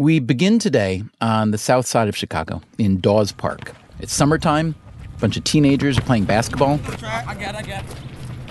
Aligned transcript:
We 0.00 0.18
begin 0.18 0.58
today 0.58 1.04
on 1.20 1.50
the 1.50 1.58
south 1.58 1.84
side 1.84 2.08
of 2.08 2.16
Chicago 2.16 2.62
in 2.78 3.00
Dawes 3.02 3.32
Park. 3.32 3.72
It's 3.98 4.14
summertime. 4.14 4.74
A 5.04 5.20
bunch 5.20 5.36
of 5.36 5.44
teenagers 5.44 5.98
are 5.98 6.00
playing 6.00 6.24
basketball. 6.24 6.80
I 7.02 7.34
got, 7.34 7.54
I 7.54 7.82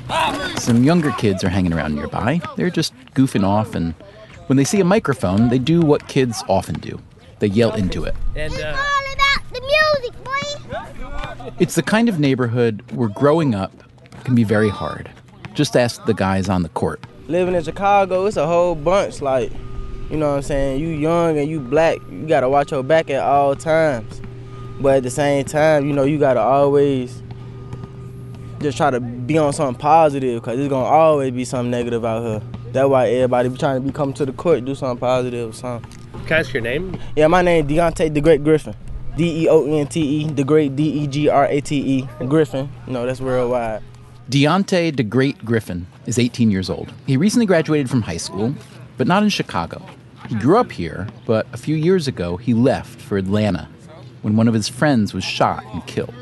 got. 0.07 0.59
Some 0.59 0.83
younger 0.83 1.09
kids 1.13 1.43
are 1.43 1.49
hanging 1.49 1.73
around 1.73 1.95
nearby. 1.95 2.39
They're 2.55 2.69
just 2.69 2.93
goofing 3.15 3.43
off, 3.43 3.73
and 3.73 3.95
when 4.45 4.57
they 4.57 4.63
see 4.63 4.79
a 4.79 4.83
microphone, 4.83 5.49
they 5.49 5.57
do 5.57 5.81
what 5.81 6.07
kids 6.07 6.43
often 6.47 6.75
do 6.75 7.01
they 7.39 7.47
yell 7.47 7.73
into 7.73 8.03
it. 8.03 8.13
And 8.35 8.53
It's 8.53 8.61
uh, 8.61 8.67
all 8.67 9.13
about 9.13 9.51
the 9.51 9.61
music, 10.05 10.23
boy. 11.43 11.51
It's 11.57 11.73
the 11.73 11.81
kind 11.81 12.09
of 12.09 12.19
neighborhood 12.19 12.83
where 12.91 13.09
growing 13.09 13.55
up 13.55 13.71
can 14.23 14.35
be 14.35 14.43
very 14.43 14.69
hard. 14.69 15.09
Just 15.55 15.75
ask 15.75 16.05
the 16.05 16.13
guys 16.13 16.47
on 16.47 16.61
the 16.61 16.69
court. 16.69 17.03
living 17.27 17.55
in 17.55 17.63
Chicago, 17.63 18.27
it's 18.27 18.37
a 18.37 18.45
whole 18.45 18.75
bunch. 18.75 19.19
Like, 19.19 19.51
you 20.09 20.17
know 20.17 20.29
what 20.29 20.37
I'm 20.37 20.41
saying? 20.41 20.79
You 20.79 20.89
young 20.89 21.37
and 21.37 21.49
you 21.49 21.59
black, 21.59 21.99
you 22.09 22.25
gotta 22.27 22.49
watch 22.49 22.71
your 22.71 22.83
back 22.83 23.09
at 23.09 23.23
all 23.23 23.55
times. 23.55 24.21
But 24.79 24.97
at 24.97 25.03
the 25.03 25.09
same 25.09 25.45
time, 25.45 25.85
you 25.85 25.93
know, 25.93 26.03
you 26.03 26.17
gotta 26.17 26.39
always 26.39 27.21
just 28.59 28.77
try 28.77 28.89
to 28.89 28.99
be 28.99 29.37
on 29.37 29.53
something 29.53 29.79
positive, 29.79 30.41
cause 30.41 30.57
there's 30.57 30.69
gonna 30.69 30.85
always 30.85 31.31
be 31.31 31.45
something 31.45 31.71
negative 31.71 32.03
out 32.03 32.23
here. 32.23 32.41
That's 32.71 32.87
why 32.87 33.09
everybody 33.09 33.49
be 33.49 33.57
trying 33.57 33.81
to 33.81 33.87
be 33.87 33.91
coming 33.91 34.13
to 34.15 34.25
the 34.25 34.33
court, 34.33 34.65
do 34.65 34.75
something 34.75 34.99
positive 34.99 35.49
or 35.49 35.53
something. 35.53 35.91
can 36.25 36.37
I 36.37 36.39
ask 36.39 36.53
your 36.53 36.61
name? 36.61 36.97
Yeah, 37.15 37.27
my 37.27 37.41
name 37.41 37.65
is 37.65 37.71
Deonte 37.71 38.13
the 38.13 38.21
Great 38.21 38.43
Griffin. 38.43 38.75
D 39.17 39.43
E 39.43 39.49
O 39.49 39.65
N 39.65 39.87
T 39.87 40.01
E, 40.01 40.27
the 40.31 40.43
Great 40.43 40.75
D 40.75 40.83
E 40.83 41.07
G 41.07 41.29
R 41.29 41.45
A 41.45 41.61
T 41.61 41.75
E, 41.77 42.25
Griffin. 42.25 42.69
You 42.87 42.93
know, 42.93 43.05
that's 43.05 43.19
worldwide. 43.19 43.83
Deonte 44.29 44.95
the 44.95 45.03
Great 45.03 45.43
Griffin 45.43 45.87
is 46.05 46.19
18 46.19 46.51
years 46.51 46.69
old. 46.69 46.93
He 47.07 47.17
recently 47.17 47.45
graduated 47.45 47.89
from 47.89 48.03
high 48.03 48.17
school, 48.17 48.53
but 48.97 49.07
not 49.07 49.23
in 49.23 49.29
Chicago. 49.29 49.83
He 50.29 50.35
grew 50.35 50.57
up 50.57 50.71
here, 50.71 51.07
but 51.25 51.47
a 51.53 51.57
few 51.57 51.75
years 51.75 52.07
ago 52.07 52.37
he 52.37 52.53
left 52.53 53.01
for 53.01 53.17
Atlanta 53.17 53.67
when 54.21 54.35
one 54.35 54.47
of 54.47 54.53
his 54.53 54.69
friends 54.69 55.11
was 55.11 55.23
shot 55.23 55.63
and 55.73 55.83
killed. 55.87 56.13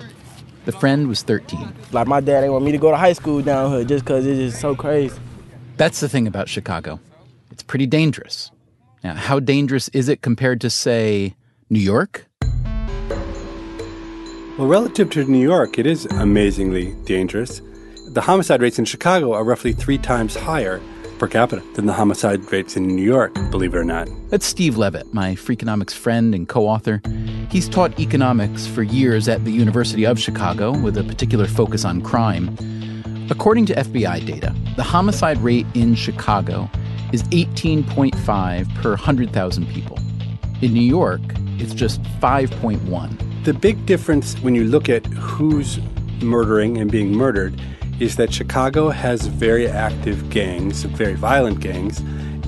The 0.64 0.72
friend 0.72 1.10
was 1.10 1.24
13. 1.24 1.74
Like 1.92 2.08
my 2.08 2.22
dad 2.22 2.46
ain't 2.46 2.54
want 2.54 2.64
me 2.64 2.72
to 2.72 2.78
go 2.78 2.90
to 2.90 2.96
high 2.96 3.12
school 3.12 3.42
down 3.42 3.70
here 3.72 3.84
just 3.84 4.06
cause 4.06 4.26
it's 4.26 4.40
just 4.40 4.62
so 4.62 4.76
crazy. 4.76 5.14
That's 5.76 6.00
the 6.00 6.08
thing 6.08 6.26
about 6.26 6.48
Chicago. 6.48 7.02
It's 7.52 7.64
pretty 7.64 7.86
dangerous. 7.86 8.50
Now, 9.04 9.14
how 9.14 9.42
dangerous 9.42 9.90
is 9.90 10.08
it 10.08 10.22
compared 10.22 10.62
to, 10.62 10.70
say, 10.70 11.36
New 11.70 11.80
York? 11.80 12.28
Well, 14.58 14.68
relative 14.68 15.10
to 15.12 15.26
New 15.26 15.42
York, 15.42 15.78
it 15.78 15.86
is 15.86 16.06
amazingly 16.06 16.94
dangerous. 17.04 17.62
The 18.12 18.22
homicide 18.22 18.62
rates 18.62 18.80
in 18.80 18.86
Chicago 18.86 19.34
are 19.34 19.44
roughly 19.44 19.74
three 19.74 19.98
times 19.98 20.36
higher 20.36 20.82
per 21.18 21.28
capita 21.28 21.62
than 21.74 21.86
the 21.86 21.94
homicide 21.94 22.52
rates 22.52 22.76
in 22.76 22.88
New 22.88 23.04
York, 23.04 23.34
believe 23.52 23.74
it 23.74 23.78
or 23.78 23.84
not. 23.84 24.08
That's 24.30 24.46
Steve 24.46 24.78
Levitt, 24.78 25.14
my 25.14 25.36
Freakonomics 25.36 25.94
friend 25.94 26.34
and 26.36 26.48
co 26.48 26.68
author. 26.68 27.02
He's 27.50 27.68
taught 27.68 28.00
economics 28.00 28.68
for 28.68 28.84
years 28.84 29.28
at 29.28 29.44
the 29.46 29.52
University 29.52 30.06
of 30.06 30.20
Chicago 30.20 30.78
with 30.78 30.98
a 30.98 31.04
particular 31.04 31.48
focus 31.48 31.86
on 31.86 32.02
crime. 32.02 32.56
According 33.30 33.66
to 33.68 33.76
FBI 33.76 34.26
data, 34.26 34.56
the 34.76 34.84
homicide 34.84 35.38
rate 35.40 35.66
in 35.74 35.96
Chicago 35.96 36.70
is 37.12 37.24
18.5 37.24 38.76
per 38.76 38.90
100,000 38.92 39.68
people. 39.68 39.98
In 40.62 40.74
New 40.74 40.82
York, 40.82 41.22
it's 41.60 41.74
just 41.74 42.02
5.1. 42.22 43.44
The 43.44 43.54
big 43.54 43.86
difference 43.86 44.36
when 44.42 44.56
you 44.56 44.66
look 44.66 44.90
at 44.90 45.06
who's 45.08 45.80
murdering 46.22 46.78
and 46.78 46.92
being 46.92 47.12
murdered 47.12 47.60
is 48.00 48.16
that 48.16 48.34
Chicago 48.34 48.90
has 48.90 49.28
very 49.28 49.68
active 49.68 50.30
gangs, 50.30 50.84
very 50.84 51.16
violent 51.16 51.60
gangs, 51.60 52.00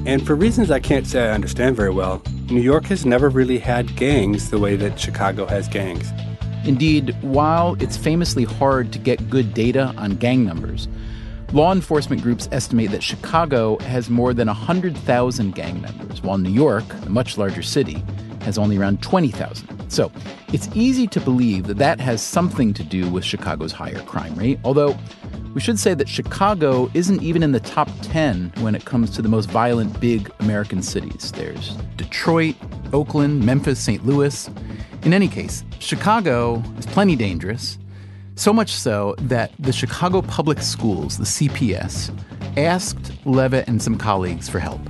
and 0.05 0.25
for 0.25 0.35
reasons 0.35 0.71
I 0.71 0.79
can't 0.79 1.07
say 1.07 1.27
I 1.27 1.33
understand 1.33 1.75
very 1.75 1.89
well, 1.89 2.21
New 2.49 2.61
York 2.61 2.85
has 2.85 3.05
never 3.05 3.29
really 3.29 3.59
had 3.59 3.95
gangs 3.95 4.49
the 4.49 4.59
way 4.59 4.75
that 4.75 4.99
Chicago 4.99 5.45
has 5.45 5.67
gangs. 5.67 6.11
Indeed, 6.65 7.15
while 7.21 7.75
it's 7.79 7.97
famously 7.97 8.43
hard 8.43 8.91
to 8.93 8.99
get 8.99 9.29
good 9.29 9.53
data 9.53 9.93
on 9.97 10.17
gang 10.17 10.45
numbers, 10.45 10.87
law 11.51 11.71
enforcement 11.71 12.21
groups 12.21 12.47
estimate 12.51 12.91
that 12.91 13.01
Chicago 13.01 13.77
has 13.79 14.09
more 14.09 14.33
than 14.33 14.47
100,000 14.47 15.55
gang 15.55 15.81
members, 15.81 16.21
while 16.21 16.37
New 16.37 16.51
York, 16.51 16.85
a 17.05 17.09
much 17.09 17.37
larger 17.37 17.63
city, 17.63 18.03
has 18.41 18.57
only 18.57 18.77
around 18.77 19.01
20,000. 19.01 19.91
So 19.91 20.11
it's 20.53 20.69
easy 20.75 21.07
to 21.07 21.19
believe 21.19 21.67
that 21.67 21.77
that 21.77 21.99
has 21.99 22.21
something 22.21 22.73
to 22.75 22.83
do 22.83 23.09
with 23.09 23.23
Chicago's 23.23 23.71
higher 23.71 24.01
crime 24.03 24.35
rate, 24.35 24.59
although 24.63 24.97
we 25.53 25.61
should 25.61 25.79
say 25.79 25.93
that 25.93 26.07
Chicago 26.07 26.89
isn't 26.93 27.23
even 27.23 27.41
in 27.41 27.51
the 27.51 27.59
top 27.59 27.89
10 28.03 28.53
when 28.59 28.75
it 28.75 28.85
comes 28.85 29.09
to 29.11 29.21
the 29.21 29.29
most 29.29 29.49
violent 29.49 29.99
big 29.99 30.31
American 30.39 30.81
cities. 30.81 31.31
There's 31.31 31.75
Detroit, 31.95 32.55
Oakland, 32.93 33.43
Memphis, 33.43 33.79
St. 33.79 34.05
Louis. 34.05 34.49
In 35.03 35.13
any 35.13 35.27
case, 35.27 35.63
Chicago 35.79 36.63
is 36.77 36.85
plenty 36.85 37.15
dangerous, 37.15 37.79
so 38.35 38.53
much 38.53 38.71
so 38.71 39.15
that 39.19 39.51
the 39.59 39.73
Chicago 39.73 40.21
Public 40.21 40.59
Schools, 40.61 41.17
the 41.17 41.25
CPS, 41.25 42.16
asked 42.57 43.11
Levitt 43.25 43.67
and 43.67 43.81
some 43.81 43.97
colleagues 43.97 44.47
for 44.47 44.59
help. 44.59 44.81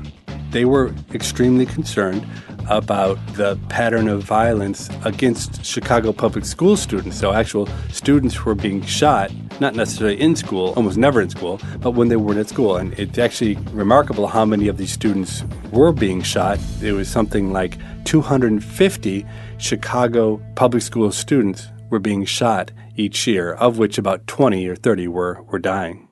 They 0.52 0.66
were 0.66 0.94
extremely 1.14 1.66
concerned 1.66 2.26
about 2.70 3.18
the 3.34 3.58
pattern 3.70 4.08
of 4.08 4.24
violence 4.24 4.90
against 5.04 5.66
Chicago 5.66 6.14
public 6.14 6.46
school 6.46 6.78
students. 6.78 7.20
So, 7.20 7.34
actual 7.34 7.68
students 7.92 8.36
who 8.36 8.46
were 8.46 8.56
being 8.56 8.82
shot, 8.82 9.32
not 9.60 9.76
necessarily 9.76 10.20
in 10.20 10.36
school, 10.36 10.74
almost 10.76 10.98
never 10.98 11.22
in 11.22 11.30
school, 11.30 11.60
but 11.80 11.92
when 11.92 12.08
they 12.08 12.16
weren't 12.16 12.40
at 12.40 12.50
school. 12.50 12.78
And 12.78 12.94
it's 12.94 13.18
actually 13.18 13.56
remarkable 13.72 14.28
how 14.28 14.46
many 14.46 14.68
of 14.68 14.78
these 14.78 14.92
students 14.92 15.44
were 15.72 15.92
being 15.92 16.22
shot. 16.22 16.60
It 16.82 16.94
was 16.94 17.10
something 17.10 17.52
like 17.52 17.78
250 18.06 19.26
Chicago 19.58 20.42
public 20.56 20.84
school 20.84 21.12
students 21.12 21.68
were 21.90 22.00
being 22.00 22.26
shot 22.26 22.72
each 22.96 23.26
year, 23.28 23.54
of 23.54 23.78
which 23.78 23.98
about 23.98 24.28
20 24.28 24.68
or 24.68 24.76
30 24.76 25.08
were, 25.08 25.42
were 25.44 25.60
dying. 25.60 26.09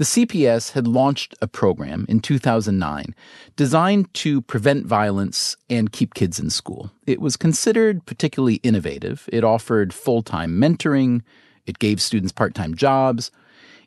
The 0.00 0.06
CPS 0.06 0.72
had 0.72 0.86
launched 0.86 1.34
a 1.42 1.46
program 1.46 2.06
in 2.08 2.20
2009 2.20 3.14
designed 3.54 4.14
to 4.14 4.40
prevent 4.40 4.86
violence 4.86 5.58
and 5.68 5.92
keep 5.92 6.14
kids 6.14 6.40
in 6.40 6.48
school. 6.48 6.90
It 7.06 7.20
was 7.20 7.36
considered 7.36 8.06
particularly 8.06 8.60
innovative. 8.62 9.28
It 9.30 9.44
offered 9.44 9.92
full 9.92 10.22
time 10.22 10.58
mentoring, 10.58 11.20
it 11.66 11.78
gave 11.78 12.00
students 12.00 12.32
part 12.32 12.54
time 12.54 12.74
jobs. 12.74 13.30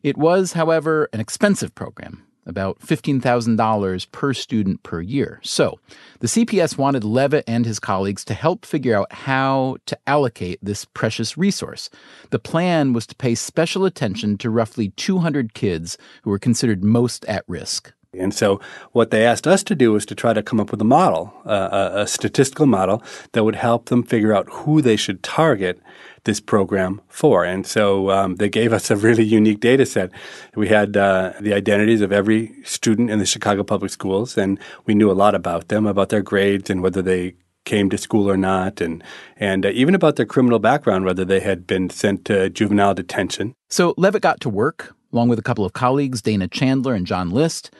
It 0.03 0.15
was, 0.15 0.53
however, 0.53 1.09
an 1.13 1.19
expensive 1.19 1.73
program, 1.73 2.23
about 2.45 2.79
$15,000 2.79 4.11
per 4.11 4.33
student 4.33 4.83
per 4.83 5.01
year. 5.01 5.39
So 5.43 5.79
the 6.19 6.27
CPS 6.27 6.77
wanted 6.77 7.03
Levitt 7.03 7.45
and 7.47 7.65
his 7.65 7.79
colleagues 7.79 8.25
to 8.25 8.33
help 8.33 8.65
figure 8.65 8.97
out 8.97 9.11
how 9.11 9.77
to 9.85 9.97
allocate 10.07 10.59
this 10.61 10.85
precious 10.85 11.37
resource. 11.37 11.89
The 12.29 12.39
plan 12.39 12.93
was 12.93 13.07
to 13.07 13.15
pay 13.15 13.35
special 13.35 13.85
attention 13.85 14.37
to 14.39 14.49
roughly 14.49 14.89
200 14.89 15.53
kids 15.53 15.97
who 16.23 16.29
were 16.29 16.39
considered 16.39 16.83
most 16.83 17.25
at 17.25 17.43
risk. 17.47 17.93
And 18.17 18.33
so, 18.33 18.59
what 18.91 19.11
they 19.11 19.25
asked 19.25 19.47
us 19.47 19.63
to 19.63 19.75
do 19.75 19.91
was 19.91 20.05
to 20.07 20.15
try 20.15 20.33
to 20.33 20.43
come 20.43 20.59
up 20.59 20.71
with 20.71 20.81
a 20.81 20.85
model, 20.85 21.33
uh, 21.45 21.89
a, 21.93 22.01
a 22.01 22.07
statistical 22.07 22.65
model 22.65 23.01
that 23.31 23.43
would 23.43 23.55
help 23.55 23.85
them 23.85 24.03
figure 24.03 24.33
out 24.33 24.47
who 24.49 24.81
they 24.81 24.95
should 24.95 25.23
target 25.23 25.79
this 26.25 26.39
program 26.39 27.01
for. 27.09 27.43
And 27.43 27.65
so 27.65 28.09
um, 28.11 28.35
they 28.35 28.49
gave 28.49 28.71
us 28.71 28.89
a 28.89 28.95
really 28.95 29.23
unique 29.23 29.59
data 29.59 29.85
set. 29.85 30.11
We 30.55 30.69
had 30.69 30.95
uh, 30.95 31.33
the 31.41 31.53
identities 31.53 32.01
of 32.01 32.11
every 32.11 32.53
student 32.63 33.09
in 33.09 33.19
the 33.19 33.25
Chicago 33.25 33.63
Public 33.63 33.91
Schools, 33.91 34.37
and 34.37 34.59
we 34.85 34.95
knew 34.95 35.11
a 35.11 35.13
lot 35.13 35.35
about 35.35 35.67
them, 35.67 35.85
about 35.85 36.09
their 36.09 36.21
grades 36.21 36.69
and 36.69 36.81
whether 36.81 37.01
they 37.01 37.35
came 37.65 37.89
to 37.89 37.97
school 37.97 38.29
or 38.29 38.35
not, 38.35 38.81
and 38.81 39.01
and 39.37 39.65
uh, 39.65 39.69
even 39.69 39.95
about 39.95 40.17
their 40.17 40.25
criminal 40.25 40.59
background, 40.59 41.05
whether 41.05 41.23
they 41.23 41.39
had 41.39 41.65
been 41.65 41.89
sent 41.89 42.25
to 42.25 42.49
juvenile 42.49 42.93
detention. 42.93 43.53
So 43.69 43.93
Levitt 43.97 44.21
got 44.21 44.41
to 44.41 44.49
work 44.49 44.93
along 45.13 45.29
with 45.29 45.39
a 45.39 45.43
couple 45.43 45.63
of 45.63 45.73
colleagues, 45.73 46.21
Dana 46.21 46.47
Chandler 46.47 46.93
and 46.93 47.05
John 47.05 47.29
List. 47.29 47.71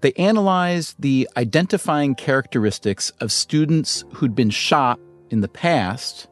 They 0.00 0.12
analyzed 0.12 0.96
the 0.98 1.28
identifying 1.36 2.14
characteristics 2.14 3.10
of 3.20 3.32
students 3.32 4.04
who'd 4.12 4.34
been 4.34 4.50
shot 4.50 5.00
in 5.30 5.40
the 5.40 5.48
past 5.48 6.28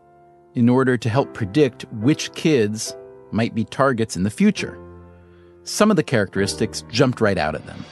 in 0.54 0.68
order 0.68 0.96
to 0.96 1.08
help 1.08 1.34
predict 1.34 1.84
which 1.92 2.32
kids 2.34 2.94
might 3.32 3.54
be 3.54 3.64
targets 3.64 4.16
in 4.16 4.22
the 4.22 4.30
future. 4.30 4.78
Some 5.64 5.90
of 5.90 5.96
the 5.96 6.02
characteristics 6.02 6.84
jumped 6.90 7.20
right 7.20 7.38
out 7.38 7.54
at 7.54 7.66
them. 7.66 7.84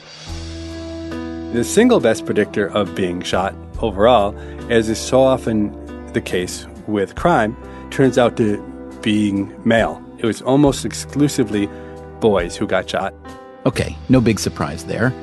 The 1.53 1.63
single 1.63 1.99
best 1.99 2.25
predictor 2.25 2.67
of 2.67 2.95
being 2.95 3.21
shot 3.21 3.55
overall, 3.81 4.37
as 4.71 4.89
is 4.89 4.99
so 4.99 5.21
often 5.21 5.71
the 6.13 6.21
case 6.21 6.65
with 6.87 7.15
crime, 7.15 7.57
turns 7.89 8.17
out 8.17 8.37
to 8.37 8.57
be 8.57 8.73
being 9.01 9.53
male. 9.65 10.03
It 10.17 10.25
was 10.25 10.41
almost 10.41 10.85
exclusively 10.85 11.67
boys 12.21 12.55
who 12.55 12.65
got 12.65 12.89
shot. 12.89 13.13
Okay, 13.65 13.97
no 14.07 14.21
big 14.21 14.39
surprise 14.39 14.85
there. 14.85 15.13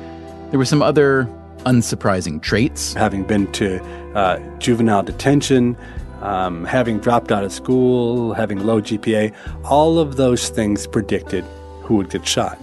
There 0.51 0.57
were 0.57 0.65
some 0.65 0.81
other 0.81 1.29
unsurprising 1.59 2.41
traits. 2.41 2.93
Having 2.93 3.23
been 3.23 3.49
to 3.53 3.81
uh, 4.15 4.39
juvenile 4.59 5.01
detention, 5.01 5.77
um, 6.19 6.65
having 6.65 6.99
dropped 6.99 7.31
out 7.31 7.45
of 7.45 7.53
school, 7.53 8.33
having 8.33 8.59
low 8.59 8.81
GPA, 8.81 9.33
all 9.63 9.97
of 9.97 10.17
those 10.17 10.49
things 10.49 10.87
predicted 10.87 11.45
who 11.83 11.95
would 11.95 12.09
get 12.09 12.27
shot. 12.27 12.59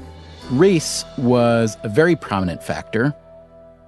Race 0.50 1.02
was 1.16 1.78
a 1.82 1.88
very 1.88 2.14
prominent 2.14 2.62
factor, 2.62 3.14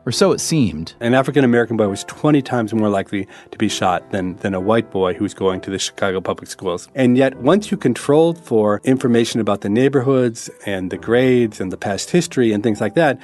or 0.07 0.13
so 0.13 0.33
it 0.33 0.39
seemed. 0.39 0.95
An 1.01 1.13
African 1.13 1.45
American 1.45 1.77
boy 1.77 1.89
was 1.89 2.05
20 2.05 2.41
times 2.41 2.73
more 2.73 2.89
likely 2.89 3.29
to 3.51 3.59
be 3.59 3.69
shot 3.69 4.11
than, 4.13 4.37
than 4.37 4.55
a 4.55 4.61
white 4.61 4.91
boy 4.91 5.13
who's 5.13 5.35
going 5.35 5.61
to 5.61 5.71
the 5.71 5.79
Chicago 5.79 6.23
public 6.23 6.49
schools. 6.49 6.89
And 6.95 7.19
yet, 7.19 7.37
once 7.37 7.71
you 7.71 7.77
controlled 7.77 8.43
for 8.43 8.81
information 8.85 9.41
about 9.41 9.61
the 9.61 9.69
neighborhoods 9.69 10.49
and 10.65 10.91
the 10.91 10.97
grades 10.97 11.61
and 11.61 11.71
the 11.71 11.77
past 11.77 12.11
history 12.11 12.53
and 12.53 12.63
things 12.63 12.81
like 12.81 12.95
that, 12.95 13.21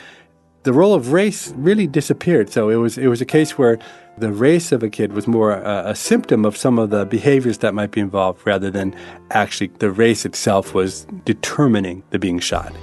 the 0.66 0.72
role 0.72 0.94
of 0.94 1.12
race 1.12 1.52
really 1.56 1.86
disappeared. 1.86 2.50
So 2.50 2.70
it 2.70 2.74
was 2.74 2.98
it 2.98 3.06
was 3.06 3.20
a 3.20 3.24
case 3.24 3.56
where 3.56 3.78
the 4.18 4.32
race 4.32 4.72
of 4.72 4.82
a 4.82 4.90
kid 4.90 5.12
was 5.12 5.28
more 5.28 5.52
a, 5.52 5.90
a, 5.90 5.94
symptom 5.94 6.44
of 6.44 6.56
some 6.56 6.76
of 6.76 6.90
the 6.90 7.06
behaviors 7.06 7.58
that 7.58 7.72
might 7.72 7.92
be 7.92 8.00
involved 8.00 8.44
rather 8.44 8.68
than 8.68 8.92
actually 9.30 9.68
the 9.78 9.92
race 9.92 10.24
itself 10.24 10.74
was 10.74 11.06
determining 11.24 12.02
the 12.10 12.18
being 12.18 12.40
shot. 12.40 12.74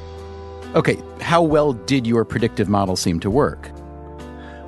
Okay, 0.76 0.98
how 1.20 1.42
well 1.42 1.74
did 1.74 2.08
your 2.08 2.24
predictive 2.24 2.70
model 2.70 2.96
seem 2.96 3.20
to 3.20 3.30
work? 3.30 3.70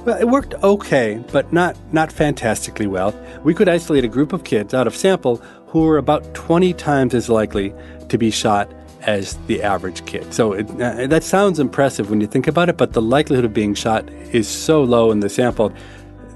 Well, 0.03 0.17
it 0.19 0.27
worked 0.27 0.53
okay, 0.55 1.23
but 1.31 1.53
not 1.53 1.77
not 1.93 2.11
fantastically 2.11 2.85
well. 2.85 3.13
We 3.45 3.53
could 3.53 3.69
isolate 3.69 4.03
a 4.03 4.09
group 4.09 4.33
of 4.33 4.43
kids 4.43 4.73
out 4.73 4.87
of 4.87 4.95
sample 4.95 5.37
who 5.67 5.83
were 5.83 5.97
about 5.97 6.33
20 6.33 6.73
times 6.73 7.13
as 7.13 7.29
likely 7.29 7.73
to 8.09 8.17
be 8.17 8.29
shot 8.29 8.69
as 9.05 9.37
the 9.47 9.61
average 9.61 10.05
kid. 10.05 10.33
So 10.33 10.53
it, 10.53 10.69
uh, 10.81 11.07
that 11.07 11.23
sounds 11.23 11.59
impressive 11.59 12.09
when 12.09 12.21
you 12.21 12.27
think 12.27 12.47
about 12.47 12.69
it, 12.69 12.77
but 12.77 12.93
the 12.93 13.01
likelihood 13.01 13.45
of 13.45 13.53
being 13.53 13.73
shot 13.73 14.09
is 14.31 14.47
so 14.47 14.83
low 14.83 15.11
in 15.11 15.19
the 15.19 15.29
sample 15.29 15.71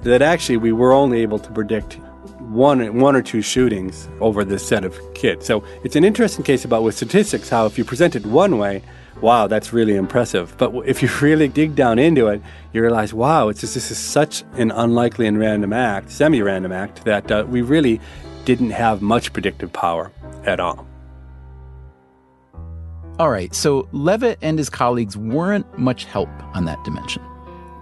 that 0.04 0.22
actually 0.22 0.58
we 0.58 0.72
were 0.72 0.94
only 0.94 1.22
able 1.22 1.40
to 1.40 1.52
predict 1.52 1.98
one 2.40 3.00
one 3.00 3.16
or 3.16 3.22
two 3.22 3.42
shootings 3.42 4.08
over 4.22 4.44
this 4.44 4.68
set 4.68 4.84
of 4.84 4.98
kids. 5.14 5.46
So 5.46 5.64
it's 5.84 5.96
an 5.96 6.04
interesting 6.04 6.44
case 6.44 6.66
about 6.66 6.84
with 6.84 6.96
statistics 6.96 7.50
how 7.50 7.66
if 7.66 7.78
you 7.78 7.84
present 7.84 8.16
it 8.16 8.26
one 8.26 8.58
way, 8.58 8.82
wow, 9.22 9.48
that's 9.48 9.72
really 9.74 9.96
impressive. 9.96 10.56
But 10.58 10.74
if 10.86 11.02
you 11.04 11.10
really 11.22 11.48
dig 11.48 11.76
down 11.76 12.00
into 12.00 12.28
it, 12.28 12.42
you 12.74 12.82
realize, 12.82 13.14
wow, 13.14 13.50
it's 13.50 13.62
just, 13.62 13.74
this 13.74 13.92
is 13.92 13.98
such 13.98 14.44
an 14.54 14.72
unlikely 14.72 15.28
and 15.28 15.38
random 15.38 15.74
act, 15.74 16.12
semi-random 16.12 16.72
act 16.72 17.06
that 17.06 17.32
uh, 17.32 17.46
we 17.48 17.62
really 17.62 18.00
didn't 18.46 18.72
have 18.72 19.02
much 19.02 19.32
predictive 19.34 19.72
power 19.72 20.12
at 20.46 20.60
all. 20.60 20.89
All 23.20 23.30
right, 23.30 23.54
so 23.54 23.86
Levitt 23.92 24.40
and 24.42 24.58
his 24.58 24.70
colleagues 24.70 25.18
weren't 25.18 25.78
much 25.78 26.06
help 26.06 26.30
on 26.56 26.64
that 26.64 26.82
dimension. 26.86 27.22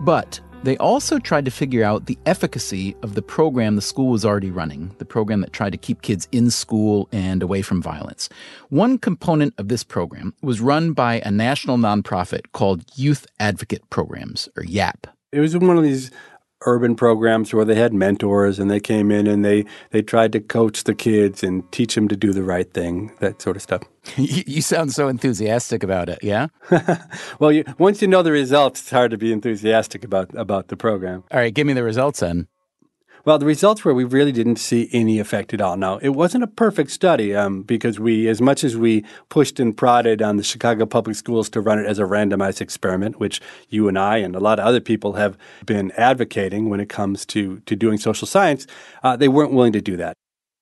But 0.01 0.41
they 0.63 0.77
also 0.77 1.19
tried 1.19 1.45
to 1.45 1.51
figure 1.51 1.83
out 1.83 2.07
the 2.07 2.17
efficacy 2.25 2.95
of 3.03 3.13
the 3.13 3.21
program 3.21 3.75
the 3.75 3.83
school 3.83 4.09
was 4.09 4.25
already 4.25 4.49
running, 4.49 4.95
the 4.97 5.05
program 5.05 5.41
that 5.41 5.53
tried 5.53 5.73
to 5.73 5.77
keep 5.77 6.01
kids 6.01 6.27
in 6.31 6.49
school 6.49 7.07
and 7.11 7.43
away 7.43 7.61
from 7.61 7.83
violence. 7.83 8.29
One 8.69 8.97
component 8.97 9.53
of 9.59 9.67
this 9.67 9.83
program 9.83 10.33
was 10.41 10.59
run 10.59 10.93
by 10.93 11.21
a 11.23 11.29
national 11.29 11.77
nonprofit 11.77 12.51
called 12.53 12.83
Youth 12.95 13.27
Advocate 13.39 13.87
Programs, 13.91 14.49
or 14.57 14.63
YAP. 14.63 15.05
It 15.31 15.39
was 15.39 15.55
one 15.55 15.77
of 15.77 15.83
these 15.83 16.09
urban 16.65 16.95
programs 16.95 17.53
where 17.53 17.65
they 17.65 17.75
had 17.75 17.93
mentors 17.93 18.59
and 18.59 18.69
they 18.69 18.79
came 18.79 19.11
in 19.11 19.27
and 19.27 19.45
they, 19.45 19.65
they 19.91 20.01
tried 20.01 20.31
to 20.31 20.39
coach 20.39 20.83
the 20.83 20.95
kids 20.95 21.43
and 21.43 21.69
teach 21.71 21.95
them 21.95 22.07
to 22.07 22.15
do 22.15 22.33
the 22.33 22.43
right 22.43 22.73
thing, 22.73 23.11
that 23.19 23.41
sort 23.41 23.55
of 23.55 23.61
stuff. 23.61 23.83
you 24.17 24.61
sound 24.61 24.91
so 24.91 25.07
enthusiastic 25.07 25.83
about 25.83 26.09
it, 26.09 26.19
yeah? 26.21 26.47
well, 27.39 27.51
you, 27.51 27.63
once 27.77 28.01
you 28.01 28.07
know 28.07 28.23
the 28.23 28.31
results, 28.31 28.81
it's 28.81 28.89
hard 28.89 29.11
to 29.11 29.17
be 29.17 29.31
enthusiastic 29.31 30.03
about, 30.03 30.33
about 30.35 30.69
the 30.69 30.77
program. 30.77 31.23
All 31.31 31.39
right, 31.39 31.53
give 31.53 31.67
me 31.67 31.73
the 31.73 31.83
results 31.83 32.21
then. 32.21 32.47
Well, 33.27 33.37
the 33.37 33.45
results 33.45 33.83
were 33.83 33.93
we 33.93 34.05
really 34.05 34.31
didn't 34.31 34.55
see 34.55 34.89
any 34.93 35.19
effect 35.19 35.53
at 35.53 35.59
all. 35.59 35.75
Now, 35.75 35.97
it 35.97 36.11
wasn't 36.11 36.45
a 36.45 36.47
perfect 36.47 36.91
study 36.91 37.35
um, 37.35 37.61
because 37.63 37.99
we, 37.99 38.29
as 38.29 38.39
much 38.39 38.63
as 38.63 38.77
we 38.77 39.03
pushed 39.27 39.59
and 39.59 39.75
prodded 39.75 40.21
on 40.21 40.37
the 40.37 40.43
Chicago 40.43 40.85
Public 40.85 41.17
Schools 41.17 41.49
to 41.49 41.59
run 41.59 41.77
it 41.77 41.85
as 41.85 41.99
a 41.99 42.03
randomized 42.03 42.61
experiment, 42.61 43.19
which 43.19 43.41
you 43.67 43.89
and 43.89 43.99
I 43.99 44.19
and 44.19 44.33
a 44.33 44.39
lot 44.39 44.59
of 44.59 44.65
other 44.65 44.79
people 44.79 45.15
have 45.15 45.37
been 45.65 45.91
advocating 45.97 46.69
when 46.69 46.79
it 46.79 46.87
comes 46.87 47.25
to, 47.25 47.59
to 47.65 47.75
doing 47.75 47.97
social 47.97 48.27
science, 48.27 48.65
uh, 49.03 49.17
they 49.17 49.27
weren't 49.27 49.51
willing 49.51 49.73
to 49.73 49.81
do 49.81 49.97
that. 49.97 50.13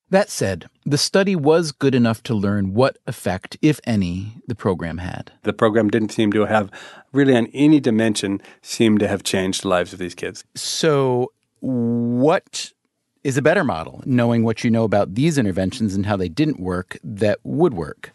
That 0.09 0.31
said, 0.31 0.65
the 0.85 0.97
study 0.97 1.35
was 1.35 1.71
good 1.71 1.93
enough 1.93 2.23
to 2.23 2.33
learn 2.33 2.73
what 2.73 2.97
effect, 3.05 3.57
if 3.61 3.79
any, 3.83 4.41
the 4.47 4.55
program 4.55 4.97
had. 4.97 5.31
The 5.43 5.53
program 5.53 5.89
didn't 5.89 6.13
seem 6.13 6.31
to 6.31 6.45
have, 6.45 6.71
really 7.11 7.35
on 7.35 7.45
any 7.53 7.79
dimension, 7.79 8.41
seemed 8.63 9.01
to 9.01 9.07
have 9.07 9.21
changed 9.21 9.61
the 9.61 9.67
lives 9.67 9.93
of 9.93 9.99
these 9.99 10.15
kids. 10.15 10.43
So, 10.55 11.31
what 11.65 12.71
is 13.23 13.37
a 13.37 13.41
better 13.41 13.63
model, 13.63 14.03
knowing 14.05 14.43
what 14.43 14.63
you 14.63 14.69
know 14.69 14.83
about 14.83 15.15
these 15.15 15.37
interventions 15.37 15.95
and 15.95 16.05
how 16.05 16.15
they 16.15 16.29
didn't 16.29 16.59
work 16.59 16.97
that 17.03 17.39
would 17.43 17.73
work? 17.73 18.11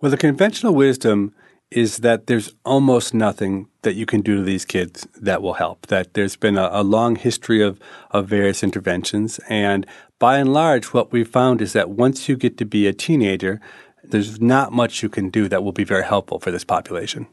Well, 0.00 0.10
the 0.10 0.16
conventional 0.16 0.74
wisdom 0.74 1.34
is 1.70 1.98
that 1.98 2.26
there's 2.26 2.54
almost 2.64 3.14
nothing 3.14 3.68
that 3.82 3.94
you 3.94 4.06
can 4.06 4.20
do 4.20 4.36
to 4.36 4.42
these 4.42 4.64
kids 4.64 5.06
that 5.20 5.40
will 5.40 5.54
help. 5.54 5.86
That 5.86 6.14
there's 6.14 6.36
been 6.36 6.56
a, 6.56 6.68
a, 6.72 6.82
long 6.82 7.16
history 7.16 7.62
of, 7.62 7.80
of 8.10 8.28
various 8.28 8.62
interventions. 8.62 9.40
And 9.48 9.86
by 10.18 10.38
and 10.38 10.52
large, 10.52 10.86
what 10.86 11.12
we've 11.12 11.28
found 11.28 11.60
is 11.60 11.72
that 11.72 11.90
once 11.90 12.28
you 12.28 12.36
get 12.36 12.56
to 12.58 12.64
be 12.64 12.86
a 12.86 12.92
teenager, 12.92 13.60
there's 14.04 14.40
not 14.40 14.72
much 14.72 15.02
you 15.02 15.08
can 15.08 15.30
do 15.30 15.48
that 15.48 15.64
will 15.64 15.72
be 15.72 15.84
very 15.84 16.04
helpful 16.04 16.38
for 16.38 16.50
this 16.50 16.64
population. 16.64 17.26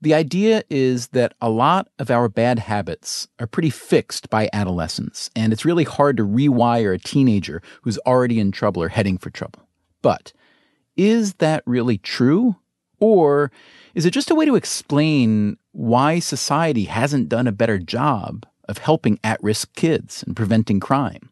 The 0.00 0.14
idea 0.14 0.62
is 0.70 1.08
that 1.08 1.34
a 1.40 1.50
lot 1.50 1.88
of 1.98 2.08
our 2.08 2.28
bad 2.28 2.60
habits 2.60 3.26
are 3.40 3.48
pretty 3.48 3.70
fixed 3.70 4.30
by 4.30 4.48
adolescence, 4.52 5.28
and 5.34 5.52
it's 5.52 5.64
really 5.64 5.84
hard 5.84 6.16
to 6.18 6.26
rewire 6.26 6.94
a 6.94 6.98
teenager 6.98 7.60
who's 7.82 7.98
already 7.98 8.38
in 8.38 8.52
trouble 8.52 8.80
or 8.82 8.88
heading 8.88 9.18
for 9.18 9.30
trouble. 9.30 9.68
But 10.00 10.32
is 10.96 11.34
that 11.34 11.64
really 11.66 11.98
true? 11.98 12.56
Or 13.00 13.50
is 13.94 14.06
it 14.06 14.12
just 14.12 14.30
a 14.30 14.36
way 14.36 14.44
to 14.44 14.54
explain 14.54 15.56
why 15.72 16.20
society 16.20 16.84
hasn't 16.84 17.28
done 17.28 17.48
a 17.48 17.52
better 17.52 17.78
job 17.78 18.46
of 18.68 18.78
helping 18.78 19.18
at 19.24 19.42
risk 19.42 19.74
kids 19.74 20.22
and 20.22 20.36
preventing 20.36 20.78
crime? 20.78 21.27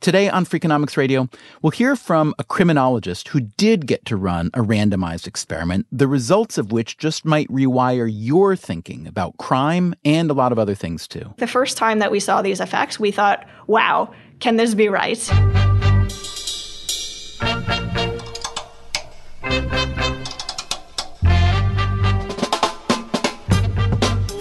Today 0.00 0.28
on 0.28 0.44
Freakonomics 0.44 0.96
Radio, 0.96 1.28
we'll 1.62 1.70
hear 1.70 1.96
from 1.96 2.34
a 2.38 2.44
criminologist 2.44 3.28
who 3.28 3.40
did 3.40 3.86
get 3.86 4.04
to 4.06 4.16
run 4.16 4.50
a 4.54 4.60
randomized 4.60 5.26
experiment, 5.26 5.86
the 5.90 6.06
results 6.06 6.58
of 6.58 6.70
which 6.70 6.98
just 6.98 7.24
might 7.24 7.48
rewire 7.48 8.08
your 8.12 8.56
thinking 8.56 9.06
about 9.06 9.36
crime 9.38 9.94
and 10.04 10.30
a 10.30 10.34
lot 10.34 10.52
of 10.52 10.58
other 10.58 10.74
things 10.74 11.08
too. 11.08 11.34
The 11.38 11.46
first 11.46 11.76
time 11.76 11.98
that 12.00 12.10
we 12.10 12.20
saw 12.20 12.42
these 12.42 12.60
effects, 12.60 13.00
we 13.00 13.10
thought, 13.10 13.46
wow, 13.66 14.12
can 14.38 14.56
this 14.56 14.74
be 14.74 14.88
right? 14.88 15.18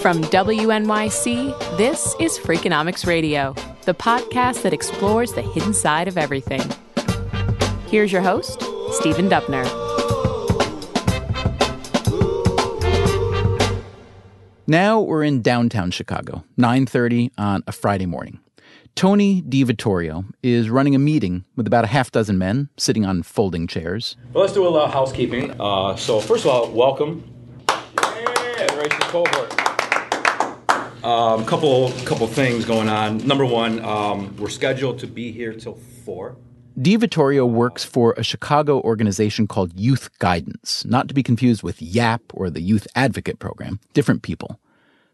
From 0.01 0.21
WNYC, 0.25 1.77
this 1.77 2.13
is 2.19 2.37
Freakonomics 2.37 3.07
Radio 3.07 3.55
the 3.85 3.93
podcast 3.93 4.63
that 4.63 4.73
explores 4.73 5.33
the 5.33 5.41
hidden 5.41 5.73
side 5.73 6.07
of 6.07 6.17
everything. 6.17 6.61
Here's 7.87 8.11
your 8.11 8.21
host, 8.21 8.61
Stephen 8.91 9.29
Dubner. 9.29 9.63
Now 14.67 14.99
we're 14.99 15.23
in 15.23 15.43
downtown 15.43 15.91
Chicago, 15.91 16.43
9:30 16.57 17.31
on 17.37 17.63
a 17.67 17.71
Friday 17.71 18.07
morning. 18.07 18.39
Tony 18.95 19.43
DiVittorio 19.43 20.25
is 20.41 20.69
running 20.69 20.95
a 20.95 20.99
meeting 20.99 21.43
with 21.55 21.67
about 21.67 21.83
a 21.83 21.87
half 21.87 22.09
dozen 22.11 22.37
men 22.37 22.69
sitting 22.77 23.05
on 23.05 23.21
folding 23.21 23.67
chairs. 23.67 24.15
Well, 24.33 24.41
let's 24.43 24.53
do 24.53 24.65
a 24.65 24.69
little 24.69 24.87
housekeeping. 24.87 25.53
Uh, 25.59 25.95
so, 25.97 26.19
first 26.19 26.45
of 26.45 26.51
all, 26.51 26.71
welcome. 26.71 27.23
Yeah, 27.69 28.67
Generation 28.67 29.01
Cohort. 29.01 29.74
A 31.05 31.07
um, 31.07 31.45
couple, 31.45 31.91
couple 32.03 32.25
things 32.25 32.65
going 32.65 32.89
on. 32.89 33.19
Number 33.27 33.45
one, 33.45 33.79
um, 33.85 34.35
we're 34.37 34.49
scheduled 34.49 34.97
to 34.99 35.07
be 35.07 35.31
here 35.31 35.53
till 35.53 35.75
four. 36.03 36.35
DiVittorio 36.79 37.47
works 37.47 37.83
for 37.83 38.15
a 38.17 38.23
Chicago 38.23 38.81
organization 38.81 39.45
called 39.45 39.79
Youth 39.79 40.09
Guidance, 40.17 40.83
not 40.83 41.07
to 41.07 41.13
be 41.13 41.21
confused 41.21 41.61
with 41.61 41.79
YAP 41.79 42.23
or 42.33 42.49
the 42.49 42.59
Youth 42.59 42.87
Advocate 42.95 43.37
Program, 43.37 43.79
different 43.93 44.23
people. 44.23 44.59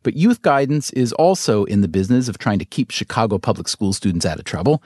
But 0.02 0.16
Youth 0.16 0.42
Guidance 0.42 0.92
is 0.92 1.12
also 1.12 1.66
in 1.66 1.82
the 1.82 1.90
business 1.90 2.30
of 2.30 2.38
trying 2.38 2.60
to 2.60 2.66
keep 2.66 2.90
Chicago 2.90 3.38
public 3.38 3.68
school 3.68 3.92
students 3.92 4.26
out 4.26 4.40
of 4.40 4.46
trouble. 4.46 4.82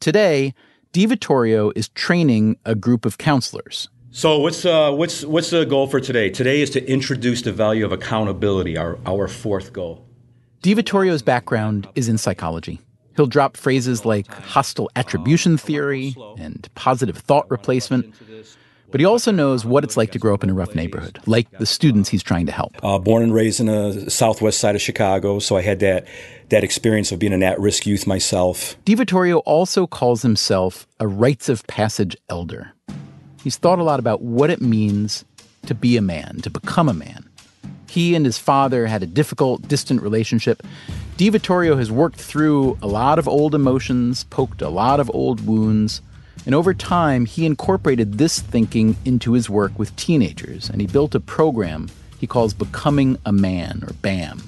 Today, 0.00 0.54
DiVittorio 0.92 1.70
is 1.76 1.88
training 1.90 2.56
a 2.64 2.74
group 2.74 3.06
of 3.06 3.16
counselors. 3.16 3.88
So, 4.10 4.40
what's, 4.40 4.64
uh, 4.64 4.90
what's, 4.90 5.24
what's 5.24 5.50
the 5.50 5.64
goal 5.64 5.86
for 5.86 6.00
today? 6.00 6.30
Today 6.30 6.62
is 6.62 6.70
to 6.70 6.84
introduce 6.90 7.42
the 7.42 7.52
value 7.52 7.84
of 7.84 7.92
accountability, 7.92 8.76
our, 8.76 8.98
our 9.06 9.28
fourth 9.28 9.72
goal. 9.72 10.07
DiVittorio's 10.62 11.22
background 11.22 11.88
is 11.94 12.08
in 12.08 12.18
psychology. 12.18 12.80
He'll 13.16 13.26
drop 13.26 13.56
phrases 13.56 14.04
like 14.04 14.26
hostile 14.32 14.90
attribution 14.96 15.56
theory 15.56 16.16
and 16.36 16.68
positive 16.74 17.16
thought 17.16 17.50
replacement. 17.50 18.14
But 18.90 19.00
he 19.00 19.04
also 19.04 19.30
knows 19.30 19.64
what 19.64 19.84
it's 19.84 19.96
like 19.96 20.12
to 20.12 20.18
grow 20.18 20.34
up 20.34 20.42
in 20.42 20.50
a 20.50 20.54
rough 20.54 20.74
neighborhood, 20.74 21.20
like 21.26 21.50
the 21.58 21.66
students 21.66 22.08
he's 22.08 22.22
trying 22.22 22.46
to 22.46 22.52
help. 22.52 22.72
Uh, 22.82 22.98
born 22.98 23.22
and 23.22 23.34
raised 23.34 23.60
in 23.60 23.66
the 23.66 24.10
southwest 24.10 24.58
side 24.58 24.74
of 24.74 24.80
Chicago, 24.80 25.40
so 25.40 25.56
I 25.56 25.62
had 25.62 25.80
that 25.80 26.06
that 26.48 26.64
experience 26.64 27.12
of 27.12 27.18
being 27.18 27.34
an 27.34 27.42
at-risk 27.42 27.86
youth 27.86 28.06
myself. 28.06 28.82
DiVittorio 28.86 29.42
also 29.44 29.86
calls 29.86 30.22
himself 30.22 30.86
a 30.98 31.06
rites 31.06 31.50
of 31.50 31.66
passage 31.66 32.16
elder. 32.30 32.72
He's 33.44 33.58
thought 33.58 33.78
a 33.78 33.84
lot 33.84 34.00
about 34.00 34.22
what 34.22 34.48
it 34.48 34.62
means 34.62 35.26
to 35.66 35.74
be 35.74 35.98
a 35.98 36.02
man, 36.02 36.40
to 36.40 36.50
become 36.50 36.88
a 36.88 36.94
man. 36.94 37.27
He 37.98 38.14
and 38.14 38.24
his 38.24 38.38
father 38.38 38.86
had 38.86 39.02
a 39.02 39.08
difficult, 39.08 39.66
distant 39.66 40.02
relationship, 40.02 40.62
DiVittorio 41.16 41.76
has 41.76 41.90
worked 41.90 42.20
through 42.20 42.78
a 42.80 42.86
lot 42.86 43.18
of 43.18 43.26
old 43.26 43.56
emotions, 43.56 44.22
poked 44.22 44.62
a 44.62 44.68
lot 44.68 45.00
of 45.00 45.10
old 45.12 45.44
wounds, 45.44 46.00
and 46.46 46.54
over 46.54 46.72
time, 46.72 47.26
he 47.26 47.44
incorporated 47.44 48.16
this 48.16 48.38
thinking 48.38 48.96
into 49.04 49.32
his 49.32 49.50
work 49.50 49.76
with 49.80 49.96
teenagers, 49.96 50.70
and 50.70 50.80
he 50.80 50.86
built 50.86 51.16
a 51.16 51.18
program 51.18 51.88
he 52.20 52.28
calls 52.28 52.54
Becoming 52.54 53.18
a 53.26 53.32
Man, 53.32 53.82
or 53.84 53.92
BAM. 53.94 54.44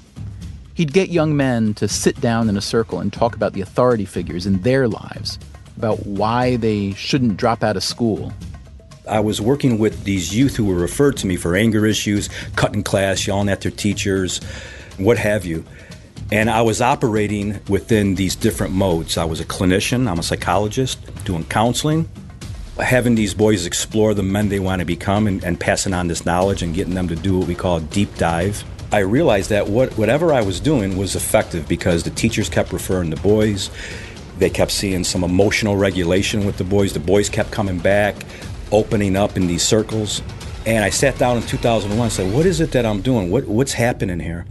He'd 0.73 0.93
get 0.93 1.09
young 1.09 1.35
men 1.35 1.73
to 1.73 1.89
sit 1.89 2.21
down 2.21 2.47
in 2.47 2.55
a 2.55 2.61
circle 2.61 3.01
and 3.01 3.11
talk 3.11 3.35
about 3.35 3.51
the 3.51 3.59
authority 3.59 4.05
figures 4.05 4.45
in 4.45 4.61
their 4.61 4.87
lives, 4.87 5.37
about 5.75 6.05
why 6.05 6.55
they 6.55 6.93
shouldn't 6.93 7.35
drop 7.35 7.65
out 7.65 7.75
of 7.75 7.83
school. 7.83 8.31
I 9.07 9.19
was 9.19 9.41
working 9.41 9.79
with 9.79 10.03
these 10.03 10.35
youth 10.35 10.55
who 10.55 10.65
were 10.65 10.75
referred 10.75 11.17
to 11.17 11.27
me 11.27 11.35
for 11.35 11.55
anger 11.55 11.85
issues, 11.85 12.29
cutting 12.55 12.83
class, 12.83 13.25
yelling 13.25 13.49
at 13.49 13.61
their 13.61 13.71
teachers, 13.71 14.39
what 14.97 15.17
have 15.17 15.45
you. 15.45 15.65
And 16.31 16.49
I 16.49 16.61
was 16.61 16.81
operating 16.81 17.59
within 17.67 18.15
these 18.15 18.35
different 18.35 18.73
modes. 18.73 19.17
I 19.17 19.25
was 19.25 19.41
a 19.41 19.45
clinician, 19.45 20.07
I'm 20.09 20.19
a 20.19 20.23
psychologist, 20.23 20.99
doing 21.25 21.43
counseling, 21.45 22.07
having 22.79 23.15
these 23.15 23.33
boys 23.33 23.65
explore 23.65 24.13
the 24.13 24.23
men 24.23 24.49
they 24.49 24.59
want 24.59 24.79
to 24.79 24.85
become 24.85 25.27
and, 25.27 25.43
and 25.43 25.59
passing 25.59 25.93
on 25.93 26.07
this 26.07 26.25
knowledge 26.25 26.61
and 26.61 26.73
getting 26.73 26.93
them 26.93 27.07
to 27.07 27.15
do 27.15 27.37
what 27.39 27.47
we 27.47 27.55
call 27.55 27.77
a 27.77 27.81
deep 27.81 28.15
dive. 28.15 28.63
I 28.93 28.99
realized 28.99 29.49
that 29.49 29.67
what, 29.67 29.97
whatever 29.97 30.33
I 30.33 30.41
was 30.41 30.59
doing 30.59 30.97
was 30.97 31.15
effective 31.15 31.67
because 31.67 32.03
the 32.03 32.09
teachers 32.11 32.49
kept 32.49 32.71
referring 32.71 33.09
the 33.09 33.17
boys. 33.17 33.71
They 34.37 34.49
kept 34.49 34.71
seeing 34.71 35.03
some 35.03 35.23
emotional 35.23 35.77
regulation 35.77 36.45
with 36.45 36.57
the 36.57 36.63
boys. 36.63 36.93
The 36.93 36.99
boys 36.99 37.29
kept 37.29 37.51
coming 37.51 37.77
back, 37.77 38.15
opening 38.71 39.15
up 39.15 39.37
in 39.37 39.47
these 39.47 39.63
circles. 39.63 40.21
And 40.65 40.83
I 40.83 40.89
sat 40.89 41.17
down 41.17 41.37
in 41.37 41.43
2001 41.43 41.99
and 41.99 42.11
said, 42.11 42.33
What 42.33 42.45
is 42.45 42.61
it 42.61 42.71
that 42.71 42.85
I'm 42.85 43.01
doing? 43.01 43.31
What, 43.31 43.45
what's 43.47 43.73
happening 43.73 44.19
here? 44.19 44.45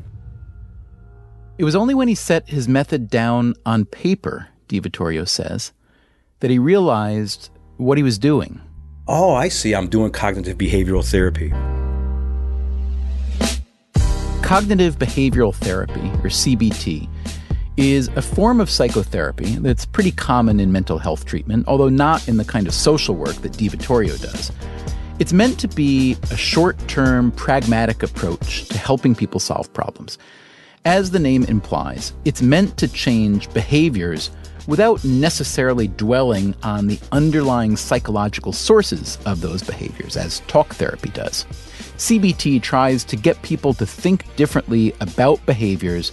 It 1.59 1.65
was 1.65 1.77
only 1.77 1.95
when 1.95 2.09
he 2.09 2.15
set 2.15 2.49
his 2.49 2.69
method 2.69 3.09
down 3.11 3.55
on 3.67 3.85
paper, 3.85 4.49
DiVittorio 4.69 5.29
says, 5.29 5.73
that 6.41 6.51
he 6.51 6.59
realized 6.59 7.51
what 7.77 7.99
he 7.99 8.03
was 8.03 8.19
doing. 8.19 8.61
Oh, 9.07 9.35
I 9.35 9.49
see. 9.49 9.75
I'm 9.75 9.89
doing 9.89 10.11
cognitive 10.11 10.57
behavioral 10.57 11.05
therapy. 11.05 11.51
Cognitive 14.43 14.99
behavioral 14.99 15.55
therapy, 15.55 16.01
or 16.01 16.31
CBT, 16.31 17.09
is 17.81 18.09
a 18.09 18.21
form 18.21 18.61
of 18.61 18.69
psychotherapy 18.69 19.57
that's 19.57 19.87
pretty 19.87 20.11
common 20.13 20.61
in 20.61 20.71
mental 20.71 20.99
health 20.99 21.25
treatment, 21.25 21.67
although 21.67 21.89
not 21.89 22.29
in 22.29 22.37
the 22.37 22.45
kind 22.45 22.67
of 22.67 22.75
social 22.75 23.15
work 23.15 23.35
that 23.37 23.53
DiVittorio 23.53 24.21
does. 24.21 24.53
It's 25.19 25.33
meant 25.33 25.59
to 25.61 25.69
be 25.69 26.19
a 26.31 26.37
short 26.37 26.77
term, 26.89 27.33
pragmatic 27.33 28.03
approach 28.03 28.69
to 28.69 28.77
helping 28.77 29.15
people 29.15 29.41
solve 29.41 29.73
problems. 29.73 30.19
As 30.85 31.11
the 31.11 31.19
name 31.19 31.45
implies, 31.45 32.13
it's 32.27 32.43
meant 32.43 32.77
to 32.77 32.87
change 32.87 33.51
behaviors 33.55 34.31
without 34.67 35.03
necessarily 35.03 35.89
dwelling 35.89 36.55
on 36.63 36.87
the 36.87 37.01
underlying 37.13 37.77
psychological 37.77 38.53
sources 38.53 39.17
of 39.25 39.41
those 39.41 39.63
behaviors, 39.63 40.19
as 40.19 40.41
talk 40.41 40.75
therapy 40.75 41.09
does. 41.11 41.45
CBT 41.97 42.61
tries 42.61 43.05
to 43.05 43.17
get 43.17 43.41
people 43.41 43.73
to 43.73 43.87
think 43.87 44.37
differently 44.37 44.95
about 45.01 45.45
behaviors 45.47 46.13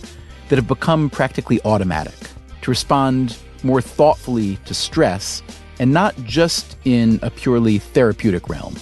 that 0.50 0.56
have 0.56 0.68
become 0.68 1.10
practically 1.10 1.60
automatic, 1.66 2.16
to 2.62 2.72
respond 2.72 3.38
more 3.64 3.82
thoughtfully 3.82 4.58
to 4.66 4.74
stress, 4.74 5.42
and 5.80 5.92
not 5.94 6.16
just 6.24 6.78
in 6.86 7.20
a 7.22 7.30
purely 7.30 7.80
therapeutic 7.80 8.50
realm. 8.50 8.76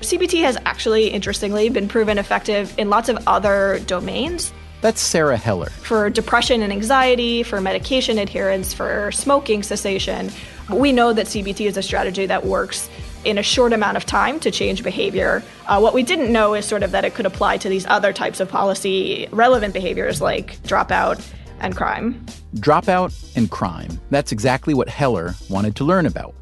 CBT 0.00 0.42
has 0.42 0.56
actually, 0.64 1.08
interestingly, 1.08 1.68
been 1.68 1.88
proven 1.88 2.18
effective 2.18 2.72
in 2.78 2.88
lots 2.88 3.08
of 3.08 3.18
other 3.26 3.80
domains. 3.86 4.52
That's 4.80 5.00
Sarah 5.00 5.36
Heller. 5.36 5.70
For 5.70 6.08
depression 6.08 6.62
and 6.62 6.72
anxiety, 6.72 7.42
for 7.42 7.60
medication 7.60 8.16
adherence, 8.18 8.72
for 8.72 9.10
smoking 9.10 9.64
cessation, 9.64 10.30
we 10.72 10.92
know 10.92 11.12
that 11.12 11.26
CBT 11.26 11.66
is 11.66 11.76
a 11.76 11.82
strategy 11.82 12.26
that 12.26 12.46
works 12.46 12.88
in 13.24 13.38
a 13.38 13.42
short 13.42 13.72
amount 13.72 13.96
of 13.96 14.06
time 14.06 14.40
to 14.40 14.50
change 14.50 14.82
behavior. 14.82 15.42
Uh, 15.66 15.78
what 15.80 15.94
we 15.94 16.02
didn't 16.02 16.32
know 16.32 16.54
is 16.54 16.64
sort 16.64 16.82
of 16.82 16.92
that 16.92 17.04
it 17.04 17.14
could 17.14 17.26
apply 17.26 17.56
to 17.58 17.68
these 17.68 17.86
other 17.86 18.12
types 18.12 18.40
of 18.40 18.48
policy 18.48 19.28
relevant 19.32 19.74
behaviors 19.74 20.20
like 20.20 20.56
dropout 20.62 21.24
and 21.60 21.76
crime. 21.76 22.24
Dropout 22.56 23.36
and 23.36 23.50
crime. 23.50 24.00
That's 24.10 24.32
exactly 24.32 24.74
what 24.74 24.88
Heller 24.88 25.34
wanted 25.50 25.76
to 25.76 25.84
learn 25.84 26.06
about. 26.06 26.34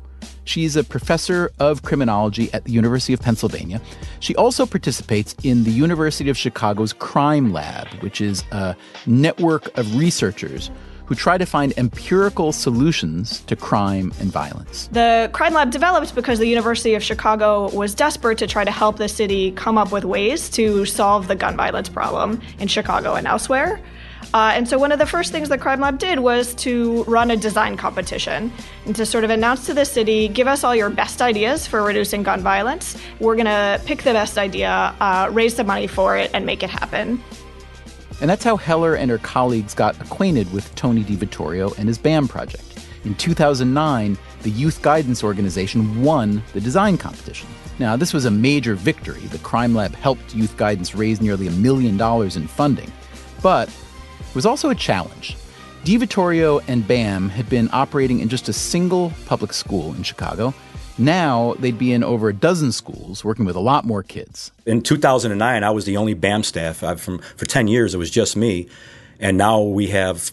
She's 0.45 0.77
a 0.77 0.85
professor 0.85 1.51
of 1.59 1.83
criminology 1.83 2.53
at 2.53 2.65
the 2.65 2.71
University 2.71 3.13
of 3.13 3.21
Pennsylvania. 3.21 3.81
She 4.21 4.37
also 4.37 4.65
participates 4.65 5.35
in 5.43 5.65
the 5.65 5.73
University 5.73 6.31
of 6.31 6.39
Chicago's 6.39 6.93
Crime 6.93 7.53
Lab, 7.53 7.89
which 8.01 8.21
is 8.21 8.45
a 8.53 8.77
network 9.07 9.77
of 9.77 9.97
researchers 9.97 10.71
who 11.07 11.15
try 11.15 11.39
to 11.39 11.47
find 11.47 11.73
empirical 11.77 12.53
solutions 12.53 13.41
to 13.43 13.57
crime 13.57 14.13
and 14.21 14.31
violence. 14.31 14.89
The 14.93 15.31
Crime 15.33 15.55
Lab 15.55 15.71
developed 15.71 16.15
because 16.15 16.39
the 16.39 16.47
University 16.47 16.95
of 16.95 17.03
Chicago 17.03 17.71
was 17.71 17.95
desperate 17.95 18.39
to 18.39 18.47
try 18.47 18.65
to 18.65 18.71
help 18.71 18.99
the 18.99 19.09
city 19.09 19.53
come 19.53 19.79
up 19.79 19.93
with 19.93 20.05
ways 20.05 20.51
to 20.51 20.85
solve 20.85 21.29
the 21.29 21.35
gun 21.35 21.57
violence 21.57 21.89
problem 21.89 22.41
in 22.59 22.69
Chicago 22.69 23.15
and 23.15 23.27
elsewhere. 23.27 23.81
Uh, 24.35 24.53
and 24.55 24.69
so 24.69 24.79
one 24.79 24.93
of 24.93 24.99
the 24.99 25.07
first 25.07 25.33
things 25.33 25.49
the 25.49 25.59
Crime 25.59 25.81
Lab 25.81 25.99
did 25.99 26.19
was 26.19 26.55
to 26.57 27.05
run 27.05 27.31
a 27.31 27.37
design 27.37 27.77
competition 27.77 28.53
and 28.85 28.97
to 28.97 29.07
sort 29.07 29.25
of 29.25 29.31
announce 29.31 29.67
to 29.67 29.75
the 29.75 29.85
city, 29.85 30.29
give 30.29 30.49
us 30.49 30.65
all 30.65 30.75
your 30.75 30.91
best 30.91 31.23
ideas 31.23 31.67
for 31.67 31.83
reducing 31.83 32.23
gun 32.23 32.43
violence. 32.43 32.97
We're 33.21 33.37
going 33.37 33.47
to 33.47 33.81
pick 33.85 34.03
the 34.03 34.13
best 34.13 34.37
idea, 34.37 34.95
uh, 35.01 35.29
raise 35.33 35.55
the 35.55 35.65
money 35.65 35.87
for 35.87 36.17
it, 36.17 36.31
and 36.35 36.45
make 36.45 36.63
it 36.63 36.71
happen. 36.71 37.23
And 38.21 38.31
that's 38.31 38.45
how 38.45 38.57
Heller 38.57 38.95
and 38.95 39.11
her 39.11 39.19
colleagues 39.19 39.75
got 39.75 40.01
acquainted 40.01 40.51
with 40.53 40.75
Tony 40.75 41.05
DiVittorio 41.05 41.77
and 41.79 41.87
his 41.87 41.99
BAM 41.99 42.29
project. 42.29 42.63
In 43.05 43.15
2009, 43.15 44.19
the 44.43 44.51
Youth 44.51 44.81
Guidance 44.83 45.23
Organization 45.23 46.03
won 46.03 46.43
the 46.53 46.61
design 46.61 46.97
competition. 46.97 47.49
Now, 47.79 47.95
this 47.95 48.15
was 48.15 48.25
a 48.25 48.31
major 48.31 48.75
victory. 48.75 49.21
The 49.21 49.39
Crime 49.39 49.75
Lab 49.75 49.95
helped 49.95 50.35
Youth 50.35 50.57
Guidance 50.57 50.95
raise 50.95 51.21
nearly 51.21 51.47
a 51.47 51.53
million 51.53 51.97
dollars 51.97 52.37
in 52.37 52.49
funding. 52.49 52.91
But 53.43 53.69
it 53.69 54.35
was 54.35 54.47
also 54.47 54.71
a 54.71 54.75
challenge. 54.75 55.37
DiVittorio 55.85 56.65
and 56.69 56.89
BAM 56.89 57.29
had 57.29 57.49
been 57.49 57.69
operating 57.73 58.21
in 58.21 58.29
just 58.29 58.49
a 58.49 58.53
single 58.53 59.13
public 59.27 59.53
school 59.53 59.95
in 59.95 60.03
Chicago. 60.03 60.55
Now 60.99 61.55
they'd 61.59 61.79
be 61.79 61.93
in 61.93 62.03
over 62.03 62.29
a 62.29 62.35
dozen 62.35 62.73
schools, 62.73 63.25
working 63.25 63.45
with 63.45 63.57
a 63.57 63.61
lot 63.61 63.85
more 63.85 64.03
kids. 64.03 64.51
In 64.65 64.83
2009, 64.83 65.65
I 65.65 65.71
was 65.71 65.85
the 65.85 65.97
only 65.97 66.15
BAM 66.15 66.43
staff. 66.43 66.83
I've, 66.83 67.01
from, 67.01 67.19
for 67.37 67.45
10 67.45 67.69
years, 67.69 67.95
it 67.95 67.99
was 67.99 68.11
just 68.11 68.37
me. 68.37 68.69
And 69.21 69.37
now 69.37 69.61
we 69.61 69.89
have 69.89 70.33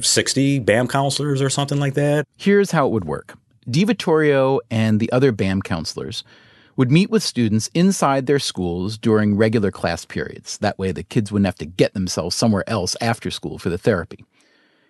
60 0.00 0.60
BAM 0.60 0.88
counselors 0.88 1.40
or 1.40 1.50
something 1.50 1.78
like 1.78 1.94
that. 1.94 2.26
Here's 2.36 2.72
how 2.72 2.86
it 2.86 2.90
would 2.90 3.04
work 3.04 3.34
DiVittorio 3.68 4.60
and 4.70 4.98
the 4.98 5.10
other 5.12 5.30
BAM 5.30 5.62
counselors 5.62 6.24
would 6.76 6.90
meet 6.90 7.10
with 7.10 7.22
students 7.22 7.68
inside 7.74 8.26
their 8.26 8.38
schools 8.38 8.96
during 8.96 9.36
regular 9.36 9.70
class 9.70 10.04
periods. 10.04 10.58
That 10.58 10.78
way, 10.78 10.90
the 10.90 11.02
kids 11.02 11.30
wouldn't 11.30 11.46
have 11.46 11.56
to 11.56 11.66
get 11.66 11.94
themselves 11.94 12.34
somewhere 12.34 12.68
else 12.68 12.96
after 13.00 13.30
school 13.30 13.58
for 13.58 13.68
the 13.68 13.78
therapy. 13.78 14.24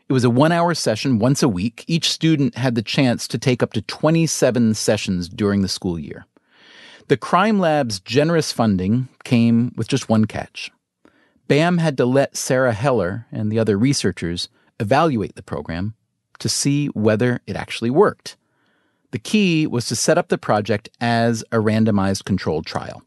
It 0.09 0.13
was 0.13 0.25
a 0.25 0.31
one 0.31 0.53
hour 0.53 0.75
session 0.75 1.19
once 1.19 1.43
a 1.43 1.49
week. 1.49 1.85
Each 1.87 2.11
student 2.11 2.57
had 2.57 2.75
the 2.75 2.83
chance 2.83 3.29
to 3.29 3.39
take 3.39 3.63
up 3.63 3.73
to 3.73 3.83
27 3.83 4.75
sessions 4.75 5.29
during 5.29 5.63
the 5.63 5.69
school 5.69 5.99
year. 5.99 6.27
The 7.09 7.17
Crime 7.17 7.59
Lab's 7.59 8.01
generous 8.01 8.53
funding 8.53 9.09
came 9.25 9.73
with 9.77 9.89
just 9.89 10.09
one 10.09 10.27
catch. 10.27 10.71
BAM 11.49 11.79
had 11.79 11.97
to 11.97 12.07
let 12.07 12.37
Sarah 12.37 12.73
Heller 12.73 13.27
and 13.31 13.51
the 13.51 13.59
other 13.59 13.77
researchers 13.77 14.49
evaluate 14.81 15.35
the 15.35 15.43
program 15.43 15.95
to 16.39 16.49
see 16.49 16.87
whether 16.89 17.41
it 17.47 17.57
actually 17.57 17.91
worked. 17.91 18.37
The 19.11 19.19
key 19.19 19.67
was 19.67 19.87
to 19.87 19.97
set 19.97 20.17
up 20.17 20.29
the 20.29 20.39
project 20.39 20.89
as 21.01 21.43
a 21.53 21.57
randomized 21.57 22.25
controlled 22.25 22.67
trial. 22.67 23.03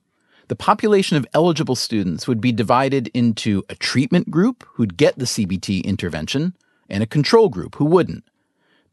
The 0.48 0.56
population 0.56 1.18
of 1.18 1.26
eligible 1.34 1.76
students 1.76 2.28
would 2.28 2.40
be 2.40 2.52
divided 2.52 3.10
into 3.14 3.64
a 3.70 3.76
treatment 3.76 4.30
group 4.30 4.64
who'd 4.74 4.98
get 4.98 5.18
the 5.18 5.26
CBT 5.26 5.84
intervention 5.84 6.56
and 6.90 7.04
a 7.04 7.08
control 7.08 7.50
group 7.50 7.76
who 7.76 7.86
wouldn't. 7.86 8.24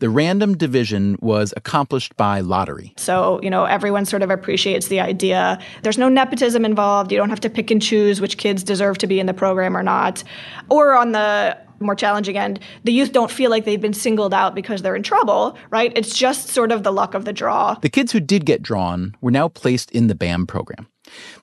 The 0.03 0.11
random 0.11 0.57
division 0.57 1.17
was 1.21 1.55
accomplished 1.57 2.17
by 2.17 2.41
lottery. 2.41 2.93
So, 2.97 3.39
you 3.41 3.49
know, 3.49 3.67
everyone 3.67 4.05
sort 4.05 4.23
of 4.23 4.31
appreciates 4.31 4.89
the 4.89 4.99
idea. 4.99 5.61
There's 5.85 5.97
no 5.97 6.09
nepotism 6.09 6.65
involved. 6.65 7.13
You 7.13 7.19
don't 7.19 7.31
have 7.31 7.39
to 7.39 7.49
pick 7.49 7.71
and 7.71 7.81
choose 7.81 8.21
which 8.21 8.37
kids 8.37 8.65
deserve 8.65 8.99
to 8.99 9.07
be 9.07 9.21
in 9.21 9.27
the 9.27 9.33
program 9.33 9.77
or 9.77 9.83
not. 9.85 10.25
Or 10.71 10.95
on 10.97 11.13
the 11.13 11.57
more 11.79 11.95
challenging 11.95 12.37
end, 12.37 12.59
the 12.83 12.93
youth 12.93 13.13
don't 13.13 13.31
feel 13.31 13.49
like 13.49 13.65
they've 13.65 13.81
been 13.81 13.93
singled 13.93 14.35
out 14.35 14.57
because 14.57 14.83
they're 14.83 14.97
in 14.97 15.05
trouble, 15.05 15.57
right? 15.71 15.93
It's 15.95 16.19
just 16.19 16.49
sort 16.49 16.73
of 16.73 16.83
the 16.83 16.93
luck 16.93 17.15
of 17.15 17.25
the 17.25 17.33
draw. 17.33 17.75
The 17.75 17.89
kids 17.89 18.11
who 18.11 18.19
did 18.19 18.45
get 18.45 18.61
drawn 18.61 19.15
were 19.21 19.31
now 19.31 19.47
placed 19.47 19.93
in 19.93 20.09
the 20.09 20.17
BAM 20.17 20.49
program. 20.49 20.89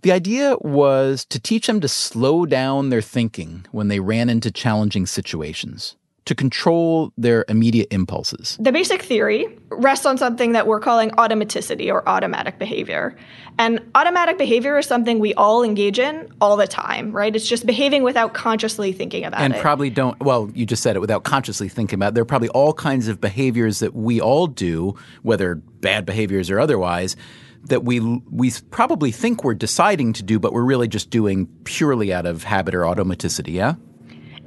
The 0.02 0.12
idea 0.12 0.58
was 0.60 1.24
to 1.26 1.40
teach 1.40 1.68
them 1.68 1.80
to 1.80 1.88
slow 1.88 2.46
down 2.46 2.90
their 2.90 3.02
thinking 3.02 3.66
when 3.72 3.88
they 3.88 4.02
ran 4.02 4.30
into 4.30 4.52
challenging 4.52 5.06
situations 5.06 5.96
to 6.30 6.36
control 6.36 7.12
their 7.18 7.44
immediate 7.50 7.88
impulses. 7.90 8.56
The 8.60 8.72
basic 8.72 9.02
theory 9.02 9.48
rests 9.72 10.06
on 10.06 10.20
something 10.20 10.52
that 10.52 10.68
we're 10.68 10.80
calling 10.80 11.10
automaticity 11.10 11.92
or 11.92 12.08
automatic 12.08 12.60
behavior. 12.60 13.18
And 13.58 13.80
automatic 13.96 14.38
behavior 14.38 14.78
is 14.78 14.86
something 14.86 15.18
we 15.18 15.34
all 15.34 15.64
engage 15.64 15.98
in 15.98 16.32
all 16.40 16.56
the 16.56 16.68
time, 16.68 17.12
right? 17.12 17.36
It's 17.36 17.50
just 17.50 17.66
behaving 17.66 18.04
without 18.04 18.36
consciously 18.36 18.94
thinking 18.94 19.26
about 19.26 19.42
and 19.42 19.54
it. 19.54 19.56
And 19.56 19.64
probably 19.64 19.90
don't, 19.90 20.20
well, 20.20 20.52
you 20.54 20.68
just 20.68 20.84
said 20.84 20.96
it 20.96 21.00
without 21.00 21.24
consciously 21.24 21.68
thinking 21.68 21.98
about 21.98 22.10
it. 22.10 22.14
There 22.14 22.22
are 22.22 22.26
probably 22.26 22.50
all 22.50 22.74
kinds 22.74 23.08
of 23.08 23.20
behaviors 23.20 23.80
that 23.80 23.96
we 23.96 24.22
all 24.22 24.46
do, 24.46 24.94
whether 25.24 25.56
bad 25.56 26.06
behaviors 26.06 26.52
or 26.52 26.60
otherwise, 26.60 27.16
that 27.64 27.84
we 27.84 28.00
we 28.00 28.52
probably 28.70 29.12
think 29.12 29.44
we're 29.44 29.56
deciding 29.56 30.14
to 30.14 30.22
do, 30.22 30.38
but 30.38 30.54
we're 30.54 30.64
really 30.64 30.88
just 30.88 31.10
doing 31.10 31.48
purely 31.64 32.14
out 32.14 32.28
of 32.28 32.44
habit 32.44 32.76
or 32.76 32.82
automaticity, 32.84 33.54
yeah? 33.54 33.74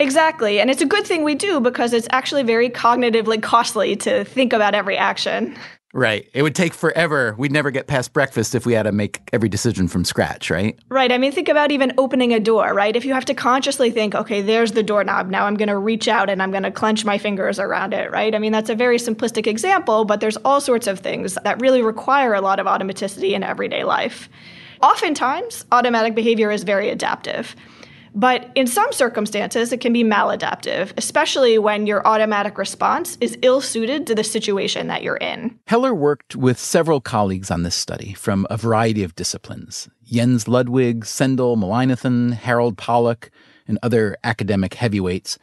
Exactly. 0.02 0.60
And 0.60 0.68
it's 0.68 0.82
a 0.82 0.86
good 0.86 1.06
thing 1.06 1.22
we 1.22 1.36
do 1.36 1.60
because 1.60 1.92
it's 1.92 2.08
actually 2.10 2.42
very 2.42 2.68
cognitively 2.68 3.40
costly 3.40 3.94
to 3.96 4.24
think 4.24 4.52
about 4.52 4.74
every 4.74 4.96
action. 4.96 5.56
Right. 5.94 6.28
It 6.34 6.42
would 6.42 6.56
take 6.56 6.74
forever. 6.74 7.36
We'd 7.38 7.52
never 7.52 7.70
get 7.70 7.86
past 7.86 8.12
breakfast 8.12 8.56
if 8.56 8.66
we 8.66 8.72
had 8.72 8.84
to 8.84 8.92
make 8.92 9.20
every 9.32 9.48
decision 9.48 9.86
from 9.86 10.04
scratch, 10.04 10.50
right? 10.50 10.76
Right. 10.88 11.12
I 11.12 11.18
mean, 11.18 11.30
think 11.30 11.48
about 11.48 11.70
even 11.70 11.92
opening 11.98 12.32
a 12.34 12.40
door, 12.40 12.74
right? 12.74 12.96
If 12.96 13.04
you 13.04 13.14
have 13.14 13.26
to 13.26 13.34
consciously 13.34 13.92
think, 13.92 14.16
okay, 14.16 14.40
there's 14.40 14.72
the 14.72 14.82
doorknob. 14.82 15.28
Now 15.28 15.46
I'm 15.46 15.54
going 15.54 15.68
to 15.68 15.78
reach 15.78 16.08
out 16.08 16.28
and 16.28 16.42
I'm 16.42 16.50
going 16.50 16.64
to 16.64 16.72
clench 16.72 17.04
my 17.04 17.16
fingers 17.16 17.60
around 17.60 17.94
it, 17.94 18.10
right? 18.10 18.34
I 18.34 18.40
mean, 18.40 18.50
that's 18.50 18.70
a 18.70 18.74
very 18.74 18.96
simplistic 18.96 19.46
example, 19.46 20.04
but 20.04 20.18
there's 20.18 20.38
all 20.38 20.60
sorts 20.60 20.88
of 20.88 20.98
things 20.98 21.38
that 21.44 21.60
really 21.60 21.82
require 21.82 22.34
a 22.34 22.40
lot 22.40 22.58
of 22.58 22.66
automaticity 22.66 23.32
in 23.32 23.44
everyday 23.44 23.84
life. 23.84 24.28
Oftentimes, 24.82 25.64
automatic 25.70 26.16
behavior 26.16 26.50
is 26.50 26.64
very 26.64 26.88
adaptive. 26.90 27.54
But 28.14 28.50
in 28.54 28.66
some 28.66 28.92
circumstances, 28.92 29.72
it 29.72 29.80
can 29.80 29.92
be 29.92 30.04
maladaptive, 30.04 30.92
especially 30.96 31.58
when 31.58 31.86
your 31.86 32.06
automatic 32.06 32.58
response 32.58 33.16
is 33.20 33.38
ill 33.42 33.60
suited 33.60 34.06
to 34.06 34.14
the 34.14 34.24
situation 34.24 34.86
that 34.88 35.02
you're 35.02 35.16
in. 35.16 35.58
Heller 35.66 35.94
worked 35.94 36.36
with 36.36 36.58
several 36.58 37.00
colleagues 37.00 37.50
on 37.50 37.62
this 37.62 37.74
study 37.74 38.12
from 38.12 38.46
a 38.50 38.56
variety 38.56 39.02
of 39.02 39.14
disciplines 39.14 39.88
Jens 40.04 40.46
Ludwig, 40.46 41.06
Sendhil 41.06 41.56
Mullainathan, 41.56 42.34
Harold 42.34 42.76
Pollack, 42.76 43.30
and 43.66 43.78
other 43.82 44.16
academic 44.24 44.74
heavyweights. 44.74 45.38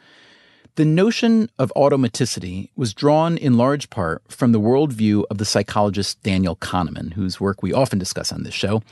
The 0.76 0.84
notion 0.84 1.50
of 1.58 1.72
automaticity 1.76 2.70
was 2.76 2.94
drawn 2.94 3.36
in 3.36 3.58
large 3.58 3.90
part 3.90 4.22
from 4.28 4.52
the 4.52 4.60
worldview 4.60 5.24
of 5.28 5.38
the 5.38 5.44
psychologist 5.44 6.22
Daniel 6.22 6.56
Kahneman, 6.56 7.14
whose 7.14 7.40
work 7.40 7.62
we 7.62 7.72
often 7.72 7.98
discuss 7.98 8.30
on 8.32 8.44
this 8.44 8.54
show. 8.54 8.82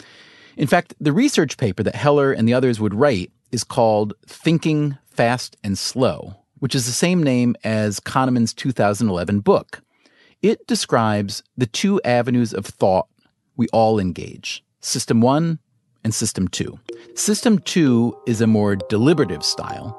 In 0.56 0.66
fact, 0.66 0.94
the 0.98 1.12
research 1.12 1.56
paper 1.56 1.84
that 1.84 1.94
Heller 1.94 2.32
and 2.32 2.48
the 2.48 2.54
others 2.54 2.80
would 2.80 2.94
write 2.94 3.30
is 3.52 3.64
called 3.64 4.14
Thinking 4.26 4.98
Fast 5.06 5.56
and 5.64 5.76
Slow, 5.76 6.36
which 6.58 6.74
is 6.74 6.86
the 6.86 6.92
same 6.92 7.22
name 7.22 7.56
as 7.64 8.00
Kahneman's 8.00 8.54
2011 8.54 9.40
book. 9.40 9.82
It 10.42 10.66
describes 10.66 11.42
the 11.56 11.66
two 11.66 12.00
avenues 12.02 12.54
of 12.54 12.66
thought 12.66 13.08
we 13.56 13.66
all 13.72 13.98
engage 13.98 14.64
System 14.80 15.20
1 15.20 15.58
and 16.04 16.14
System 16.14 16.48
2. 16.48 16.78
System 17.14 17.58
2 17.58 18.16
is 18.26 18.40
a 18.40 18.46
more 18.46 18.76
deliberative 18.76 19.42
style. 19.42 19.96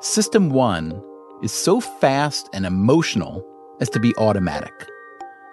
System 0.00 0.50
1 0.50 1.02
is 1.42 1.52
so 1.52 1.80
fast 1.80 2.48
and 2.54 2.64
emotional 2.64 3.46
as 3.80 3.90
to 3.90 4.00
be 4.00 4.14
automatic. 4.16 4.72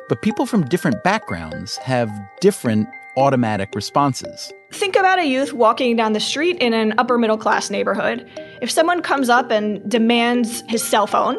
But 0.07 0.21
people 0.21 0.45
from 0.45 0.65
different 0.65 1.03
backgrounds 1.03 1.77
have 1.77 2.09
different 2.39 2.87
automatic 3.17 3.73
responses. 3.75 4.51
Think 4.71 4.95
about 4.95 5.19
a 5.19 5.25
youth 5.25 5.53
walking 5.53 5.95
down 5.95 6.13
the 6.13 6.19
street 6.19 6.57
in 6.57 6.73
an 6.73 6.93
upper 6.97 7.17
middle 7.17 7.37
class 7.37 7.69
neighborhood. 7.69 8.29
If 8.61 8.69
someone 8.69 9.01
comes 9.01 9.29
up 9.29 9.51
and 9.51 9.89
demands 9.89 10.63
his 10.67 10.83
cell 10.83 11.07
phone, 11.07 11.37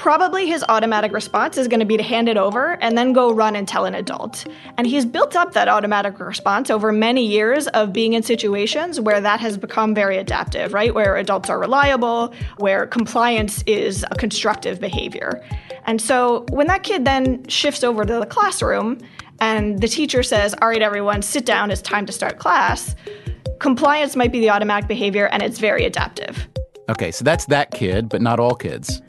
probably 0.00 0.46
his 0.46 0.64
automatic 0.70 1.12
response 1.12 1.58
is 1.58 1.68
going 1.68 1.80
to 1.80 1.84
be 1.84 1.98
to 1.98 2.02
hand 2.02 2.26
it 2.26 2.38
over 2.38 2.78
and 2.80 2.96
then 2.96 3.12
go 3.12 3.30
run 3.30 3.54
and 3.54 3.68
tell 3.68 3.84
an 3.84 3.94
adult. 3.94 4.46
And 4.78 4.86
he's 4.86 5.04
built 5.04 5.36
up 5.36 5.52
that 5.52 5.68
automatic 5.68 6.18
response 6.18 6.70
over 6.70 6.90
many 6.90 7.26
years 7.26 7.66
of 7.68 7.92
being 7.92 8.14
in 8.14 8.22
situations 8.22 8.98
where 8.98 9.20
that 9.20 9.40
has 9.40 9.58
become 9.58 9.94
very 9.94 10.16
adaptive, 10.16 10.72
right? 10.72 10.94
Where 10.94 11.16
adults 11.16 11.50
are 11.50 11.58
reliable, 11.58 12.32
where 12.56 12.86
compliance 12.86 13.62
is 13.66 14.02
a 14.10 14.14
constructive 14.14 14.80
behavior. 14.80 15.46
And 15.84 16.00
so 16.00 16.46
when 16.50 16.66
that 16.68 16.82
kid 16.82 17.04
then 17.04 17.46
shifts 17.46 17.84
over 17.84 18.06
to 18.06 18.14
the 18.20 18.26
classroom 18.26 19.00
and 19.40 19.80
the 19.80 19.88
teacher 19.88 20.22
says, 20.22 20.54
All 20.60 20.68
right, 20.68 20.82
everyone, 20.82 21.22
sit 21.22 21.44
down, 21.44 21.70
it's 21.70 21.82
time 21.82 22.06
to 22.06 22.12
start 22.12 22.38
class, 22.38 22.94
compliance 23.58 24.16
might 24.16 24.32
be 24.32 24.40
the 24.40 24.50
automatic 24.50 24.88
behavior 24.88 25.26
and 25.28 25.42
it's 25.42 25.58
very 25.58 25.84
adaptive. 25.84 26.48
Okay, 26.88 27.10
so 27.10 27.24
that's 27.24 27.46
that 27.46 27.70
kid, 27.70 28.08
but 28.08 28.20
not 28.20 28.40
all 28.40 28.54
kids. 28.54 29.00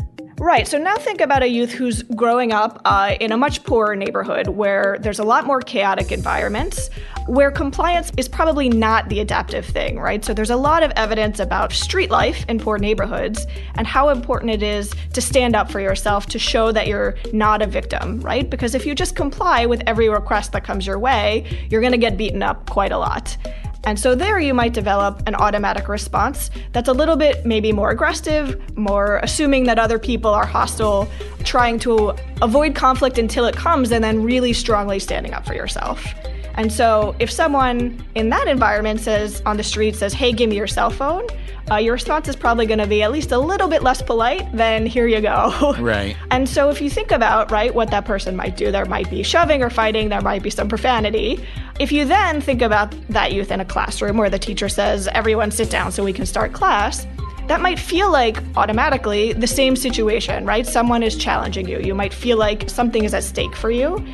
Right. 0.41 0.67
So 0.67 0.80
now 0.80 0.96
think 0.96 1.22
about 1.22 1.44
a 1.44 1.48
youth 1.48 1.72
who's 1.72 2.02
growing 2.02 2.52
up 2.52 2.82
uh, 2.86 3.15
in 3.20 3.32
a 3.32 3.38
much 3.38 3.63
poorer 3.63 3.96
neighborhood 3.96 4.48
where 4.48 4.98
there's 5.00 5.20
a 5.20 5.24
lot 5.24 5.46
more 5.46 5.62
chaotic 5.62 6.12
environments, 6.12 6.89
where 7.32 7.50
compliance 7.50 8.12
is 8.17 8.28
probably 8.28 8.67
not 8.67 9.08
the 9.08 9.22
adaptive 9.22 9.65
thing, 9.65 9.98
right? 9.98 10.26
So 10.26 10.34
there's 10.34 10.50
a 10.50 10.58
lot 10.58 10.84
of 10.84 10.91
evidence 10.98 11.39
about 11.39 11.72
street 11.72 12.12
life 12.12 12.44
in 12.50 12.60
poor 12.60 12.78
neighborhoods 12.78 13.48
and 13.76 13.88
how 13.88 14.10
important 14.10 14.52
it 14.52 14.62
is 14.62 14.94
to 15.13 15.22
stand 15.22 15.56
up 15.56 15.72
for 15.72 15.80
yourself 15.80 16.26
to 16.26 16.38
show 16.38 16.74
that 16.74 16.88
you're 16.88 17.15
not 17.32 17.62
a 17.62 17.67
victim, 17.67 18.20
right? 18.20 18.50
Because 18.50 18.76
if 18.76 18.86
you 18.86 18.94
just 18.94 19.15
comply 19.15 19.65
with 19.65 19.82
every 19.88 20.10
request 20.10 20.52
that 20.52 20.65
comes 20.65 20.86
your 20.86 21.00
way, 21.00 21.48
you're 21.70 21.80
going 21.80 21.94
to 21.94 21.98
get 21.98 22.17
beaten 22.17 22.44
up 22.44 22.70
quite 22.70 22.91
a 22.91 22.98
lot. 22.98 23.38
And 23.86 23.98
so 23.98 24.13
there 24.13 24.38
you 24.38 24.54
might 24.54 24.74
develop 24.74 25.24
an 25.26 25.36
automatic 25.36 25.88
response 25.88 26.52
that's 26.74 26.89
a 26.89 26.94
little 26.94 27.15
bit 27.15 27.46
maybe 27.46 27.72
more 27.72 27.91
aggressive, 27.91 28.78
more 28.78 29.22
assuming 29.24 29.63
that 29.67 29.80
other 29.80 30.00
people 30.00 30.32
are 30.32 30.46
hostile, 30.46 31.10
trying 31.46 31.80
to 31.80 32.13
avoid 32.41 32.76
conflict 32.76 33.17
until 33.17 33.46
it 33.46 33.56
comes, 33.56 33.94
and 33.94 34.04
then 34.04 34.22
really 34.22 34.52
strongly 34.52 35.00
standing 35.00 35.34
up 35.34 35.46
for 35.46 35.54
yourself. 35.54 36.13
And 36.56 36.72
so 36.72 37.16
if 37.20 37.32
someone 37.32 38.04
in 38.16 38.30
that 38.30 38.48
environment 38.48 39.00
says 39.00 39.42
on 39.46 39.58
the 39.58 39.64
street 39.64 39.96
says, 39.96 40.14
"Hey, 40.14 40.32
give 40.32 40.50
me 40.50 40.56
your 40.56 40.68
cell 40.68 40.90
phone," 40.90 41.26
uh, 41.72 41.78
your 41.78 41.94
response 41.94 42.28
is 42.28 42.36
probably 42.36 42.66
going 42.66 42.80
to 42.80 42.88
be 42.88 43.04
at 43.04 43.12
least 43.12 43.32
a 43.32 43.38
little 43.38 43.68
bit 43.68 43.84
less 43.84 44.02
polite 44.02 44.46
than 44.56 44.86
"Here 44.86 45.08
you 45.08 45.22
go." 45.22 45.76
Right. 45.80 46.16
and 46.30 46.48
so 46.48 46.70
if 46.70 46.82
you 46.82 46.90
think 46.90 47.12
about 47.12 47.52
right 47.52 47.74
what 47.74 47.90
that 47.92 48.06
person 48.06 48.36
might 48.36 48.58
do, 48.58 48.72
there 48.72 48.86
might 48.86 49.10
be 49.10 49.24
shoving 49.24 49.64
or 49.64 49.70
fighting, 49.70 50.10
there 50.10 50.22
might 50.22 50.44
be 50.44 50.50
some 50.50 50.68
profanity. 50.68 51.40
If 51.80 51.92
you 51.92 52.06
then 52.06 52.42
think 52.42 52.62
about 52.62 52.94
that 53.10 53.32
youth 53.34 53.52
in 53.52 53.60
a 53.60 53.66
classroom 53.66 54.18
where 54.18 54.30
the 54.30 54.40
teacher 54.40 54.70
says, 54.70 55.08
"Everyone 55.14 55.52
sit 55.52 55.70
down 55.70 55.92
so 55.92 56.04
we 56.04 56.14
can 56.14 56.26
start 56.26 56.54
class," 56.54 57.08
that 57.48 57.60
might 57.62 57.80
feel 57.80 58.12
like 58.12 58.38
automatically 58.56 59.34
the 59.34 59.48
same 59.48 59.76
situation, 59.76 60.46
right? 60.46 60.66
Someone 60.66 61.04
is 61.04 61.16
challenging 61.18 61.68
you. 61.68 61.80
You 61.80 61.96
might 61.96 62.14
feel 62.14 62.38
like 62.38 62.70
something 62.70 63.04
is 63.04 63.14
at 63.14 63.24
stake 63.24 63.56
for 63.56 63.72
you. 63.72 64.06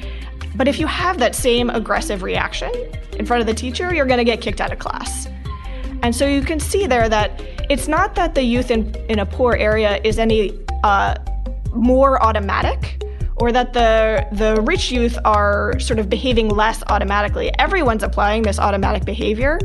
But 0.58 0.68
if 0.68 0.80
you 0.80 0.88
have 0.88 1.20
that 1.20 1.36
same 1.36 1.70
aggressive 1.70 2.24
reaction 2.24 2.72
in 3.14 3.26
front 3.26 3.42
of 3.42 3.48
the 3.48 3.54
teacher, 3.54 3.94
you're 3.94 4.08
going 4.08 4.18
to 4.18 4.26
get 4.26 4.42
kicked 4.42 4.60
out 4.60 4.74
of 4.74 4.80
class. 4.80 5.28
And 6.02 6.16
so 6.16 6.28
you 6.28 6.42
can 6.42 6.60
see 6.60 6.88
there 6.88 7.08
that 7.10 7.42
it's 7.70 7.88
not 7.88 8.16
that 8.16 8.36
the 8.36 8.44
youth 8.44 8.72
in, 8.72 8.94
in 9.10 9.20
a 9.20 9.26
poor 9.26 9.56
area 9.56 10.00
is 10.04 10.20
any 10.20 10.54
uh, 10.84 11.16
more 11.74 12.22
automatic 12.24 13.04
or 13.38 13.52
that 13.52 13.74
the 13.74 14.26
the 14.32 14.60
rich 14.64 14.92
youth 14.92 15.18
are 15.24 15.80
sort 15.80 16.00
of 16.00 16.10
behaving 16.10 16.50
less 16.50 16.84
automatically. 16.88 17.52
Everyone's 17.60 18.04
applying 18.04 18.42
this 18.42 18.58
automatic 18.58 19.06
behavior, 19.06 19.60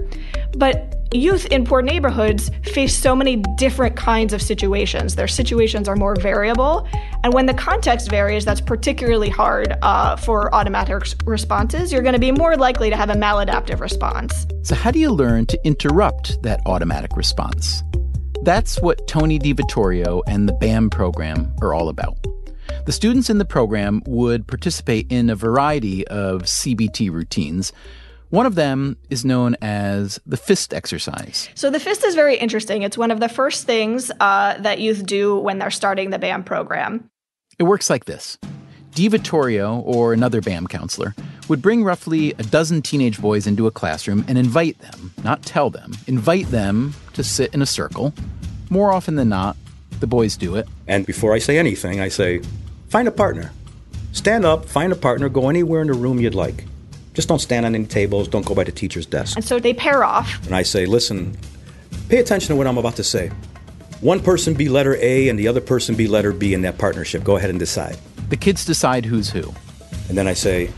but 0.56 1.01
youth 1.14 1.46
in 1.46 1.64
poor 1.64 1.82
neighborhoods 1.82 2.50
face 2.64 2.96
so 2.96 3.14
many 3.14 3.36
different 3.56 3.96
kinds 3.96 4.32
of 4.32 4.42
situations. 4.42 5.14
Their 5.14 5.28
situations 5.28 5.88
are 5.88 5.96
more 5.96 6.16
variable, 6.16 6.88
and 7.24 7.32
when 7.32 7.46
the 7.46 7.54
context 7.54 8.10
varies, 8.10 8.44
that's 8.44 8.60
particularly 8.60 9.28
hard 9.28 9.76
uh, 9.82 10.16
for 10.16 10.54
automatic 10.54 11.04
responses. 11.24 11.92
You're 11.92 12.02
going 12.02 12.14
to 12.14 12.18
be 12.18 12.32
more 12.32 12.56
likely 12.56 12.90
to 12.90 12.96
have 12.96 13.10
a 13.10 13.14
maladaptive 13.14 13.80
response. 13.80 14.46
So, 14.62 14.74
how 14.74 14.90
do 14.90 14.98
you 14.98 15.10
learn 15.10 15.46
to 15.46 15.60
interrupt 15.64 16.42
that 16.42 16.60
automatic 16.66 17.16
response? 17.16 17.82
That's 18.42 18.80
what 18.80 19.06
Tony 19.06 19.38
DiVittorio 19.38 20.22
and 20.26 20.48
the 20.48 20.52
BAM 20.52 20.90
program 20.90 21.54
are 21.62 21.74
all 21.74 21.88
about. 21.88 22.16
The 22.86 22.92
students 22.92 23.30
in 23.30 23.38
the 23.38 23.44
program 23.44 24.02
would 24.06 24.48
participate 24.48 25.06
in 25.10 25.30
a 25.30 25.36
variety 25.36 26.06
of 26.08 26.42
CBT 26.42 27.12
routines. 27.12 27.72
One 28.32 28.46
of 28.46 28.54
them 28.54 28.96
is 29.10 29.26
known 29.26 29.56
as 29.60 30.18
the 30.24 30.38
fist 30.38 30.72
exercise. 30.72 31.50
So, 31.54 31.68
the 31.68 31.78
fist 31.78 32.02
is 32.02 32.14
very 32.14 32.38
interesting. 32.38 32.80
It's 32.80 32.96
one 32.96 33.10
of 33.10 33.20
the 33.20 33.28
first 33.28 33.66
things 33.66 34.10
uh, 34.20 34.56
that 34.60 34.80
youth 34.80 35.04
do 35.04 35.36
when 35.36 35.58
they're 35.58 35.70
starting 35.70 36.08
the 36.08 36.18
BAM 36.18 36.42
program. 36.42 37.10
It 37.58 37.64
works 37.64 37.90
like 37.90 38.06
this 38.06 38.38
DiVittorio, 38.92 39.82
or 39.84 40.14
another 40.14 40.40
BAM 40.40 40.66
counselor, 40.66 41.14
would 41.48 41.60
bring 41.60 41.84
roughly 41.84 42.32
a 42.38 42.42
dozen 42.42 42.80
teenage 42.80 43.20
boys 43.20 43.46
into 43.46 43.66
a 43.66 43.70
classroom 43.70 44.24
and 44.26 44.38
invite 44.38 44.78
them, 44.78 45.12
not 45.22 45.42
tell 45.42 45.68
them, 45.68 45.92
invite 46.06 46.46
them 46.46 46.94
to 47.12 47.22
sit 47.22 47.52
in 47.52 47.60
a 47.60 47.66
circle. 47.66 48.14
More 48.70 48.92
often 48.92 49.16
than 49.16 49.28
not, 49.28 49.58
the 50.00 50.06
boys 50.06 50.38
do 50.38 50.56
it. 50.56 50.66
And 50.88 51.04
before 51.04 51.34
I 51.34 51.38
say 51.38 51.58
anything, 51.58 52.00
I 52.00 52.08
say, 52.08 52.40
find 52.88 53.06
a 53.06 53.12
partner. 53.12 53.52
Stand 54.12 54.46
up, 54.46 54.64
find 54.64 54.90
a 54.90 54.96
partner, 54.96 55.28
go 55.28 55.50
anywhere 55.50 55.82
in 55.82 55.88
the 55.88 55.92
room 55.92 56.18
you'd 56.18 56.34
like. 56.34 56.64
Just 57.14 57.28
don't 57.28 57.40
stand 57.40 57.66
on 57.66 57.74
any 57.74 57.84
tables, 57.84 58.28
don't 58.28 58.44
go 58.44 58.54
by 58.54 58.64
the 58.64 58.72
teacher's 58.72 59.06
desk. 59.06 59.36
And 59.36 59.44
so 59.44 59.58
they 59.58 59.74
pair 59.74 60.02
off. 60.02 60.44
And 60.46 60.54
I 60.54 60.62
say, 60.62 60.86
listen, 60.86 61.36
pay 62.08 62.18
attention 62.18 62.48
to 62.48 62.56
what 62.56 62.66
I'm 62.66 62.78
about 62.78 62.96
to 62.96 63.04
say. 63.04 63.30
One 64.00 64.20
person 64.20 64.54
be 64.54 64.68
letter 64.68 64.96
A 64.96 65.28
and 65.28 65.38
the 65.38 65.46
other 65.46 65.60
person 65.60 65.94
be 65.94 66.08
letter 66.08 66.32
B 66.32 66.54
in 66.54 66.62
that 66.62 66.78
partnership. 66.78 67.22
Go 67.22 67.36
ahead 67.36 67.50
and 67.50 67.58
decide. 67.58 67.98
The 68.30 68.36
kids 68.36 68.64
decide 68.64 69.04
who's 69.04 69.30
who. 69.30 69.52
And 70.08 70.16
then 70.16 70.26
I 70.26 70.32
say, 70.34 70.70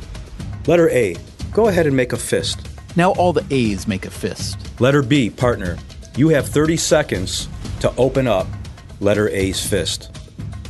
letter 0.67 0.91
A, 0.91 1.17
go 1.53 1.69
ahead 1.69 1.87
and 1.87 1.97
make 1.97 2.13
a 2.13 2.17
fist. 2.17 2.69
Now 2.97 3.13
all 3.13 3.33
the 3.33 3.45
A's 3.51 3.89
make 3.89 4.05
a 4.05 4.11
fist. 4.11 4.81
Letter 4.81 5.03
B, 5.03 5.31
partner, 5.31 5.79
you 6.17 6.29
have 6.29 6.49
30 6.49 6.77
seconds 6.77 7.49
to 7.81 7.95
open 7.97 8.27
up 8.27 8.47
letter 9.01 9.29
A's 9.29 9.65
fist. 9.65 10.11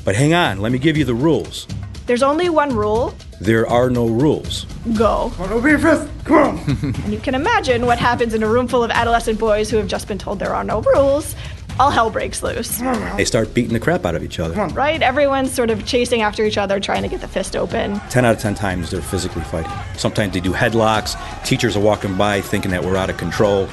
But 0.05 0.15
hang 0.15 0.35
on, 0.35 0.61
let 0.61 0.73
me 0.73 0.79
give 0.79 0.97
you 0.97 1.05
the 1.05 1.15
rules. 1.15 1.67
There's 2.07 2.23
only 2.23 2.49
one 2.51 2.75
rule 2.75 3.15
There 3.41 3.67
are 3.69 3.89
no 3.91 4.07
rules. 4.07 4.67
go. 4.97 5.33
Open 5.39 5.71
your 5.71 5.79
fist. 5.79 6.09
Come 6.25 6.37
on. 6.59 6.95
And 7.05 7.13
you 7.13 7.19
can 7.19 7.35
imagine 7.35 7.87
what 7.87 7.99
happens 7.99 8.35
in 8.35 8.43
a 8.43 8.49
room 8.49 8.69
full 8.69 8.85
of 8.85 8.91
adolescent 8.91 9.39
boys 9.39 9.71
who 9.71 9.77
have 9.79 9.89
just 9.89 10.07
been 10.09 10.19
told 10.19 10.39
there 10.39 10.55
are 10.55 10.65
no 10.65 10.83
rules. 10.83 11.35
All 11.81 11.91
hell 11.91 12.09
breaks 12.09 12.41
loose. 12.43 12.79
They 13.17 13.25
start 13.25 13.53
beating 13.53 13.73
the 13.73 13.81
crap 13.81 14.05
out 14.07 14.15
of 14.15 14.23
each 14.23 14.39
other. 14.39 14.55
Right? 14.69 15.03
Everyone's 15.03 15.51
sort 15.53 15.71
of 15.71 15.85
chasing 15.85 16.23
after 16.23 16.45
each 16.45 16.57
other, 16.57 16.79
trying 16.79 17.03
to 17.03 17.09
get 17.09 17.21
the 17.21 17.27
fist 17.27 17.57
open. 17.57 17.99
10 18.11 18.25
out 18.25 18.37
of 18.37 18.41
10 18.41 18.55
times 18.55 18.91
they're 18.93 19.03
physically 19.03 19.43
fighting. 19.43 19.73
Sometimes 19.97 20.35
they 20.35 20.41
do 20.41 20.53
headlocks. 20.53 21.17
Teachers 21.45 21.77
are 21.77 21.81
walking 21.81 22.17
by 22.17 22.41
thinking 22.43 22.71
that 22.71 22.85
we're 22.85 22.97
out 22.97 23.11
of 23.11 23.17
control. 23.17 23.69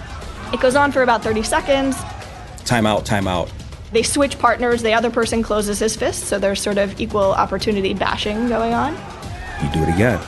It 0.51 0.59
goes 0.59 0.75
on 0.75 0.91
for 0.91 1.03
about 1.03 1.21
30 1.21 1.43
seconds. 1.43 1.95
Time 2.65 2.87
out, 2.87 3.05
time 3.05 3.27
out. 3.27 3.51
They 3.91 4.03
switch 4.03 4.39
partners. 4.39 4.83
The 4.83 4.93
other 4.93 5.11
person 5.11 5.43
closes 5.43 5.79
his 5.79 5.95
fist, 5.95 6.25
so 6.25 6.39
there's 6.39 6.61
sort 6.61 6.77
of 6.77 6.99
equal 6.99 7.33
opportunity 7.33 7.93
bashing 7.93 8.47
going 8.47 8.73
on. 8.73 8.93
You 9.61 9.71
do 9.71 9.83
it 9.83 9.93
again. 9.93 10.19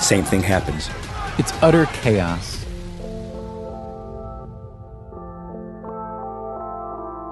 Same 0.00 0.24
thing 0.24 0.42
happens. 0.42 0.90
It's 1.38 1.52
utter 1.62 1.86
chaos. 1.86 2.58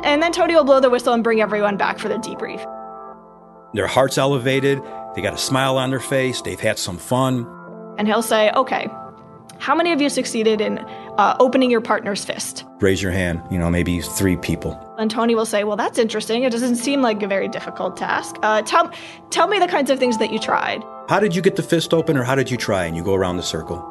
And 0.03 0.23
then 0.23 0.33
Tony 0.33 0.55
will 0.55 0.65
blow 0.65 0.81
the 0.81 0.91
whistle 0.91 1.13
and 1.13 1.23
bring 1.23 1.41
everyone 1.41 1.77
back 1.77 1.99
for 1.99 2.09
the 2.09 2.17
debrief. 2.17 2.65
Their 3.75 3.87
heart's 3.87 4.19
elevated. 4.19 4.81
They 5.15 5.23
got 5.23 5.35
a 5.35 5.39
smile 5.39 5.77
on 5.77 5.91
their 5.91 6.01
face. 6.01 6.41
They've 6.41 6.59
had 6.59 6.79
some 6.79 6.99
fun. 6.99 7.47
And 7.99 8.09
he'll 8.09 8.23
say, 8.23 8.51
okay, 8.53 8.89
how 9.59 9.75
many 9.75 9.93
of 9.93 10.01
you 10.01 10.09
succeeded 10.09 10.61
in 10.61 10.79
uh, 11.21 11.37
opening 11.39 11.71
your 11.71 11.83
partner's 11.83 12.25
fist? 12.25 12.65
Raise 12.81 13.03
your 13.03 13.13
hand. 13.13 13.43
You 13.51 13.59
know, 13.59 13.69
maybe 13.69 14.01
three 14.01 14.37
people. 14.37 14.73
And 14.99 15.11
Tony 15.11 15.35
will 15.35 15.45
say, 15.45 15.65
well, 15.65 15.77
that's 15.77 15.99
interesting. 15.99 16.45
It 16.45 16.51
doesn't 16.51 16.77
seem 16.77 17.03
like 17.03 17.23
a 17.23 17.27
very 17.27 17.47
difficult 17.47 17.99
task. 17.99 18.37
Uh, 18.43 18.63
tell, 18.63 18.91
tell 19.29 19.47
me 19.47 19.59
the 19.59 19.69
kinds 19.69 19.91
of 19.91 19.99
things 19.99 20.17
that 20.17 20.33
you 20.33 20.39
tried. 20.39 20.83
How 21.11 21.21
did 21.21 21.37
you 21.37 21.43
get 21.43 21.57
the 21.57 21.63
fist 21.63 21.93
open 21.93 22.17
or 22.17 22.25
how 22.25 22.35
did 22.35 22.51
you 22.51 22.57
try? 22.57 22.87
And 22.87 22.97
you 22.97 23.05
go 23.05 23.15
around 23.15 23.37
the 23.37 23.43
circle. 23.43 23.87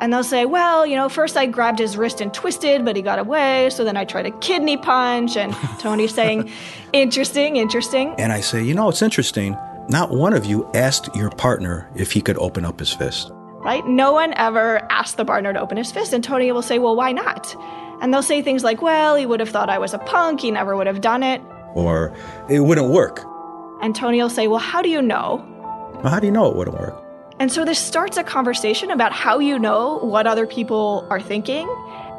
And 0.00 0.12
they'll 0.12 0.22
say, 0.22 0.44
well, 0.44 0.86
you 0.86 0.94
know, 0.94 1.08
first 1.08 1.36
I 1.36 1.46
grabbed 1.46 1.80
his 1.80 1.96
wrist 1.96 2.20
and 2.20 2.32
twisted, 2.32 2.84
but 2.84 2.94
he 2.94 3.02
got 3.02 3.18
away. 3.18 3.70
So 3.70 3.82
then 3.82 3.96
I 3.96 4.04
tried 4.04 4.26
a 4.26 4.30
kidney 4.38 4.76
punch. 4.76 5.36
And 5.36 5.52
Tony's 5.80 6.14
saying, 6.14 6.48
interesting, 6.92 7.56
interesting. 7.56 8.14
And 8.18 8.32
I 8.32 8.40
say, 8.40 8.62
you 8.62 8.74
know, 8.74 8.88
it's 8.88 9.02
interesting. 9.02 9.56
Not 9.88 10.10
one 10.10 10.32
of 10.32 10.44
you 10.44 10.70
asked 10.74 11.16
your 11.16 11.30
partner 11.30 11.90
if 11.96 12.12
he 12.12 12.20
could 12.20 12.38
open 12.38 12.64
up 12.64 12.78
his 12.78 12.92
fist. 12.92 13.32
Right? 13.58 13.86
No 13.86 14.12
one 14.12 14.32
ever 14.34 14.86
asked 14.90 15.16
the 15.16 15.24
partner 15.24 15.52
to 15.52 15.60
open 15.60 15.76
his 15.76 15.90
fist. 15.90 16.12
And 16.12 16.22
Tony 16.22 16.50
will 16.52 16.62
say, 16.62 16.78
well, 16.78 16.94
why 16.94 17.12
not? 17.12 17.54
And 18.00 18.14
they'll 18.14 18.22
say 18.22 18.40
things 18.40 18.62
like, 18.62 18.80
well, 18.80 19.16
he 19.16 19.26
would 19.26 19.40
have 19.40 19.48
thought 19.48 19.68
I 19.68 19.78
was 19.78 19.92
a 19.92 19.98
punk. 19.98 20.40
He 20.40 20.50
never 20.50 20.76
would 20.76 20.86
have 20.86 21.00
done 21.00 21.22
it. 21.22 21.42
Or 21.74 22.14
it 22.48 22.60
wouldn't 22.60 22.90
work. 22.90 23.24
And 23.82 23.94
Tony 23.94 24.22
will 24.22 24.30
say, 24.30 24.46
well, 24.46 24.60
how 24.60 24.82
do 24.82 24.88
you 24.88 25.02
know? 25.02 25.44
Well, 26.02 26.12
how 26.12 26.20
do 26.20 26.26
you 26.26 26.32
know 26.32 26.48
it 26.50 26.56
wouldn't 26.56 26.78
work? 26.78 26.94
And 27.40 27.52
so 27.52 27.64
this 27.64 27.78
starts 27.78 28.16
a 28.16 28.24
conversation 28.24 28.90
about 28.90 29.12
how 29.12 29.38
you 29.38 29.58
know 29.58 29.98
what 29.98 30.26
other 30.26 30.46
people 30.46 31.06
are 31.10 31.20
thinking 31.20 31.68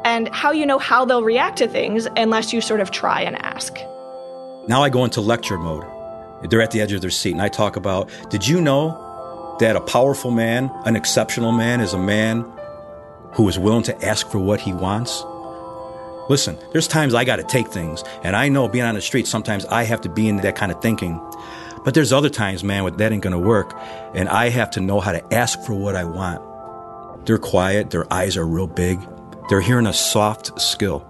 and 0.04 0.28
how 0.28 0.50
you 0.50 0.64
know 0.64 0.78
how 0.78 1.04
they'll 1.04 1.22
react 1.22 1.58
to 1.58 1.68
things 1.68 2.06
unless 2.16 2.52
you 2.52 2.60
sort 2.60 2.80
of 2.80 2.90
try 2.90 3.20
and 3.20 3.36
ask. 3.42 3.74
Now 4.66 4.82
I 4.82 4.88
go 4.88 5.04
into 5.04 5.20
lecture 5.20 5.58
mode. 5.58 5.84
They're 6.48 6.62
at 6.62 6.70
the 6.70 6.80
edge 6.80 6.92
of 6.92 7.02
their 7.02 7.10
seat, 7.10 7.32
and 7.32 7.42
I 7.42 7.48
talk 7.48 7.76
about 7.76 8.08
Did 8.30 8.46
you 8.46 8.62
know 8.62 9.09
that 9.60 9.76
a 9.76 9.80
powerful 9.80 10.30
man, 10.30 10.70
an 10.84 10.96
exceptional 10.96 11.52
man, 11.52 11.80
is 11.80 11.94
a 11.94 11.98
man 11.98 12.44
who 13.32 13.48
is 13.48 13.58
willing 13.58 13.84
to 13.84 14.04
ask 14.04 14.28
for 14.28 14.38
what 14.38 14.60
he 14.60 14.72
wants? 14.72 15.24
Listen, 16.28 16.58
there's 16.72 16.88
times 16.88 17.14
I 17.14 17.24
got 17.24 17.36
to 17.36 17.42
take 17.42 17.68
things, 17.68 18.02
and 18.22 18.36
I 18.36 18.48
know 18.48 18.68
being 18.68 18.84
on 18.84 18.94
the 18.94 19.00
street, 19.00 19.26
sometimes 19.26 19.64
I 19.66 19.84
have 19.84 20.00
to 20.02 20.08
be 20.08 20.28
in 20.28 20.38
that 20.38 20.56
kind 20.56 20.72
of 20.72 20.80
thinking. 20.80 21.20
But 21.84 21.94
there's 21.94 22.12
other 22.12 22.28
times, 22.28 22.62
man, 22.62 22.82
where 22.82 22.92
that 22.92 23.12
ain't 23.12 23.22
gonna 23.22 23.38
work, 23.38 23.74
and 24.14 24.28
I 24.28 24.48
have 24.50 24.70
to 24.72 24.80
know 24.80 25.00
how 25.00 25.12
to 25.12 25.34
ask 25.34 25.60
for 25.62 25.74
what 25.74 25.96
I 25.96 26.04
want. 26.04 27.26
They're 27.26 27.38
quiet, 27.38 27.90
their 27.90 28.10
eyes 28.12 28.36
are 28.36 28.46
real 28.46 28.66
big, 28.66 29.00
they're 29.48 29.60
hearing 29.60 29.86
a 29.86 29.92
soft 29.92 30.60
skill. 30.60 31.09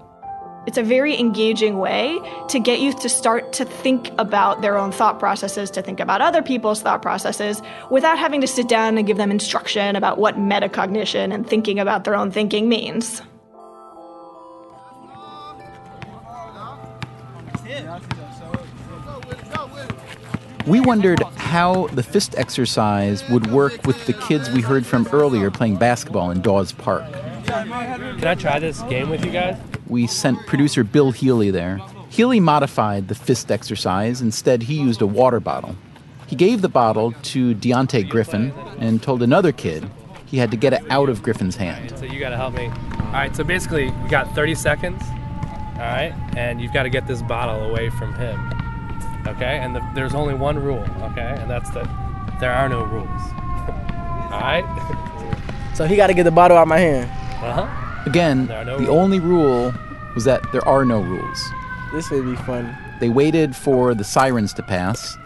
It's 0.66 0.77
a 0.77 0.83
very 0.83 1.18
engaging 1.18 1.79
way 1.79 2.20
to 2.49 2.61
get 2.61 2.81
youth 2.81 3.01
to 3.01 3.09
start 3.09 3.55
to 3.55 3.64
think 3.64 4.11
about 4.18 4.61
their 4.61 4.77
own 4.77 4.92
thought 4.92 5.18
processes, 5.18 5.70
to 5.70 5.81
think 5.81 6.01
about 6.01 6.20
other 6.20 6.42
people's 6.42 6.83
thought 6.83 7.01
processes, 7.01 7.62
without 7.90 8.18
having 8.18 8.42
to 8.42 8.46
sit 8.46 8.68
down 8.68 8.99
and 8.99 9.07
give 9.07 9.16
them 9.16 9.31
instruction 9.31 9.96
about 9.96 10.18
what 10.18 10.37
metacognition 10.37 11.33
and 11.33 11.49
thinking 11.49 11.79
about 11.79 12.05
their 12.05 12.14
own 12.14 12.31
thinking 12.31 12.68
means. 12.68 13.23
We 20.66 20.81
wondered 20.81 21.23
how 21.37 21.87
the 21.88 22.03
fist 22.03 22.35
exercise 22.37 23.27
would 23.31 23.51
work 23.51 23.87
with 23.87 24.07
the 24.07 24.12
kids 24.12 24.51
we 24.51 24.61
heard 24.61 24.85
from 24.85 25.09
earlier 25.11 25.51
playing 25.51 25.77
basketball 25.77 26.31
in 26.31 26.42
Dawes 26.42 26.70
Park. 26.70 27.11
Can 27.46 28.25
I 28.27 28.35
try 28.35 28.59
this 28.59 28.83
game 28.83 29.09
with 29.09 29.25
you 29.25 29.33
guys? 29.33 29.57
We 29.90 30.07
sent 30.07 30.46
producer 30.46 30.85
Bill 30.85 31.11
Healy 31.11 31.50
there. 31.50 31.81
Healy 32.11 32.38
modified 32.38 33.09
the 33.09 33.16
fist 33.16 33.50
exercise. 33.50 34.22
Instead, 34.22 34.62
he 34.62 34.81
used 34.81 35.03
a 35.03 35.07
water 35.07 35.40
bottle. 35.40 35.74
He 36.29 36.37
gave 36.37 36.62
the 36.62 36.68
bottle 36.68 37.11
to 37.11 37.57
Deonte 37.57 38.09
Griffin 38.09 38.53
and 38.79 39.03
told 39.03 39.20
another 39.20 39.50
kid 39.50 39.90
he 40.26 40.38
had 40.38 40.53
to 40.53 40.57
get 40.57 40.72
it 40.72 40.83
out 40.90 41.09
of 41.09 41.24
Griffin's 41.24 41.57
hand. 41.57 41.92
So 41.98 42.05
you 42.05 42.20
gotta 42.20 42.37
help 42.37 42.55
me. 42.55 42.66
All 42.66 43.12
right. 43.12 43.35
So 43.35 43.42
basically, 43.42 43.90
we 43.90 44.09
got 44.09 44.33
30 44.33 44.55
seconds. 44.55 45.03
All 45.74 45.87
right, 45.87 46.12
and 46.37 46.61
you've 46.61 46.74
got 46.74 46.83
to 46.83 46.90
get 46.90 47.07
this 47.07 47.22
bottle 47.22 47.70
away 47.70 47.88
from 47.88 48.14
him. 48.14 48.38
Okay, 49.26 49.59
and 49.59 49.74
the, 49.74 49.81
there's 49.94 50.14
only 50.14 50.35
one 50.35 50.59
rule. 50.59 50.85
Okay, 51.00 51.35
and 51.38 51.50
that's 51.50 51.70
that 51.70 51.88
there 52.38 52.53
are 52.53 52.68
no 52.68 52.85
rules. 52.85 53.09
all 54.31 54.40
right. 54.40 55.72
So 55.74 55.87
he 55.87 55.96
got 55.96 56.09
to 56.09 56.14
get 56.14 56.24
the 56.24 56.31
bottle 56.31 56.59
out 56.59 56.62
of 56.62 56.68
my 56.68 56.79
hand. 56.79 57.11
Uh 57.42 57.64
huh. 57.64 57.89
Again, 58.07 58.47
no 58.47 58.65
the 58.65 58.87
rules. 58.87 58.89
only 58.89 59.21
rule 59.21 59.75
was 60.15 60.25
that 60.25 60.51
there 60.53 60.67
are 60.67 60.85
no 60.85 61.01
rules. 61.01 61.51
This 61.93 62.11
would 62.11 62.25
be 62.25 62.37
fun. 62.37 62.77
They 63.01 63.09
waited 63.09 63.57
for 63.57 63.95
the 63.95 64.05
sirens 64.05 64.53
to 64.55 64.63
pass, 64.63 65.17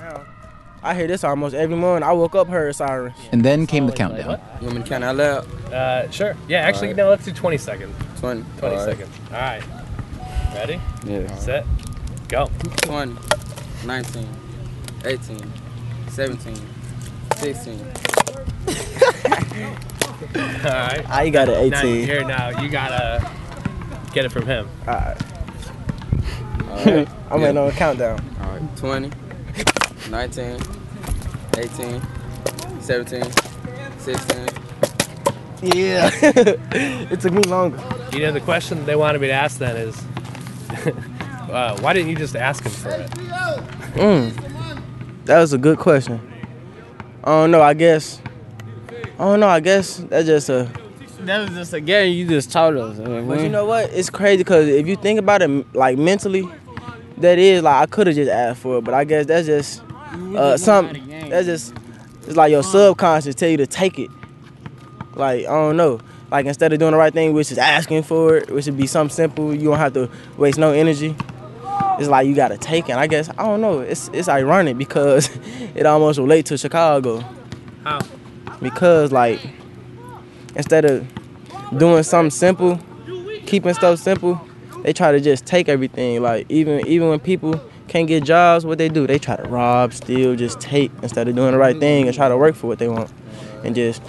I 0.85 0.95
hear 0.95 1.07
this 1.07 1.25
almost 1.25 1.55
every 1.55 1.77
morning. 1.77 2.07
I 2.07 2.13
woke 2.13 2.35
up 2.35 2.47
heard 2.47 2.77
sirens. 2.77 3.17
and 3.33 3.43
then 3.43 3.67
came 3.67 3.87
the 3.87 3.93
countdown. 3.93 4.39
You 4.61 4.67
want 4.67 4.77
me 4.77 4.83
to 4.83 4.89
count 4.89 5.03
out 5.03 5.17
loud? 5.17 5.73
Uh, 5.73 6.11
sure. 6.11 6.37
Yeah. 6.47 6.59
Actually, 6.59 6.89
Alright. 6.89 6.97
no. 6.99 7.09
Let's 7.09 7.25
do 7.25 7.33
20 7.33 7.57
seconds. 7.57 7.95
20. 8.21 8.45
20 8.59 8.77
Alright. 8.77 8.99
seconds. 8.99 9.17
All 9.33 9.39
right. 9.39 9.63
Ready? 10.55 10.79
Yeah. 11.07 11.35
Set. 11.37 11.65
Go. 12.29 12.51
20, 12.83 13.17
19, 13.87 14.29
18, 15.07 15.53
17, 16.09 16.57
16. 17.37 17.87
All 20.23 20.71
right. 20.71 21.09
I 21.09 21.31
got 21.31 21.49
an 21.49 21.71
Now, 21.71 21.79
18. 21.81 22.05
here 22.07 22.25
now, 22.25 22.61
you 22.61 22.69
gotta 22.69 23.31
get 24.13 24.25
it 24.25 24.31
from 24.31 24.47
him. 24.47 24.69
Alright. 24.87 25.21
Alright. 26.69 27.09
I'm 27.31 27.41
waiting 27.41 27.59
on 27.59 27.69
a 27.69 27.73
countdown. 27.73 28.21
Alright. 28.41 28.77
20, 28.77 29.11
19, 30.11 30.61
18, 31.59 32.03
17, 32.81 33.25
16. 33.99 34.49
Yeah. 35.63 36.11
it 36.23 37.21
took 37.21 37.33
me 37.33 37.43
longer. 37.43 37.83
You 38.13 38.21
know, 38.21 38.33
the 38.33 38.41
question 38.41 38.85
they 38.87 38.97
wanted 38.97 39.21
me 39.21 39.29
to 39.29 39.33
ask 39.33 39.59
then 39.59 39.77
is, 39.77 39.97
uh, 41.51 41.79
why 41.81 41.93
didn't 41.93 42.11
you 42.11 42.17
just 42.17 42.37
ask 42.37 42.65
him 42.65 42.73
for 42.73 42.91
it? 42.91 43.11
Mm. 43.95 45.25
That 45.25 45.41
was 45.41 45.53
a 45.53 45.59
good 45.59 45.79
question. 45.79 46.21
I 47.25 47.31
don't 47.31 47.51
know. 47.51 47.63
I 47.63 47.75
guess. 47.75 48.21
I 49.15 49.19
don't 49.19 49.41
know. 49.41 49.49
I 49.49 49.61
guess 49.61 49.99
that's 49.99 50.27
just 50.27 50.49
a. 50.49 50.71
That 51.21 51.39
was 51.39 51.51
just 51.51 51.73
a 51.73 51.81
game 51.81 52.13
you 52.13 52.27
just 52.27 52.51
taught 52.51 52.77
us. 52.77 52.99
But 52.99 53.41
you 53.41 53.49
know 53.49 53.65
what? 53.65 53.91
It's 53.93 54.11
crazy 54.11 54.39
because 54.39 54.69
if 54.69 54.87
you 54.87 54.97
think 54.97 55.19
about 55.19 55.41
it, 55.41 55.75
like 55.75 55.97
mentally, 55.97 56.49
that 57.19 57.39
is 57.39 57.63
like 57.63 57.83
I 57.83 57.87
could 57.87 58.09
have 58.09 58.17
just 58.17 58.31
asked 58.31 58.61
for 58.61 58.79
it, 58.79 58.85
but 58.85 58.93
I 58.93 59.05
guess 59.05 59.27
that's 59.27 59.47
just 59.47 59.83
uh, 60.37 60.57
something. 60.57 61.31
That's 61.31 61.47
just 61.47 61.75
it's 62.27 62.37
like 62.37 62.51
your 62.51 62.63
subconscious 62.63 63.35
tell 63.35 63.49
you 63.49 63.57
to 63.59 63.67
take 63.67 63.99
it. 63.99 64.11
Like 65.15 65.47
I 65.47 65.51
don't 65.51 65.77
know. 65.77 66.01
Like 66.31 66.47
instead 66.47 66.73
of 66.73 66.79
doing 66.81 66.93
the 66.93 66.99
right 66.99 67.13
thing, 67.13 67.33
which 67.33 67.53
is 67.53 67.59
asking 67.59 68.03
for 68.03 68.39
it, 68.39 68.51
which 68.51 68.67
would 68.67 68.77
be 68.77 68.89
something 68.89 69.15
simple, 69.15 69.55
you 69.55 69.71
don't 69.71 69.79
have 69.79 69.95
to 69.95 70.11
waste 70.37 70.59
no 70.59 70.73
energy. 70.73 71.15
It's 71.99 72.09
like 72.09 72.27
you 72.27 72.35
gotta 72.35 72.59
take 72.59 72.89
it. 72.89 72.97
I 72.97 73.07
guess 73.07 73.31
I 73.31 73.45
don't 73.45 73.61
know. 73.61 73.81
It's 73.81 74.09
it's 74.13 74.29
ironic 74.29 74.77
because 74.77 75.31
it 75.75 75.87
almost 75.87 76.19
relates 76.19 76.49
to 76.49 76.59
Chicago. 76.59 77.25
How? 77.85 78.01
Because 78.61 79.13
like 79.13 79.41
instead 80.57 80.85
of 80.85 81.07
doing 81.77 82.03
something 82.03 82.31
simple, 82.31 82.79
keeping 83.47 83.75
stuff 83.75 83.99
simple, 83.99 84.41
they 84.83 84.93
try 84.93 85.13
to 85.13 85.21
just 85.21 85.47
take 85.47 85.69
everything. 85.69 86.23
Like 86.23 86.47
even 86.49 86.87
even 86.87 87.09
when 87.09 87.21
people 87.21 87.61
can't 87.89 88.09
get 88.09 88.25
jobs, 88.25 88.65
what 88.65 88.79
they 88.79 88.89
do? 88.89 89.07
They 89.07 89.19
try 89.19 89.37
to 89.37 89.43
rob, 89.45 89.93
steal, 89.93 90.37
just 90.37 90.61
take 90.61 90.91
instead 91.03 91.29
of 91.29 91.35
doing 91.35 91.53
the 91.53 91.59
right 91.59 91.79
thing 91.79 92.07
and 92.07 92.15
try 92.15 92.29
to 92.29 92.37
work 92.37 92.55
for 92.55 92.67
what 92.67 92.79
they 92.79 92.89
want, 92.89 93.13
and 93.63 93.75
just 93.75 94.03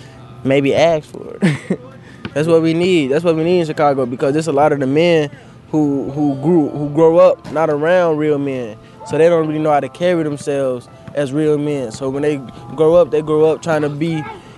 maybe 0.44 0.74
ask 0.74 1.10
for 1.10 1.38
it. 1.42 1.80
That's 2.34 2.48
what 2.48 2.62
we 2.62 2.74
need. 2.74 3.08
That's 3.08 3.24
what 3.24 3.36
we 3.36 3.44
need 3.44 3.62
in 3.62 3.66
Chicago 3.66 4.06
because 4.06 4.34
there's 4.34 4.48
a 4.48 4.54
lot 4.54 4.74
of 4.74 4.80
the 4.80 4.88
men 4.88 5.32
who 5.70 6.10
who 6.12 6.36
grew 6.42 6.70
who 6.70 6.90
grow 6.90 7.18
up 7.18 7.52
not 7.52 7.70
around 7.70 8.18
real 8.18 8.38
men, 8.38 8.78
so 9.08 9.18
they 9.18 9.30
don't 9.30 9.48
really 9.48 9.60
know 9.60 9.72
how 9.72 9.80
to 9.80 9.90
carry 9.90 10.24
themselves 10.24 10.90
as 11.16 11.34
real 11.34 11.58
men. 11.58 11.92
So 11.92 12.10
when 12.10 12.22
they 12.22 12.38
grow 12.76 12.96
up, 12.96 13.10
they 13.10 13.22
grow 13.22 13.46
up 13.46 13.62
trying 13.62 13.82
to 13.82 13.90
be, 13.90 14.12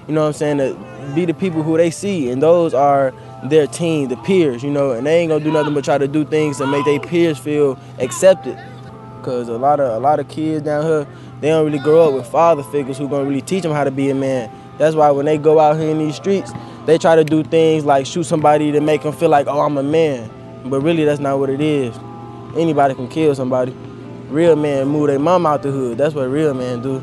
you 0.08 0.14
know 0.14 0.22
what 0.22 0.28
I'm 0.28 0.34
saying, 0.34 0.58
to 0.58 1.12
be 1.16 1.26
the 1.26 1.34
people 1.34 1.64
who 1.64 1.78
they 1.78 1.92
see, 1.92 2.30
and 2.30 2.42
those 2.42 2.74
are 2.74 3.14
their 3.46 3.68
team, 3.68 4.10
the 4.10 4.18
peers, 4.18 4.64
you 4.64 4.72
know, 4.72 4.92
and 4.92 5.06
they 5.06 5.20
ain't 5.20 5.30
gonna 5.30 5.44
do 5.44 5.52
nothing 5.52 5.74
but 5.74 5.86
try 5.86 5.98
to 5.98 6.08
do 6.08 6.26
things 6.26 6.58
to 6.58 6.68
make 6.68 6.86
their 6.86 7.00
peers 7.00 7.38
feel 7.38 7.80
accepted. 8.00 8.60
Cause 9.24 9.50
a 9.50 9.58
lot 9.58 9.80
of 9.80 9.94
a 9.94 10.00
lot 10.00 10.20
of 10.20 10.28
kids 10.28 10.64
down 10.64 10.86
here, 10.86 11.08
they 11.42 11.50
don't 11.50 11.66
really 11.66 11.80
grow 11.80 12.08
up 12.08 12.14
with 12.14 12.28
father 12.28 12.64
figures 12.64 12.98
who 12.98 13.08
gonna 13.08 13.26
really 13.26 13.42
teach 13.42 13.64
them 13.64 13.72
how 13.72 13.84
to 13.84 13.92
be 13.92 14.10
a 14.10 14.16
man. 14.16 14.52
That's 14.78 14.96
why 14.96 15.12
when 15.12 15.26
they 15.26 15.38
go 15.38 15.60
out 15.60 15.78
here 15.78 15.90
in 15.90 15.98
these 15.98 16.16
streets, 16.16 16.52
they 16.86 16.98
try 16.98 17.16
to 17.16 17.24
do 17.24 17.44
things 17.44 17.84
like 17.84 18.06
shoot 18.06 18.24
somebody 18.24 18.72
to 18.72 18.80
make 18.80 19.04
them 19.04 19.14
feel 19.14 19.30
like, 19.30 19.48
oh, 19.48 19.60
I'm 19.60 19.78
a 19.78 19.84
man. 19.84 20.32
But 20.66 20.82
really, 20.82 21.04
that's 21.04 21.20
not 21.20 21.40
what 21.40 21.50
it 21.50 21.62
is. 21.62 21.98
Anybody 22.56 22.96
can 22.96 23.08
kill 23.08 23.36
somebody. 23.36 23.76
Real 24.30 24.58
men 24.58 24.88
move 24.88 25.08
their 25.08 25.20
mom 25.20 25.46
out 25.46 25.64
the 25.64 25.72
hood. 25.72 25.98
That's 25.98 26.14
what 26.14 26.26
real 26.30 26.54
men 26.54 26.82
do. 26.82 27.00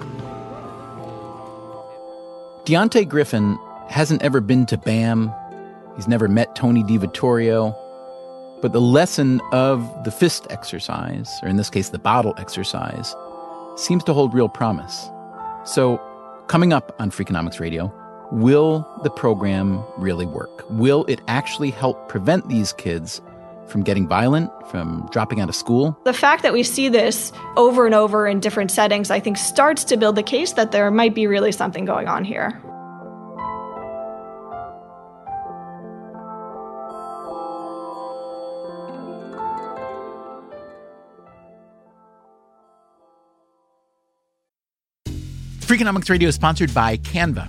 Deonte 2.64 3.08
Griffin 3.08 3.58
hasn't 3.88 4.22
ever 4.22 4.40
been 4.40 4.66
to 4.66 4.76
BAM. 4.76 5.32
He's 5.96 6.08
never 6.08 6.28
met 6.28 6.54
Tony 6.54 6.82
DiVittorio. 6.82 7.74
But 8.60 8.72
the 8.72 8.80
lesson 8.80 9.40
of 9.52 10.04
the 10.04 10.10
fist 10.10 10.46
exercise, 10.50 11.30
or 11.42 11.48
in 11.48 11.56
this 11.56 11.70
case, 11.70 11.90
the 11.90 11.98
bottle 11.98 12.34
exercise, 12.38 13.14
seems 13.76 14.04
to 14.04 14.12
hold 14.12 14.34
real 14.34 14.48
promise. 14.48 15.08
So, 15.64 16.00
coming 16.46 16.72
up 16.72 16.94
on 16.98 17.10
Freakonomics 17.10 17.60
Radio, 17.60 17.92
will 18.32 18.86
the 19.02 19.10
program 19.10 19.82
really 19.96 20.26
work? 20.26 20.64
Will 20.70 21.04
it 21.06 21.20
actually 21.28 21.70
help 21.70 22.08
prevent 22.08 22.48
these 22.48 22.72
kids 22.72 23.20
from 23.66 23.82
getting 23.82 24.06
violent, 24.06 24.50
from 24.70 25.08
dropping 25.12 25.40
out 25.40 25.48
of 25.48 25.54
school? 25.54 25.98
The 26.04 26.12
fact 26.12 26.42
that 26.42 26.52
we 26.52 26.62
see 26.62 26.88
this 26.88 27.32
over 27.56 27.86
and 27.86 27.94
over 27.94 28.26
in 28.26 28.40
different 28.40 28.70
settings, 28.70 29.10
I 29.10 29.20
think, 29.20 29.36
starts 29.36 29.84
to 29.84 29.96
build 29.96 30.16
the 30.16 30.22
case 30.22 30.52
that 30.52 30.72
there 30.72 30.90
might 30.90 31.14
be 31.14 31.26
really 31.26 31.52
something 31.52 31.84
going 31.84 32.08
on 32.08 32.24
here. 32.24 32.60
Freakonomics 45.60 46.10
Radio 46.10 46.28
is 46.28 46.34
sponsored 46.34 46.72
by 46.72 46.98
Canva. 46.98 47.48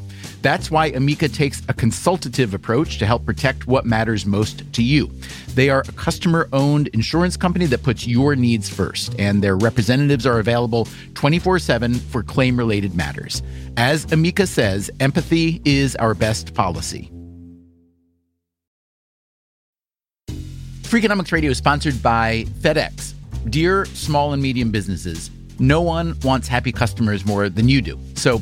That's 0.41 0.71
why 0.71 0.87
Amica 0.87 1.29
takes 1.29 1.61
a 1.67 1.73
consultative 1.73 2.53
approach 2.53 2.97
to 2.97 3.05
help 3.05 3.25
protect 3.25 3.67
what 3.67 3.85
matters 3.85 4.25
most 4.25 4.71
to 4.73 4.83
you. 4.83 5.11
They 5.53 5.69
are 5.69 5.81
a 5.87 5.91
customer 5.91 6.49
owned 6.51 6.87
insurance 6.89 7.37
company 7.37 7.67
that 7.67 7.83
puts 7.83 8.07
your 8.07 8.35
needs 8.35 8.67
first, 8.67 9.15
and 9.19 9.43
their 9.43 9.55
representatives 9.55 10.25
are 10.25 10.39
available 10.39 10.87
24 11.13 11.59
7 11.59 11.93
for 11.93 12.23
claim 12.23 12.57
related 12.57 12.95
matters. 12.95 13.43
As 13.77 14.11
Amica 14.11 14.47
says, 14.47 14.89
empathy 14.99 15.61
is 15.63 15.95
our 15.97 16.13
best 16.13 16.53
policy. 16.53 17.11
Freakonomics 20.81 21.31
Radio 21.31 21.51
is 21.51 21.57
sponsored 21.57 22.01
by 22.03 22.45
FedEx. 22.59 23.13
Dear 23.49 23.85
small 23.85 24.33
and 24.33 24.41
medium 24.41 24.71
businesses, 24.71 25.31
no 25.57 25.81
one 25.81 26.17
wants 26.23 26.47
happy 26.47 26.71
customers 26.71 27.25
more 27.25 27.47
than 27.47 27.69
you 27.69 27.81
do. 27.81 27.97
So 28.15 28.41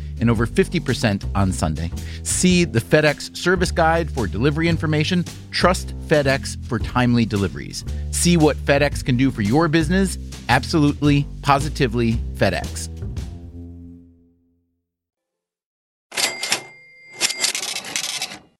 and 0.21 0.29
over 0.29 0.47
50% 0.47 1.25
on 1.35 1.51
Sunday. 1.51 1.91
See 2.23 2.63
the 2.63 2.79
FedEx 2.79 3.35
service 3.35 3.71
guide 3.71 4.09
for 4.09 4.27
delivery 4.27 4.69
information. 4.69 5.25
Trust 5.51 5.97
FedEx 6.07 6.63
for 6.65 6.79
timely 6.79 7.25
deliveries. 7.25 7.83
See 8.11 8.37
what 8.37 8.55
FedEx 8.57 9.03
can 9.03 9.17
do 9.17 9.31
for 9.31 9.41
your 9.41 9.67
business. 9.67 10.17
Absolutely, 10.47 11.27
positively 11.41 12.13
FedEx. 12.35 12.87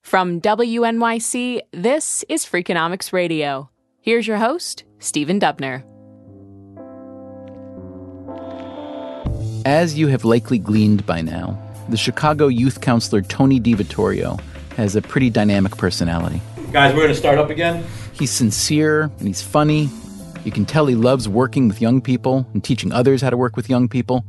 From 0.01 0.41
WNYC, 0.41 1.61
this 1.71 2.25
is 2.27 2.45
Freakonomics 2.45 3.13
Radio. 3.13 3.69
Here's 4.01 4.27
your 4.27 4.37
host, 4.37 4.83
Stephen 4.99 5.39
Dubner. 5.39 5.85
As 9.65 9.95
you 9.95 10.07
have 10.07 10.25
likely 10.25 10.57
gleaned 10.57 11.05
by 11.05 11.21
now, 11.21 11.55
the 11.89 11.97
Chicago 11.97 12.47
youth 12.47 12.81
counselor 12.81 13.21
Tony 13.21 13.59
DiVittorio 13.59 14.41
has 14.75 14.95
a 14.95 15.03
pretty 15.03 15.29
dynamic 15.29 15.77
personality. 15.77 16.41
Guys, 16.71 16.93
we're 16.95 17.01
going 17.01 17.13
to 17.13 17.15
start 17.15 17.37
up 17.37 17.51
again. 17.51 17.85
He's 18.13 18.31
sincere 18.31 19.03
and 19.03 19.27
he's 19.27 19.43
funny. 19.43 19.89
You 20.43 20.51
can 20.51 20.65
tell 20.65 20.87
he 20.87 20.95
loves 20.95 21.29
working 21.29 21.67
with 21.67 21.79
young 21.79 22.01
people 22.01 22.47
and 22.53 22.63
teaching 22.63 22.91
others 22.91 23.21
how 23.21 23.29
to 23.29 23.37
work 23.37 23.55
with 23.55 23.69
young 23.69 23.87
people. 23.87 24.25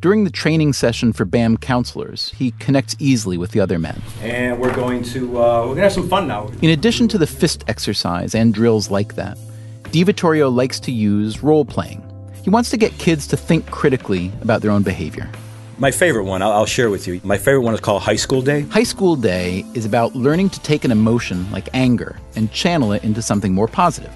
During 0.00 0.24
the 0.24 0.30
training 0.30 0.72
session 0.72 1.12
for 1.12 1.24
BAM 1.24 1.58
counselors, 1.58 2.30
he 2.30 2.50
connects 2.52 2.96
easily 2.98 3.38
with 3.38 3.52
the 3.52 3.60
other 3.60 3.78
men. 3.78 4.02
And 4.22 4.58
we're 4.58 4.74
going 4.74 5.04
to 5.04 5.40
uh, 5.40 5.60
we're 5.62 5.68
gonna 5.68 5.82
have 5.82 5.92
some 5.92 6.08
fun 6.08 6.26
now. 6.26 6.50
In 6.62 6.70
addition 6.70 7.06
to 7.08 7.18
the 7.18 7.26
fist 7.28 7.64
exercise 7.68 8.34
and 8.34 8.52
drills 8.52 8.90
like 8.90 9.14
that, 9.14 9.38
DiVittorio 9.84 10.52
likes 10.52 10.80
to 10.80 10.92
use 10.92 11.42
role 11.44 11.64
playing. 11.64 12.02
He 12.44 12.50
wants 12.50 12.68
to 12.72 12.76
get 12.76 12.92
kids 12.98 13.26
to 13.28 13.38
think 13.38 13.70
critically 13.70 14.30
about 14.42 14.60
their 14.60 14.70
own 14.70 14.82
behavior. 14.82 15.30
My 15.78 15.90
favorite 15.90 16.24
one, 16.24 16.42
I'll, 16.42 16.52
I'll 16.52 16.66
share 16.66 16.90
with 16.90 17.06
you. 17.06 17.18
My 17.24 17.38
favorite 17.38 17.62
one 17.62 17.72
is 17.72 17.80
called 17.80 18.02
High 18.02 18.16
School 18.16 18.42
Day. 18.42 18.60
High 18.68 18.82
School 18.82 19.16
Day 19.16 19.64
is 19.72 19.86
about 19.86 20.14
learning 20.14 20.50
to 20.50 20.60
take 20.60 20.84
an 20.84 20.90
emotion 20.90 21.50
like 21.50 21.70
anger 21.72 22.20
and 22.36 22.52
channel 22.52 22.92
it 22.92 23.02
into 23.02 23.22
something 23.22 23.54
more 23.54 23.66
positive. 23.66 24.12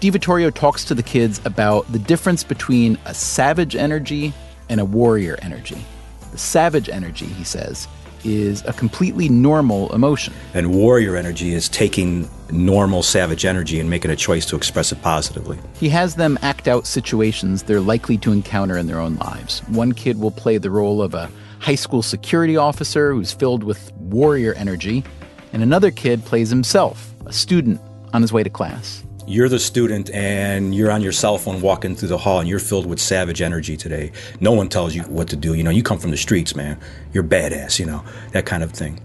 DiVittorio 0.00 0.54
talks 0.54 0.84
to 0.84 0.94
the 0.94 1.02
kids 1.02 1.40
about 1.44 1.90
the 1.90 1.98
difference 1.98 2.44
between 2.44 2.96
a 3.04 3.14
savage 3.14 3.74
energy 3.74 4.32
and 4.68 4.80
a 4.80 4.84
warrior 4.84 5.36
energy. 5.42 5.84
The 6.30 6.38
savage 6.38 6.88
energy, 6.88 7.26
he 7.26 7.42
says, 7.42 7.88
is 8.24 8.64
a 8.66 8.72
completely 8.72 9.28
normal 9.28 9.92
emotion. 9.94 10.32
And 10.54 10.74
warrior 10.74 11.16
energy 11.16 11.54
is 11.54 11.68
taking 11.68 12.28
normal 12.50 13.02
savage 13.02 13.44
energy 13.44 13.80
and 13.80 13.88
making 13.88 14.10
a 14.10 14.16
choice 14.16 14.44
to 14.46 14.56
express 14.56 14.92
it 14.92 15.00
positively. 15.02 15.58
He 15.74 15.88
has 15.88 16.16
them 16.16 16.38
act 16.42 16.68
out 16.68 16.86
situations 16.86 17.62
they're 17.64 17.80
likely 17.80 18.18
to 18.18 18.32
encounter 18.32 18.76
in 18.76 18.86
their 18.86 18.98
own 18.98 19.16
lives. 19.16 19.60
One 19.68 19.92
kid 19.92 20.20
will 20.20 20.30
play 20.30 20.58
the 20.58 20.70
role 20.70 21.02
of 21.02 21.14
a 21.14 21.30
high 21.60 21.76
school 21.76 22.02
security 22.02 22.56
officer 22.56 23.12
who's 23.12 23.32
filled 23.32 23.62
with 23.62 23.92
warrior 23.94 24.52
energy, 24.54 25.04
and 25.52 25.62
another 25.62 25.90
kid 25.90 26.24
plays 26.24 26.50
himself, 26.50 27.14
a 27.26 27.32
student 27.32 27.80
on 28.12 28.20
his 28.20 28.32
way 28.32 28.42
to 28.42 28.50
class. 28.50 29.04
You're 29.32 29.48
the 29.48 29.58
student 29.58 30.10
and 30.10 30.74
you're 30.74 30.90
on 30.90 31.00
your 31.00 31.10
cell 31.10 31.38
phone 31.38 31.62
walking 31.62 31.96
through 31.96 32.08
the 32.08 32.18
hall 32.18 32.40
and 32.40 32.46
you're 32.46 32.58
filled 32.58 32.84
with 32.84 33.00
savage 33.00 33.40
energy 33.40 33.78
today. 33.78 34.12
No 34.40 34.52
one 34.52 34.68
tells 34.68 34.94
you 34.94 35.04
what 35.04 35.28
to 35.28 35.36
do. 35.36 35.54
You 35.54 35.62
know, 35.62 35.70
you 35.70 35.82
come 35.82 35.98
from 35.98 36.10
the 36.10 36.18
streets, 36.18 36.54
man. 36.54 36.78
You're 37.14 37.24
badass, 37.24 37.78
you 37.78 37.86
know, 37.86 38.04
that 38.32 38.44
kind 38.44 38.62
of 38.62 38.72
thing. 38.72 39.00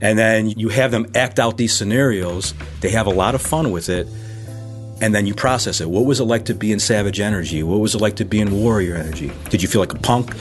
And 0.00 0.18
then 0.18 0.50
you 0.50 0.70
have 0.70 0.90
them 0.90 1.06
act 1.14 1.38
out 1.38 1.56
these 1.56 1.72
scenarios. 1.72 2.52
They 2.80 2.88
have 2.90 3.06
a 3.06 3.12
lot 3.12 3.36
of 3.36 3.42
fun 3.42 3.70
with 3.70 3.88
it. 3.88 4.08
And 5.00 5.14
then 5.14 5.24
you 5.24 5.34
process 5.34 5.80
it. 5.80 5.88
What 5.88 6.04
was 6.04 6.18
it 6.18 6.24
like 6.24 6.46
to 6.46 6.54
be 6.56 6.72
in 6.72 6.80
savage 6.80 7.20
energy? 7.20 7.62
What 7.62 7.78
was 7.78 7.94
it 7.94 8.00
like 8.00 8.16
to 8.16 8.24
be 8.24 8.40
in 8.40 8.60
warrior 8.60 8.96
energy? 8.96 9.30
Did 9.50 9.62
you 9.62 9.68
feel 9.68 9.80
like 9.80 9.94
a 9.94 9.98
punk? 9.98 10.34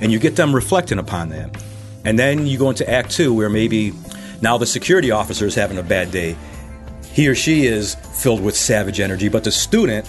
And 0.00 0.10
you 0.10 0.18
get 0.18 0.34
them 0.34 0.52
reflecting 0.52 0.98
upon 0.98 1.28
that. 1.28 1.62
And 2.04 2.18
then 2.18 2.48
you 2.48 2.58
go 2.58 2.70
into 2.70 2.90
act 2.90 3.12
two 3.12 3.32
where 3.32 3.48
maybe 3.48 3.92
now 4.42 4.58
the 4.58 4.66
security 4.66 5.12
officer 5.12 5.46
is 5.46 5.54
having 5.54 5.78
a 5.78 5.84
bad 5.84 6.10
day 6.10 6.36
he 7.16 7.28
or 7.28 7.34
she 7.34 7.64
is 7.64 7.94
filled 7.94 8.42
with 8.42 8.54
savage 8.54 9.00
energy, 9.00 9.30
but 9.30 9.42
the 9.42 9.50
student, 9.50 10.06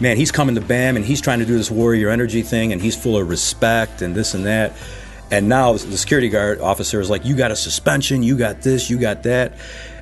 man, 0.00 0.16
he's 0.16 0.32
coming 0.32 0.54
to 0.54 0.62
BAM 0.62 0.96
and 0.96 1.04
he's 1.04 1.20
trying 1.20 1.38
to 1.40 1.44
do 1.44 1.54
this 1.58 1.70
warrior 1.70 2.08
energy 2.08 2.40
thing 2.40 2.72
and 2.72 2.80
he's 2.80 2.96
full 2.96 3.18
of 3.18 3.28
respect 3.28 4.00
and 4.00 4.14
this 4.14 4.32
and 4.32 4.46
that. 4.46 4.72
And 5.30 5.50
now 5.50 5.74
the 5.74 5.98
security 5.98 6.30
guard 6.30 6.58
officer 6.62 6.98
is 6.98 7.10
like, 7.10 7.26
You 7.26 7.36
got 7.36 7.50
a 7.50 7.56
suspension, 7.56 8.22
you 8.22 8.38
got 8.38 8.62
this, 8.62 8.88
you 8.88 8.98
got 8.98 9.22
that. 9.24 9.58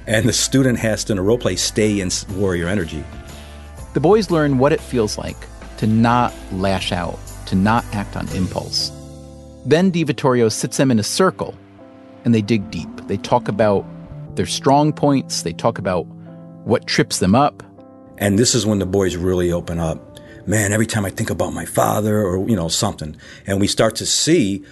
And 0.07 0.29
the 0.29 0.33
student 0.33 0.79
has 0.79 1.03
to, 1.05 1.14
in 1.14 1.18
a 1.18 1.22
role 1.22 1.38
play, 1.38 1.57
stay 1.57 1.98
in 1.98 2.09
warrior 2.37 2.68
energy. 2.68 3.03
The 3.94 4.01
boys 4.01 4.31
learn 4.31 4.59
what 4.59 4.72
it 4.72 4.81
feels 4.81 5.18
like 5.18 5.37
to 5.79 5.88
not 5.88 6.33
lash 6.53 6.92
out, 6.92 7.18
to 7.46 7.57
not 7.57 7.85
act 7.92 8.16
on 8.16 8.29
impulse. 8.29 8.92
Then 9.66 9.90
DiVittorio 9.90 10.53
sits 10.53 10.77
them 10.77 10.92
in 10.92 11.01
a 11.01 11.03
circle 11.03 11.57
and 12.24 12.33
they 12.33 12.42
dig 12.42 12.70
deep. 12.70 13.09
They 13.09 13.16
talk 13.16 13.48
about 13.48 13.85
their 14.37 14.46
strong 14.46 14.92
points, 14.92 15.42
they 15.42 15.53
talk 15.53 15.79
about 15.79 16.07
what 16.68 16.87
trips 16.87 17.18
them 17.18 17.35
up. 17.35 17.62
And 18.18 18.38
this 18.38 18.54
is 18.54 18.66
when 18.66 18.78
the 18.78 18.87
boys 18.87 19.16
really 19.16 19.50
open 19.50 19.78
up. 19.78 20.20
Man, 20.46 20.72
every 20.72 20.87
time 20.87 21.04
I 21.04 21.11
think 21.11 21.31
about 21.31 21.52
my 21.52 21.64
father 21.64 22.22
or, 22.22 22.46
you 22.46 22.57
know, 22.57 22.68
something, 22.68 23.16
and 23.46 23.59
we 23.61 23.66
start 23.66 23.96
to 23.96 24.07
see 24.07 24.64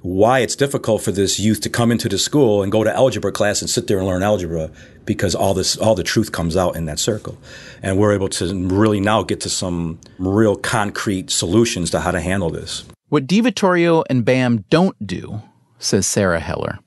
why 0.00 0.40
it's 0.40 0.56
difficult 0.56 1.00
for 1.00 1.12
this 1.12 1.38
youth 1.38 1.60
to 1.60 1.70
come 1.70 1.92
into 1.92 2.08
the 2.08 2.18
school 2.18 2.60
and 2.60 2.72
go 2.72 2.82
to 2.82 2.92
algebra 2.92 3.30
class 3.30 3.60
and 3.60 3.70
sit 3.70 3.86
there 3.86 3.98
and 3.98 4.06
learn 4.06 4.20
algebra 4.20 4.68
because 5.04 5.32
all 5.32 5.54
this 5.54 5.76
all 5.76 5.94
the 5.94 6.02
truth 6.02 6.32
comes 6.32 6.56
out 6.56 6.74
in 6.74 6.86
that 6.86 6.98
circle 6.98 7.38
and 7.84 7.96
we're 7.96 8.12
able 8.12 8.28
to 8.28 8.52
really 8.66 8.98
now 8.98 9.22
get 9.22 9.40
to 9.40 9.48
some 9.48 10.00
real 10.18 10.56
concrete 10.56 11.30
solutions 11.30 11.88
to 11.88 12.00
how 12.00 12.10
to 12.10 12.20
handle 12.20 12.50
this 12.50 12.84
what 13.10 13.28
DiVittorio 13.28 14.02
and 14.10 14.24
BAM 14.24 14.64
don't 14.70 15.06
do 15.06 15.40
says 15.78 16.04
Sara 16.04 16.40
Heller 16.40 16.80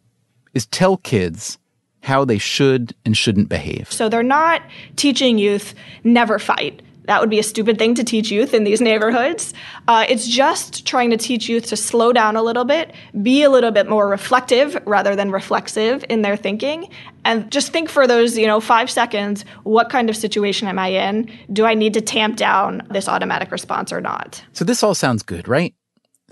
is 0.53 0.65
tell 0.65 0.97
kids 0.97 1.57
how 2.05 2.23
they 2.23 2.37
should 2.37 2.95
and 3.03 3.17
shouldn't 3.17 3.49
behave. 3.49 3.91
So 3.91 4.09
they're 4.09 4.23
not 4.23 4.61
teaching 4.95 5.37
youth 5.39 5.73
never 6.03 6.37
fight. 6.37 6.81
That 7.05 7.19
would 7.19 7.29
be 7.29 7.39
a 7.39 7.43
stupid 7.43 7.77
thing 7.77 7.95
to 7.95 8.03
teach 8.03 8.31
youth 8.31 8.53
in 8.53 8.63
these 8.63 8.81
neighborhoods. 8.81 9.53
Uh, 9.87 10.05
it's 10.07 10.27
just 10.27 10.85
trying 10.85 11.09
to 11.11 11.17
teach 11.17 11.47
youth 11.47 11.67
to 11.67 11.75
slow 11.75 12.13
down 12.13 12.35
a 12.35 12.43
little 12.43 12.65
bit, 12.65 12.93
be 13.21 13.43
a 13.43 13.49
little 13.49 13.71
bit 13.71 13.87
more 13.87 14.07
reflective 14.07 14.77
rather 14.85 15.15
than 15.15 15.31
reflexive 15.31 16.03
in 16.09 16.21
their 16.21 16.35
thinking, 16.35 16.89
and 17.23 17.51
just 17.51 17.71
think 17.71 17.89
for 17.89 18.07
those, 18.07 18.37
you 18.37 18.47
know, 18.47 18.59
five 18.59 18.89
seconds 18.89 19.45
what 19.63 19.89
kind 19.89 20.09
of 20.09 20.15
situation 20.15 20.67
am 20.67 20.79
I 20.79 20.87
in? 20.87 21.31
Do 21.53 21.65
I 21.65 21.73
need 21.73 21.93
to 21.95 22.01
tamp 22.01 22.37
down 22.37 22.85
this 22.91 23.07
automatic 23.07 23.51
response 23.51 23.91
or 23.91 24.01
not? 24.01 24.43
So 24.53 24.65
this 24.65 24.83
all 24.83 24.95
sounds 24.95 25.23
good, 25.23 25.47
right? 25.47 25.73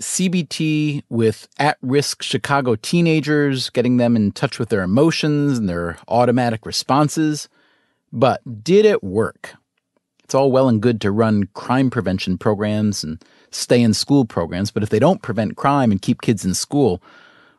CBT 0.00 1.02
with 1.08 1.48
at 1.58 1.78
risk 1.82 2.22
Chicago 2.22 2.74
teenagers, 2.76 3.70
getting 3.70 3.96
them 3.96 4.16
in 4.16 4.32
touch 4.32 4.58
with 4.58 4.68
their 4.68 4.82
emotions 4.82 5.58
and 5.58 5.68
their 5.68 5.98
automatic 6.08 6.66
responses. 6.66 7.48
But 8.12 8.64
did 8.64 8.84
it 8.84 9.04
work? 9.04 9.54
It's 10.24 10.34
all 10.34 10.50
well 10.50 10.68
and 10.68 10.80
good 10.80 11.00
to 11.02 11.10
run 11.10 11.44
crime 11.54 11.90
prevention 11.90 12.38
programs 12.38 13.04
and 13.04 13.22
stay 13.50 13.80
in 13.80 13.94
school 13.94 14.24
programs, 14.24 14.70
but 14.70 14.82
if 14.82 14.88
they 14.88 14.98
don't 14.98 15.22
prevent 15.22 15.56
crime 15.56 15.92
and 15.92 16.02
keep 16.02 16.22
kids 16.22 16.44
in 16.44 16.54
school, 16.54 17.02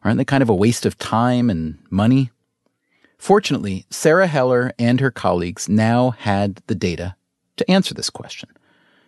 aren't 0.03 0.17
they 0.17 0.25
kind 0.25 0.43
of 0.43 0.49
a 0.49 0.55
waste 0.55 0.85
of 0.85 0.97
time 0.97 1.49
and 1.49 1.77
money? 1.89 2.31
Fortunately, 3.17 3.85
Sara 3.89 4.27
Heller 4.27 4.71
and 4.77 4.99
her 4.99 5.11
colleagues 5.11 5.69
now 5.69 6.11
had 6.11 6.61
the 6.67 6.75
data 6.75 7.15
to 7.57 7.71
answer 7.71 7.93
this 7.93 8.09
question. 8.09 8.49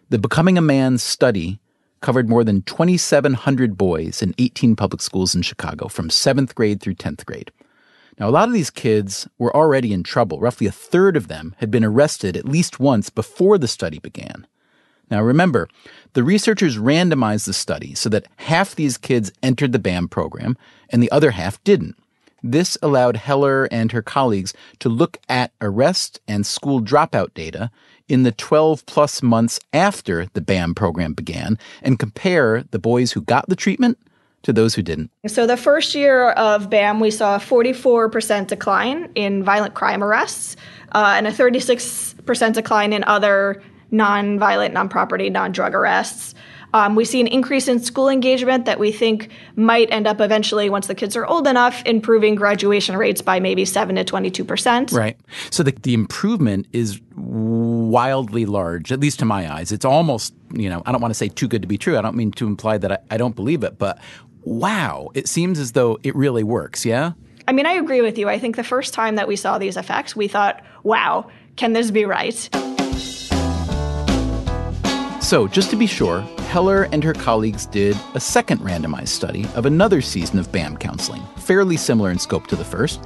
The 0.10 0.18
Becoming 0.18 0.58
a 0.58 0.62
Man 0.62 0.98
study 0.98 1.60
covered 2.02 2.30
more 2.30 2.44
than 2.44 2.62
2,700 2.64 3.78
boys 3.78 4.22
in 4.22 4.36
18 4.38 4.76
public 4.76 5.02
schools 5.02 5.36
in 5.36 5.42
Chicago 5.42 5.88
from 5.88 6.10
7th 6.10 6.56
grade 6.56 6.82
through 6.82 6.96
10th 6.96 7.26
grade. 7.26 7.52
Now, 8.20 8.28
a 8.28 8.32
lot 8.32 8.48
of 8.48 8.54
these 8.54 8.72
kids 8.72 9.28
were 9.38 9.56
already 9.56 9.94
in 9.94 10.04
trouble. 10.04 10.40
Roughly 10.40 10.66
a 10.68 10.72
third 10.72 11.16
of 11.16 11.28
them 11.28 11.56
had 11.60 11.70
been 11.70 11.84
arrested 11.84 12.36
at 12.36 12.48
least 12.48 12.80
once 12.80 13.10
before 13.10 13.58
the 13.58 13.68
study 13.68 14.00
began. 14.00 14.48
Now, 15.10 15.22
remember, 15.22 15.70
the 16.14 16.24
researchers 16.24 16.78
randomized 16.78 17.46
the 17.46 17.54
study 17.54 17.94
so 17.96 18.10
that 18.10 18.28
half 18.38 18.76
these 18.76 18.98
kids 18.98 19.32
entered 19.42 19.72
the 19.72 19.80
BAM 19.80 20.10
program 20.10 20.58
and 20.90 21.02
the 21.02 21.12
other 21.12 21.32
half 21.32 21.64
didn't. 21.64 21.96
This 22.52 22.78
allowed 22.82 23.18
Heller 23.18 23.66
and 23.72 23.92
her 23.92 24.02
colleagues 24.02 24.54
to 24.80 24.88
look 24.88 25.18
at 25.28 25.52
arrest 25.60 26.22
and 26.30 26.46
school 26.46 26.80
dropout 26.80 27.34
data 27.34 27.70
in 28.08 28.24
the 28.24 28.32
12 28.32 28.86
plus 28.86 29.22
months 29.22 29.60
after 29.74 30.28
the 30.28 30.40
BAM 30.40 30.74
program 30.74 31.12
began 31.12 31.60
and 31.82 32.00
compare 32.00 32.64
the 32.72 32.80
boys 32.80 33.12
who 33.12 33.20
got 33.20 33.50
the 33.50 33.56
treatment 33.58 33.98
to 34.44 34.54
those 34.54 34.76
who 34.76 34.82
didn't. 34.82 35.12
So, 35.28 35.46
the 35.46 35.58
first 35.58 35.94
year 35.94 36.30
of 36.32 36.70
BAM, 36.70 37.02
we 37.02 37.12
saw 37.12 37.36
a 37.36 37.40
44% 37.40 38.48
decline 38.48 39.12
in 39.14 39.44
violent 39.44 39.74
crime 39.74 40.02
arrests 40.02 40.56
uh, 40.94 41.16
and 41.18 41.28
a 41.28 41.32
36% 41.32 42.54
decline 42.54 42.94
in 42.94 43.04
other 43.04 43.62
non 43.92 44.40
violent, 44.40 44.74
non 44.74 44.88
property, 44.88 45.30
non 45.30 45.52
drug 45.52 45.74
arrests. 45.74 46.34
Um, 46.74 46.96
we 46.96 47.06
see 47.06 47.22
an 47.22 47.28
increase 47.28 47.68
in 47.68 47.80
school 47.80 48.10
engagement 48.10 48.66
that 48.66 48.80
we 48.80 48.92
think 48.92 49.30
might 49.56 49.90
end 49.92 50.06
up 50.06 50.20
eventually, 50.20 50.70
once 50.70 50.88
the 50.88 50.96
kids 50.96 51.16
are 51.16 51.26
old 51.26 51.48
enough, 51.48 51.84
improving 51.86 52.36
graduation 52.36 52.98
rates 52.98 53.22
by 53.22 53.40
maybe 53.40 53.66
7 53.66 53.96
to 53.96 54.04
22%. 54.04 54.92
Right. 54.92 55.18
So 55.50 55.64
the, 55.64 55.72
the 55.72 55.94
improvement 55.94 56.68
is 56.74 57.00
wildly 57.16 58.46
large, 58.46 58.92
at 58.92 59.00
least 59.00 59.20
to 59.20 59.26
my 59.26 59.52
eyes. 59.52 59.72
It's 59.72 59.86
almost, 59.86 60.34
you 60.54 60.70
know, 60.70 60.84
I 60.86 60.92
don't 60.92 61.02
want 61.02 61.12
to 61.12 61.18
say 61.18 61.30
too 61.30 61.48
good 61.48 61.62
to 61.62 61.68
be 61.68 61.78
true. 61.78 61.98
I 61.98 62.02
don't 62.02 62.16
mean 62.16 62.32
to 62.34 62.48
imply 62.48 62.78
that 62.78 62.92
I, 62.92 62.98
I 63.12 63.18
don't 63.18 63.36
believe 63.36 63.64
it, 63.64 63.78
but 63.78 64.00
wow, 64.42 65.10
it 65.14 65.28
seems 65.28 65.60
as 65.60 65.72
though 65.72 65.98
it 66.04 66.16
really 66.16 66.44
works, 66.44 66.86
yeah? 66.86 67.14
I 67.48 67.54
mean, 67.54 67.66
I 67.66 67.74
agree 67.74 68.02
with 68.02 68.18
you. 68.18 68.28
I 68.28 68.40
think 68.40 68.58
the 68.58 68.64
first 68.64 68.94
time 68.94 69.16
that 69.16 69.28
we 69.28 69.38
saw 69.38 69.58
these 69.58 69.78
effects, 69.78 70.16
we 70.16 70.28
thought, 70.28 70.62
wow, 70.84 71.30
can 71.56 71.74
this 71.74 71.92
be 71.92 72.06
right? 72.06 72.50
So, 75.28 75.46
just 75.46 75.70
to 75.72 75.76
be 75.76 75.88
sure, 75.88 76.22
Heller 76.52 76.84
and 76.94 77.04
her 77.04 77.12
colleagues 77.12 77.66
did 77.66 77.98
a 78.14 78.20
second 78.20 78.62
randomized 78.62 79.10
study 79.10 79.46
of 79.56 79.66
another 79.66 80.00
season 80.00 80.40
of 80.40 80.54
BAM 80.54 80.78
counseling, 80.78 81.22
fairly 81.36 81.76
similar 81.76 82.12
in 82.12 82.18
scope 82.18 82.48
to 82.48 82.56
the 82.56 82.64
first. 82.64 83.04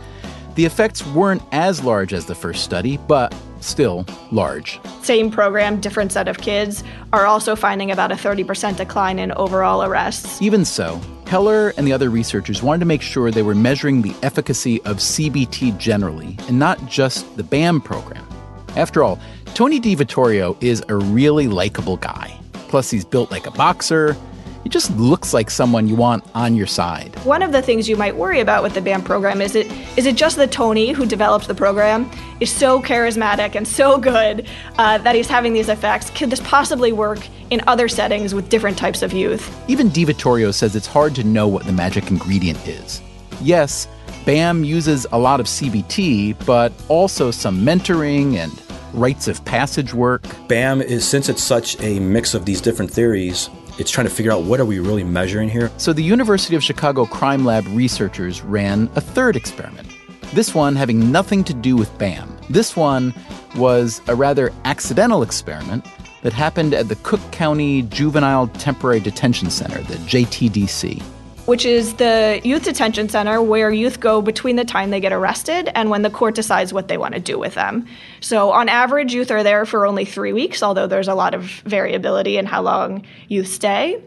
The 0.54 0.64
effects 0.64 1.04
weren't 1.04 1.42
as 1.52 1.84
large 1.84 2.14
as 2.14 2.28
the 2.28 2.36
first 2.36 2.64
study, 2.64 2.98
but 3.08 3.36
still 3.60 4.06
large. 4.32 4.80
Same 5.02 5.32
program, 5.32 5.82
different 5.82 6.12
set 6.12 6.28
of 6.28 6.38
kids, 6.38 6.84
are 7.12 7.26
also 7.26 7.56
finding 7.56 7.90
about 7.90 8.12
a 8.12 8.16
30% 8.16 8.78
decline 8.78 9.18
in 9.18 9.32
overall 9.32 9.82
arrests. 9.82 10.40
Even 10.44 10.64
so, 10.64 11.02
Heller 11.26 11.70
and 11.76 11.88
the 11.88 11.94
other 11.94 12.12
researchers 12.12 12.62
wanted 12.62 12.82
to 12.82 12.86
make 12.86 13.02
sure 13.02 13.32
they 13.32 13.42
were 13.42 13.56
measuring 13.56 14.04
the 14.04 14.14
efficacy 14.22 14.80
of 14.84 14.98
CBT 14.98 15.76
generally 15.80 16.38
and 16.48 16.60
not 16.60 16.86
just 16.86 17.36
the 17.36 17.44
BAM 17.44 17.82
program. 17.82 18.28
After 18.76 19.04
all, 19.04 19.20
Tony 19.54 19.82
DiVittorio 19.82 20.56
is 20.64 20.82
a 20.88 20.96
really 20.96 21.50
likable 21.50 21.98
guy. 21.98 22.40
Plus, 22.70 22.90
he's 22.90 23.04
built 23.04 23.32
like 23.32 23.48
a 23.48 23.52
boxer. 23.52 24.16
He 24.64 24.70
just 24.70 24.96
looks 24.96 25.34
like 25.34 25.52
someone 25.52 25.88
you 25.90 25.96
want 25.96 26.24
on 26.34 26.56
your 26.56 26.68
side. 26.68 27.14
One 27.26 27.44
of 27.44 27.52
the 27.52 27.62
things 27.62 27.90
you 27.90 27.98
might 27.98 28.16
worry 28.16 28.40
about 28.40 28.64
with 28.64 28.76
the 28.76 28.82
BAM 28.82 29.04
program 29.04 29.42
is 29.42 29.56
it 29.56 29.70
is 29.98 30.06
it 30.06 30.16
just 30.16 30.38
that 30.38 30.54
Tony, 30.54 30.94
who 30.94 31.06
developed 31.06 31.48
the 31.48 31.56
program, 31.56 32.10
is 32.40 32.50
so 32.52 32.82
charismatic 32.82 33.56
and 33.56 33.68
so 33.68 33.98
good 33.98 34.48
uh, 34.78 35.00
that 35.00 35.16
he's 35.16 35.28
having 35.28 35.52
these 35.52 35.68
effects? 35.68 36.10
Could 36.12 36.30
this 36.30 36.42
possibly 36.42 36.94
work 36.94 37.20
in 37.50 37.62
other 37.68 37.90
settings 37.90 38.34
with 38.34 38.48
different 38.48 38.78
types 38.78 39.02
of 39.02 39.12
youth? 39.12 39.54
Even 39.68 39.90
DiVittorio 39.90 40.54
says 40.54 40.78
it's 40.78 40.88
hard 40.88 41.14
to 41.16 41.26
know 41.26 41.48
what 41.48 41.66
the 41.66 41.74
magic 41.74 42.10
ingredient 42.10 42.66
is. 42.68 43.02
Yes, 43.42 43.90
BAM 44.26 44.64
uses 44.64 45.06
a 45.12 45.20
lot 45.20 45.40
of 45.42 45.48
CBT, 45.48 46.46
but 46.46 46.72
also 46.88 47.32
some 47.32 47.66
mentoring 47.66 48.36
and 48.36 48.52
rites 48.94 49.28
of 49.28 49.44
passage 49.46 49.94
work. 49.94 50.24
BAM 50.48 50.82
is, 50.82 51.08
since 51.08 51.30
it's 51.30 51.44
such 51.44 51.80
a 51.82 52.00
mix 52.00 52.34
of 52.34 52.46
these 52.46 52.62
different 52.62 52.92
theories, 52.92 53.50
it's 53.78 53.92
trying 53.92 54.08
to 54.08 54.14
figure 54.14 54.32
out 54.32 54.44
what 54.44 54.60
are 54.60 54.66
we 54.66 54.80
really 54.80 55.04
measuring 55.04 55.50
here. 55.50 55.72
So 55.78 55.94
the 55.94 56.04
University 56.04 56.56
of 56.56 56.64
Chicago 56.64 57.06
Crime 57.06 57.46
Lab 57.46 57.66
researchers 57.68 58.42
ran 58.42 58.90
a 58.96 59.02
third 59.02 59.36
experiment. 59.36 59.88
This 60.34 60.54
one 60.54 60.76
having 60.76 61.12
nothing 61.12 61.44
to 61.46 61.54
do 61.54 61.76
with 61.76 61.96
BAM. 61.98 62.38
This 62.50 62.76
one 62.76 63.14
was 63.56 64.02
a 64.08 64.16
rather 64.16 64.52
accidental 64.66 65.24
experiment 65.24 65.86
that 66.22 66.34
happened 66.34 66.74
at 66.74 66.88
the 66.88 66.96
Cook 66.98 67.20
County 67.32 67.82
Juvenile 67.84 68.48
Temporary 68.48 69.00
Detention 69.00 69.50
Center, 69.50 69.82
the 69.84 69.96
JTDC 69.96 71.04
which 71.52 71.66
is 71.66 71.96
the 71.96 72.40
youth 72.46 72.64
detention 72.64 73.10
center 73.10 73.42
where 73.42 73.70
youth 73.74 74.00
go 74.00 74.22
between 74.22 74.56
the 74.56 74.64
time 74.64 74.90
they 74.90 75.02
get 75.02 75.12
arrested 75.12 75.70
and 75.76 75.90
when 75.90 76.02
the 76.02 76.10
court 76.10 76.34
decides 76.34 76.72
what 76.72 76.88
they 76.88 76.98
want 76.98 77.14
to 77.14 77.20
do 77.20 77.38
with 77.38 77.56
them. 77.56 77.86
So, 78.22 78.52
on 78.52 78.70
average, 78.70 79.14
youth 79.14 79.32
are 79.32 79.44
there 79.44 79.66
for 79.66 79.86
only 79.86 80.06
three 80.06 80.32
weeks, 80.32 80.64
although 80.64 80.88
there's 80.88 81.10
a 81.10 81.14
lot 81.14 81.34
of 81.34 81.44
variability 81.66 82.38
in 82.38 82.46
how 82.46 82.62
long 82.62 83.06
youth 83.28 83.50
stay. 83.50 84.02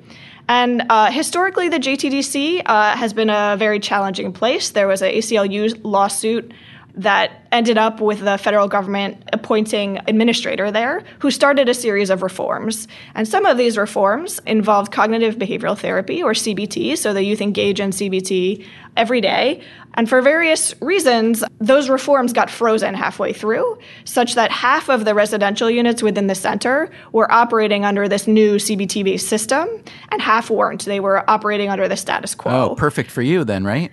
And 0.49 0.87
uh, 0.89 1.11
historically, 1.11 1.69
the 1.69 1.77
JTDC 1.77 2.63
uh, 2.65 2.97
has 2.97 3.13
been 3.13 3.29
a 3.29 3.57
very 3.59 3.79
challenging 3.79 4.33
place. 4.33 4.71
There 4.71 4.89
was 4.89 5.03
an 5.03 5.11
ACLU 5.11 5.79
lawsuit 5.85 6.51
that 6.97 7.47
ended 7.51 7.77
up 7.77 8.01
with 8.01 8.21
the 8.21 8.39
federal 8.39 8.69
government 8.69 9.23
appointing 9.33 9.99
administrator 10.07 10.71
there 10.71 11.03
who 11.19 11.31
started 11.31 11.69
a 11.69 11.75
series 11.75 12.11
of 12.11 12.23
reforms. 12.23 12.87
And 13.15 13.27
some 13.27 13.47
of 13.47 13.59
these 13.59 13.77
reforms 13.77 14.41
involved 14.47 14.93
cognitive 14.93 15.37
behavioral 15.37 15.79
therapy 15.79 16.23
or 16.23 16.33
CBT, 16.33 16.97
so 16.97 17.13
the 17.13 17.23
youth 17.23 17.41
engage 17.41 17.81
in 17.81 17.91
CBT 17.91 18.65
every 18.97 19.21
day. 19.21 19.61
And 19.95 20.09
for 20.09 20.21
various 20.23 20.75
reasons, 20.81 21.45
those 21.59 21.89
reforms 21.89 22.33
got 22.33 22.51
frozen 22.51 22.95
halfway 22.95 23.33
through, 23.33 23.79
such 24.05 24.35
that 24.35 24.51
half 24.51 24.89
of 24.89 25.05
the 25.05 25.15
residential 25.15 25.71
units 25.71 26.03
within 26.03 26.27
the 26.27 26.35
center 26.35 26.91
were 27.13 27.31
operating 27.31 27.85
under 27.85 28.09
this 28.09 28.27
new 28.27 28.57
CBT 28.57 29.05
based 29.05 29.29
system, 29.29 29.69
and 30.11 30.21
half 30.21 30.51
weren't. 30.51 30.85
They 30.85 31.01
were 31.01 31.29
operating 31.31 31.71
under 31.71 31.89
the 31.89 31.97
status 31.97 32.35
quo. 32.35 32.71
Oh, 32.71 32.75
perfect 32.75 33.11
for 33.11 33.23
you 33.23 33.45
then, 33.45 33.65
right? 33.65 33.91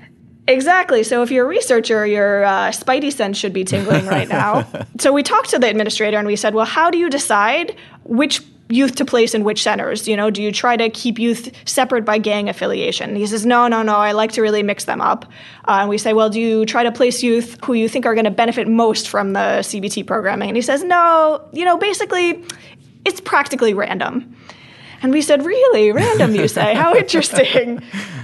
Exactly. 0.47 1.03
So 1.03 1.21
if 1.21 1.31
you're 1.31 1.45
a 1.45 1.47
researcher, 1.47 2.05
your 2.05 2.43
uh, 2.43 2.71
spidey 2.71 3.13
sense 3.13 3.37
should 3.37 3.53
be 3.53 3.63
tingling 3.63 4.05
right 4.07 4.27
now. 4.27 4.67
so 4.99 5.13
we 5.13 5.23
talked 5.23 5.51
to 5.51 5.59
the 5.59 5.69
administrator 5.69 6.17
and 6.17 6.27
we 6.27 6.35
said, 6.35 6.55
well, 6.55 6.65
how 6.65 6.89
do 6.89 6.97
you 6.97 7.09
decide 7.09 7.75
which 8.03 8.41
youth 8.71 8.95
to 8.95 9.05
place 9.05 9.33
in 9.33 9.43
which 9.43 9.61
centers? 9.61 10.07
You 10.07 10.17
know, 10.17 10.31
do 10.31 10.41
you 10.41 10.51
try 10.51 10.77
to 10.77 10.89
keep 10.89 11.19
youth 11.19 11.51
separate 11.65 12.05
by 12.05 12.17
gang 12.17 12.49
affiliation? 12.49 13.09
And 13.09 13.17
he 13.17 13.27
says, 13.27 13.45
no, 13.45 13.67
no, 13.67 13.83
no, 13.83 13.95
I 13.95 14.13
like 14.13 14.31
to 14.33 14.41
really 14.41 14.63
mix 14.63 14.85
them 14.85 15.01
up. 15.01 15.25
Uh, 15.67 15.79
and 15.81 15.89
we 15.89 15.97
say, 15.97 16.13
well, 16.13 16.29
do 16.29 16.39
you 16.39 16.65
try 16.65 16.83
to 16.83 16.91
place 16.91 17.21
youth 17.21 17.63
who 17.63 17.73
you 17.73 17.87
think 17.87 18.05
are 18.05 18.15
going 18.15 18.25
to 18.25 18.31
benefit 18.31 18.67
most 18.67 19.09
from 19.09 19.33
the 19.33 19.59
CBT 19.61 20.07
programming? 20.07 20.49
And 20.49 20.55
he 20.55 20.61
says, 20.61 20.83
no, 20.83 21.47
you 21.53 21.65
know, 21.65 21.77
basically, 21.77 22.43
it's 23.05 23.21
practically 23.21 23.73
random. 23.73 24.35
And 25.01 25.11
we 25.11 25.21
said, 25.21 25.45
Really? 25.45 25.91
Random, 25.91 26.35
you 26.35 26.47
say? 26.47 26.73
How 26.73 26.95
interesting. 26.95 27.81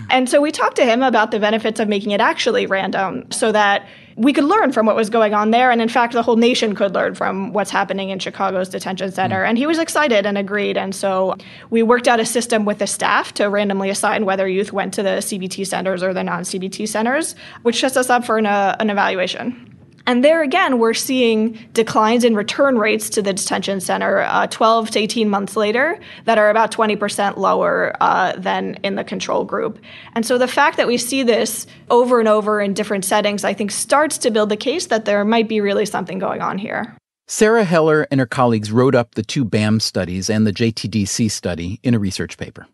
and 0.09 0.29
so 0.29 0.41
we 0.41 0.51
talked 0.51 0.75
to 0.77 0.85
him 0.85 1.03
about 1.03 1.31
the 1.31 1.39
benefits 1.39 1.79
of 1.79 1.87
making 1.87 2.11
it 2.11 2.21
actually 2.21 2.65
random 2.65 3.31
so 3.31 3.51
that 3.51 3.87
we 4.17 4.33
could 4.33 4.45
learn 4.45 4.71
from 4.71 4.87
what 4.87 4.95
was 4.95 5.11
going 5.11 5.35
on 5.35 5.51
there. 5.51 5.69
And 5.69 5.79
in 5.79 5.89
fact, 5.89 6.13
the 6.13 6.23
whole 6.23 6.37
nation 6.37 6.73
could 6.73 6.95
learn 6.95 7.13
from 7.13 7.53
what's 7.53 7.69
happening 7.69 8.09
in 8.09 8.17
Chicago's 8.17 8.67
detention 8.67 9.11
center. 9.11 9.43
And 9.43 9.59
he 9.59 9.67
was 9.67 9.77
excited 9.77 10.25
and 10.25 10.39
agreed. 10.39 10.75
And 10.75 10.95
so 10.95 11.37
we 11.69 11.83
worked 11.83 12.07
out 12.07 12.19
a 12.19 12.25
system 12.25 12.65
with 12.65 12.79
the 12.79 12.87
staff 12.87 13.33
to 13.35 13.45
randomly 13.45 13.91
assign 13.91 14.25
whether 14.25 14.47
youth 14.47 14.73
went 14.73 14.95
to 14.95 15.03
the 15.03 15.17
CBT 15.21 15.67
centers 15.67 16.01
or 16.01 16.15
the 16.15 16.23
non 16.23 16.43
CBT 16.43 16.87
centers, 16.87 17.35
which 17.61 17.79
sets 17.79 17.95
us 17.95 18.09
up 18.09 18.25
for 18.25 18.39
an, 18.39 18.47
uh, 18.47 18.75
an 18.79 18.89
evaluation. 18.89 19.76
And 20.07 20.23
there 20.23 20.41
again, 20.41 20.79
we're 20.79 20.93
seeing 20.93 21.59
declines 21.73 22.23
in 22.23 22.33
return 22.33 22.77
rates 22.77 23.09
to 23.09 23.21
the 23.21 23.33
detention 23.33 23.81
center 23.81 24.21
uh, 24.21 24.47
12 24.47 24.91
to 24.91 24.99
18 24.99 25.27
months 25.27 25.57
later 25.57 25.99
that 26.23 26.37
are 26.37 26.49
about 26.49 26.71
20% 26.71 27.35
lower 27.35 27.93
uh, 27.99 28.31
than 28.37 28.75
in 28.83 28.95
the 28.95 29.03
control 29.03 29.43
group. 29.43 29.79
And 30.15 30.25
so 30.25 30.37
the 30.37 30.47
fact 30.47 30.77
that 30.77 30.87
we 30.87 30.97
see 30.97 31.23
this 31.23 31.67
over 31.89 32.19
and 32.19 32.29
over 32.29 32.61
in 32.61 32.73
different 32.73 33.03
settings, 33.03 33.43
I 33.43 33.53
think, 33.53 33.69
starts 33.69 34.17
to 34.19 34.31
build 34.31 34.47
the 34.47 34.55
case 34.55 34.87
that 34.87 35.03
there 35.03 35.25
might 35.25 35.49
be 35.49 35.59
really 35.59 35.85
something 35.85 36.19
going 36.19 36.41
on 36.41 36.57
here. 36.57 36.95
Sara 37.27 37.65
Heller 37.65 38.07
and 38.09 38.21
her 38.21 38.25
colleagues 38.25 38.71
wrote 38.71 38.95
up 38.95 39.15
the 39.15 39.23
two 39.23 39.43
BAM 39.43 39.81
studies 39.81 40.29
and 40.29 40.47
the 40.47 40.53
JTDC 40.53 41.29
study 41.29 41.81
in 41.83 41.93
a 41.93 41.99
research 41.99 42.37
paper. 42.37 42.67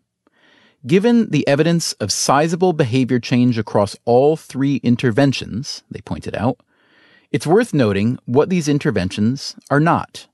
Given 0.86 1.30
the 1.30 1.48
evidence 1.48 1.94
of 1.94 2.12
sizable 2.12 2.74
behavior 2.74 3.18
change 3.18 3.58
across 3.58 3.96
all 4.04 4.36
three 4.36 4.76
interventions, 4.84 5.82
they 5.90 6.00
pointed 6.00 6.36
out, 6.36 6.60
it's 7.34 7.48
worth 7.48 7.74
noting 7.74 8.16
what 8.26 8.48
these 8.48 8.68
interventions 8.68 9.56
are 9.68 9.80
not. 9.80 10.28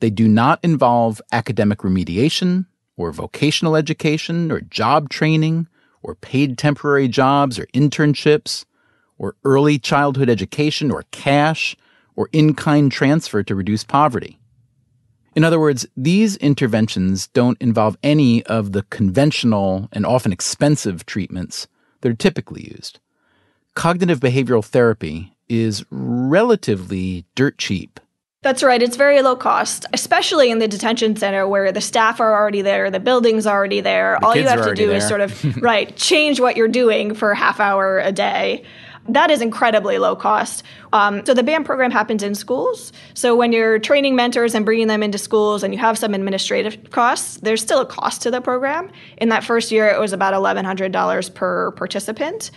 They 0.00 0.10
do 0.10 0.28
not 0.28 0.60
involve 0.62 1.22
academic 1.32 1.78
remediation, 1.78 2.66
or 2.98 3.10
vocational 3.10 3.74
education, 3.74 4.52
or 4.52 4.60
job 4.60 5.08
training, 5.08 5.66
or 6.02 6.14
paid 6.14 6.58
temporary 6.58 7.08
jobs, 7.08 7.58
or 7.58 7.64
internships, 7.68 8.66
or 9.16 9.34
early 9.44 9.78
childhood 9.78 10.28
education, 10.28 10.90
or 10.90 11.04
cash, 11.10 11.74
or 12.16 12.28
in 12.32 12.52
kind 12.52 12.92
transfer 12.92 13.42
to 13.42 13.54
reduce 13.54 13.82
poverty. 13.82 14.38
In 15.34 15.42
other 15.42 15.58
words, 15.58 15.86
these 15.96 16.36
interventions 16.36 17.28
don't 17.28 17.56
involve 17.62 17.96
any 18.02 18.42
of 18.42 18.72
the 18.72 18.82
conventional 18.90 19.88
and 19.90 20.04
often 20.04 20.32
expensive 20.32 21.06
treatments 21.06 21.66
that 22.02 22.10
are 22.10 22.14
typically 22.14 22.64
used. 22.76 23.00
Cognitive 23.74 24.20
behavioral 24.20 24.62
therapy 24.62 25.32
is 25.48 25.84
relatively 25.90 27.24
dirt 27.34 27.58
cheap. 27.58 28.00
That's 28.42 28.62
right. 28.62 28.80
It's 28.80 28.96
very 28.96 29.20
low 29.22 29.34
cost, 29.34 29.86
especially 29.92 30.52
in 30.52 30.60
the 30.60 30.68
detention 30.68 31.16
center 31.16 31.48
where 31.48 31.72
the 31.72 31.80
staff 31.80 32.20
are 32.20 32.32
already 32.32 32.62
there, 32.62 32.92
the 32.92 33.00
building's 33.00 33.44
already 33.44 33.80
there. 33.80 34.18
The 34.20 34.26
All 34.26 34.36
you 34.36 34.46
have 34.46 34.64
to 34.64 34.74
do 34.74 34.86
there. 34.86 34.98
is 34.98 35.08
sort 35.08 35.20
of, 35.20 35.56
right, 35.62 35.94
change 35.96 36.38
what 36.38 36.56
you're 36.56 36.68
doing 36.68 37.14
for 37.14 37.32
a 37.32 37.36
half 37.36 37.58
hour 37.58 37.98
a 37.98 38.12
day. 38.12 38.64
That 39.08 39.30
is 39.30 39.40
incredibly 39.40 39.98
low 39.98 40.16
cost. 40.16 40.62
Um, 40.92 41.24
so 41.26 41.34
the 41.34 41.42
BAM 41.42 41.64
program 41.64 41.90
happens 41.90 42.22
in 42.22 42.34
schools. 42.34 42.92
So 43.14 43.36
when 43.36 43.52
you're 43.52 43.78
training 43.78 44.16
mentors 44.16 44.54
and 44.54 44.64
bringing 44.64 44.88
them 44.88 45.02
into 45.02 45.18
schools 45.18 45.62
and 45.62 45.72
you 45.72 45.78
have 45.80 45.98
some 45.98 46.14
administrative 46.14 46.90
costs, 46.90 47.38
there's 47.38 47.62
still 47.62 47.80
a 47.80 47.86
cost 47.86 48.22
to 48.22 48.30
the 48.30 48.40
program. 48.40 48.90
In 49.18 49.28
that 49.28 49.44
first 49.44 49.70
year, 49.70 49.88
it 49.88 50.00
was 50.00 50.12
about 50.12 50.34
$1,100 50.34 51.34
per 51.34 51.70
participant. 51.72 52.50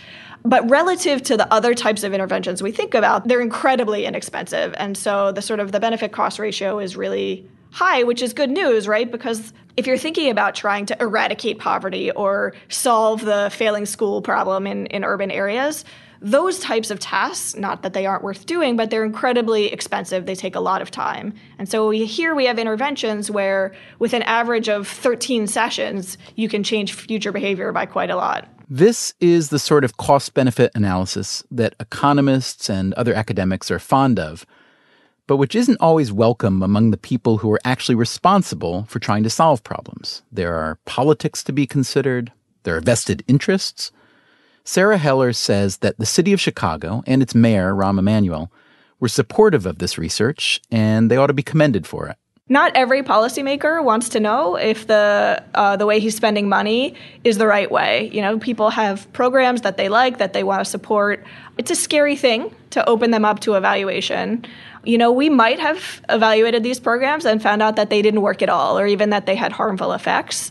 But 0.44 0.68
relative 0.70 1.22
to 1.24 1.36
the 1.36 1.52
other 1.52 1.74
types 1.74 2.02
of 2.02 2.14
interventions 2.14 2.62
we 2.62 2.72
think 2.72 2.94
about, 2.94 3.28
they're 3.28 3.40
incredibly 3.40 4.06
inexpensive. 4.06 4.74
And 4.78 4.96
so 4.96 5.32
the 5.32 5.42
sort 5.42 5.60
of 5.60 5.72
the 5.72 5.80
benefit 5.80 6.12
cost 6.12 6.38
ratio 6.38 6.78
is 6.78 6.96
really 6.96 7.48
high, 7.72 8.02
which 8.02 8.22
is 8.22 8.32
good 8.32 8.50
news, 8.50 8.88
right? 8.88 9.10
Because 9.10 9.52
if 9.76 9.86
you're 9.86 9.98
thinking 9.98 10.30
about 10.30 10.54
trying 10.54 10.86
to 10.86 10.96
eradicate 11.00 11.58
poverty 11.58 12.10
or 12.10 12.54
solve 12.68 13.24
the 13.24 13.50
failing 13.52 13.86
school 13.86 14.22
problem 14.22 14.66
in, 14.66 14.86
in 14.86 15.04
urban 15.04 15.30
areas, 15.30 15.84
those 16.22 16.58
types 16.58 16.90
of 16.90 16.98
tasks, 16.98 17.56
not 17.56 17.82
that 17.82 17.94
they 17.94 18.04
aren't 18.04 18.22
worth 18.22 18.44
doing, 18.44 18.76
but 18.76 18.90
they're 18.90 19.04
incredibly 19.04 19.72
expensive. 19.72 20.26
They 20.26 20.34
take 20.34 20.54
a 20.54 20.60
lot 20.60 20.82
of 20.82 20.90
time. 20.90 21.32
And 21.58 21.68
so 21.68 21.88
we, 21.88 22.04
here 22.04 22.34
we 22.34 22.44
have 22.44 22.58
interventions 22.58 23.30
where, 23.30 23.72
with 23.98 24.12
an 24.12 24.22
average 24.22 24.68
of 24.68 24.86
13 24.86 25.46
sessions, 25.46 26.18
you 26.36 26.48
can 26.48 26.62
change 26.62 26.92
future 26.92 27.32
behavior 27.32 27.72
by 27.72 27.86
quite 27.86 28.10
a 28.10 28.16
lot. 28.16 28.48
This 28.72 29.14
is 29.18 29.48
the 29.48 29.58
sort 29.58 29.82
of 29.82 29.96
cost 29.96 30.32
benefit 30.32 30.70
analysis 30.76 31.42
that 31.50 31.74
economists 31.80 32.70
and 32.70 32.94
other 32.94 33.12
academics 33.12 33.68
are 33.68 33.80
fond 33.80 34.20
of, 34.20 34.46
but 35.26 35.38
which 35.38 35.56
isn't 35.56 35.80
always 35.80 36.12
welcome 36.12 36.62
among 36.62 36.92
the 36.92 36.96
people 36.96 37.38
who 37.38 37.50
are 37.50 37.58
actually 37.64 37.96
responsible 37.96 38.84
for 38.84 39.00
trying 39.00 39.24
to 39.24 39.28
solve 39.28 39.64
problems. 39.64 40.22
There 40.30 40.54
are 40.54 40.78
politics 40.84 41.42
to 41.44 41.52
be 41.52 41.66
considered, 41.66 42.30
there 42.62 42.76
are 42.76 42.80
vested 42.80 43.24
interests. 43.26 43.90
Sara 44.62 44.98
Heller 44.98 45.32
says 45.32 45.78
that 45.78 45.98
the 45.98 46.06
city 46.06 46.32
of 46.32 46.40
Chicago 46.40 47.02
and 47.08 47.22
its 47.22 47.34
mayor, 47.34 47.74
Rahm 47.74 47.98
Emanuel, 47.98 48.52
were 49.00 49.08
supportive 49.08 49.66
of 49.66 49.78
this 49.80 49.98
research 49.98 50.60
and 50.70 51.10
they 51.10 51.16
ought 51.16 51.26
to 51.26 51.32
be 51.32 51.42
commended 51.42 51.88
for 51.88 52.06
it 52.06 52.18
not 52.50 52.72
every 52.74 53.02
policymaker 53.02 53.82
wants 53.82 54.08
to 54.10 54.20
know 54.20 54.56
if 54.56 54.88
the 54.88 55.42
uh, 55.54 55.76
the 55.76 55.86
way 55.86 56.00
he's 56.00 56.16
spending 56.16 56.48
money 56.48 56.94
is 57.22 57.38
the 57.38 57.46
right 57.46 57.70
way. 57.70 58.10
You 58.12 58.20
know, 58.20 58.40
people 58.40 58.70
have 58.70 59.10
programs 59.12 59.62
that 59.62 59.76
they 59.76 59.88
like 59.88 60.18
that 60.18 60.32
they 60.32 60.42
want 60.42 60.60
to 60.60 60.64
support. 60.68 61.24
It's 61.58 61.70
a 61.70 61.76
scary 61.76 62.16
thing 62.16 62.54
to 62.70 62.86
open 62.88 63.12
them 63.12 63.24
up 63.24 63.38
to 63.40 63.54
evaluation. 63.54 64.44
you 64.82 64.98
know, 64.98 65.12
we 65.12 65.28
might 65.28 65.60
have 65.60 66.00
evaluated 66.08 66.62
these 66.62 66.80
programs 66.80 67.24
and 67.24 67.42
found 67.42 67.62
out 67.62 67.76
that 67.76 67.90
they 67.90 68.02
didn't 68.02 68.22
work 68.22 68.42
at 68.42 68.48
all 68.48 68.78
or 68.78 68.86
even 68.86 69.10
that 69.10 69.26
they 69.26 69.34
had 69.36 69.52
harmful 69.52 69.92
effects. 69.92 70.50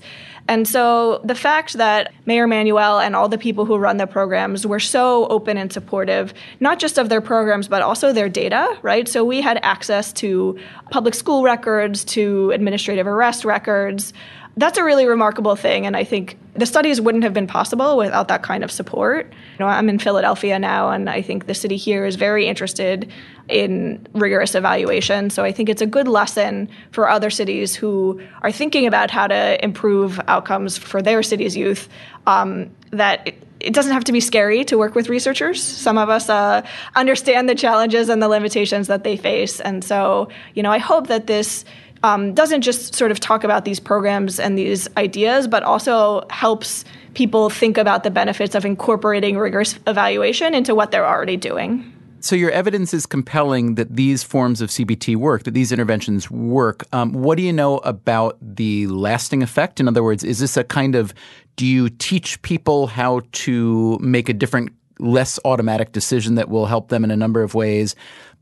And 0.49 0.67
so 0.67 1.21
the 1.23 1.35
fact 1.35 1.73
that 1.73 2.11
Mayor 2.25 2.45
Emanuel 2.45 2.99
and 2.99 3.15
all 3.15 3.29
the 3.29 3.37
people 3.37 3.65
who 3.65 3.77
run 3.77 3.97
the 3.97 4.07
programs 4.07 4.65
were 4.65 4.79
so 4.79 5.27
open 5.27 5.57
and 5.57 5.71
supportive, 5.71 6.33
not 6.59 6.79
just 6.79 6.97
of 6.97 7.07
their 7.07 7.21
programs, 7.21 7.67
but 7.67 7.83
also 7.83 8.11
their 8.11 8.29
data, 8.29 8.67
right? 8.81 9.07
So 9.07 9.23
we 9.23 9.41
had 9.41 9.59
access 9.61 10.11
to 10.13 10.57
public 10.89 11.13
school 11.13 11.43
records, 11.43 12.03
to 12.05 12.49
administrative 12.49 13.05
arrest 13.05 13.45
records. 13.45 14.11
That's 14.59 14.77
a 14.77 14.83
really 14.83 15.07
remarkable 15.07 15.55
thing. 15.55 15.85
And 15.85 15.95
I 15.95 16.03
think 16.03 16.37
the 16.53 16.65
studies 16.65 16.99
wouldn't 16.99 17.23
have 17.23 17.33
been 17.33 17.47
possible 17.47 17.95
without 17.95 18.27
that 18.27 18.43
kind 18.43 18.61
of 18.61 18.71
support. 18.71 19.27
You 19.27 19.59
know, 19.59 19.67
I'm 19.67 19.87
in 19.87 19.99
Philadelphia 19.99 20.59
now, 20.59 20.89
and 20.89 21.09
I 21.09 21.21
think 21.21 21.45
the 21.45 21.53
city 21.53 21.77
here 21.77 22.05
is 22.05 22.17
very 22.17 22.45
interested 22.45 23.09
in 23.47 24.05
rigorous 24.11 24.55
evaluation. 24.55 25.29
So 25.29 25.45
I 25.45 25.53
think 25.53 25.69
it's 25.69 25.81
a 25.81 25.85
good 25.85 26.09
lesson 26.09 26.67
for 26.91 27.09
other 27.09 27.29
cities 27.29 27.73
who 27.73 28.21
are 28.41 28.51
thinking 28.51 28.85
about 28.85 29.09
how 29.11 29.27
to 29.27 29.63
improve 29.63 30.19
outcomes 30.27 30.77
for 30.77 31.01
their 31.01 31.23
city's 31.23 31.55
youth. 31.55 31.87
Um, 32.27 32.69
that 32.91 33.25
it, 33.25 33.43
it, 33.61 33.73
doesn't 33.73 33.93
have 33.93 34.03
to 34.03 34.11
be 34.11 34.19
scary 34.19 34.65
to 34.65 34.77
work 34.77 34.93
with 34.93 35.07
researchers. 35.07 35.63
Some 35.63 35.97
of 35.97 36.09
us 36.09 36.29
uh, 36.29 36.63
understand 36.95 37.47
the 37.47 37.55
challenges 37.55 38.09
and 38.09 38.21
the 38.21 38.27
limitations 38.27 38.87
that 38.87 39.03
they 39.03 39.15
face, 39.15 39.61
and 39.61 39.83
so 39.83 40.27
you 40.53 40.63
know 40.63 40.71
I 40.71 40.79
hope 40.79 41.07
that 41.07 41.27
this. 41.27 41.63
Um, 42.03 42.33
doesn't 42.33 42.61
just 42.61 42.95
sort 42.95 43.11
of 43.11 43.19
talk 43.19 43.43
about 43.43 43.65
these 43.65 43.79
programs 43.79 44.39
and 44.39 44.57
these 44.57 44.87
ideas, 44.95 45.47
but 45.47 45.63
also 45.63 46.25
helps 46.29 46.85
people 47.13 47.49
think 47.49 47.77
about 47.77 48.03
the 48.03 48.11
benefits 48.11 48.55
of 48.55 48.65
incorporating 48.65 49.37
rigorous 49.37 49.77
evaluation 49.87 50.53
into 50.53 50.73
what 50.73 50.91
they're 50.91 51.07
already 51.07 51.35
doing. 51.35 51.93
So 52.21 52.35
your 52.35 52.51
evidence 52.51 52.93
is 52.93 53.05
compelling 53.05 53.75
that 53.75 53.95
these 53.95 54.23
forms 54.23 54.59
of 54.59 54.69
CBT 54.69 55.15
work, 55.15 55.43
that 55.43 55.53
these 55.53 55.71
interventions 55.71 56.29
work. 56.29 56.83
Um, 56.91 57.13
what 57.13 57.37
do 57.37 57.43
you 57.43 57.53
know 57.53 57.77
about 57.79 58.37
the 58.41 58.87
lasting 58.87 59.41
effect? 59.41 59.79
In 59.79 59.87
other 59.87 60.03
words, 60.03 60.23
is 60.23 60.39
this 60.39 60.57
a 60.57 60.63
kind 60.63 60.95
of 60.95 61.13
do 61.55 61.65
you 61.65 61.89
teach 61.89 62.41
people 62.41 62.87
how 62.87 63.21
to 63.31 63.97
make 63.99 64.27
a 64.27 64.33
different, 64.33 64.71
less 64.99 65.39
automatic 65.45 65.93
decision 65.93 66.35
that 66.35 66.49
will 66.49 66.65
help 66.65 66.89
them 66.89 67.03
in 67.05 67.11
a 67.11 67.17
number 67.17 67.41
of 67.41 67.53
ways, 67.53 67.95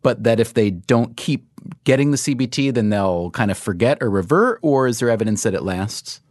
but 0.08 0.24
that 0.24 0.40
if 0.40 0.54
they 0.54 0.70
don't 0.72 1.18
keep 1.18 1.50
getting 1.84 2.12
the 2.12 2.18
CBT, 2.18 2.74
then 2.74 2.88
they'll 2.92 3.30
kind 3.32 3.52
of 3.52 3.58
forget 3.58 3.98
or 4.00 4.10
revert? 4.10 4.58
Or 4.62 4.88
is 4.88 5.00
there 5.00 5.10
evidence 5.10 5.44
that 5.44 5.54
it 5.54 5.64
lasts? 5.64 6.22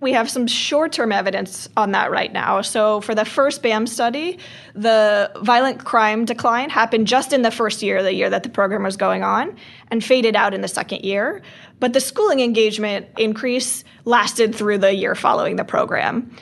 we 0.00 0.12
have 0.12 0.28
some 0.28 0.46
short 0.48 0.92
term 0.92 1.12
evidence 1.12 1.68
on 1.76 1.92
that 1.92 2.10
right 2.10 2.32
now. 2.32 2.62
So, 2.62 3.02
for 3.02 3.14
the 3.14 3.24
first 3.26 3.62
BAM 3.62 3.86
study, 3.86 4.38
the 4.74 5.30
violent 5.42 5.84
crime 5.84 6.24
decline 6.24 6.70
happened 6.70 7.06
just 7.06 7.34
in 7.34 7.42
the 7.42 7.52
first 7.52 7.82
year, 7.82 8.02
the 8.02 8.14
year 8.14 8.30
that 8.30 8.42
the 8.44 8.48
program 8.48 8.82
was 8.82 8.96
going 8.96 9.22
on, 9.22 9.56
and 9.92 10.02
faded 10.02 10.34
out 10.34 10.54
in 10.54 10.62
the 10.62 10.66
second 10.66 11.04
year. 11.04 11.42
But 11.80 11.92
the 11.92 12.00
schooling 12.00 12.40
engagement 12.40 13.06
increase 13.16 13.84
lasted 14.06 14.54
through 14.54 14.78
the 14.78 14.92
year 14.92 15.14
following 15.14 15.54
the 15.56 15.64
program. 15.64 16.34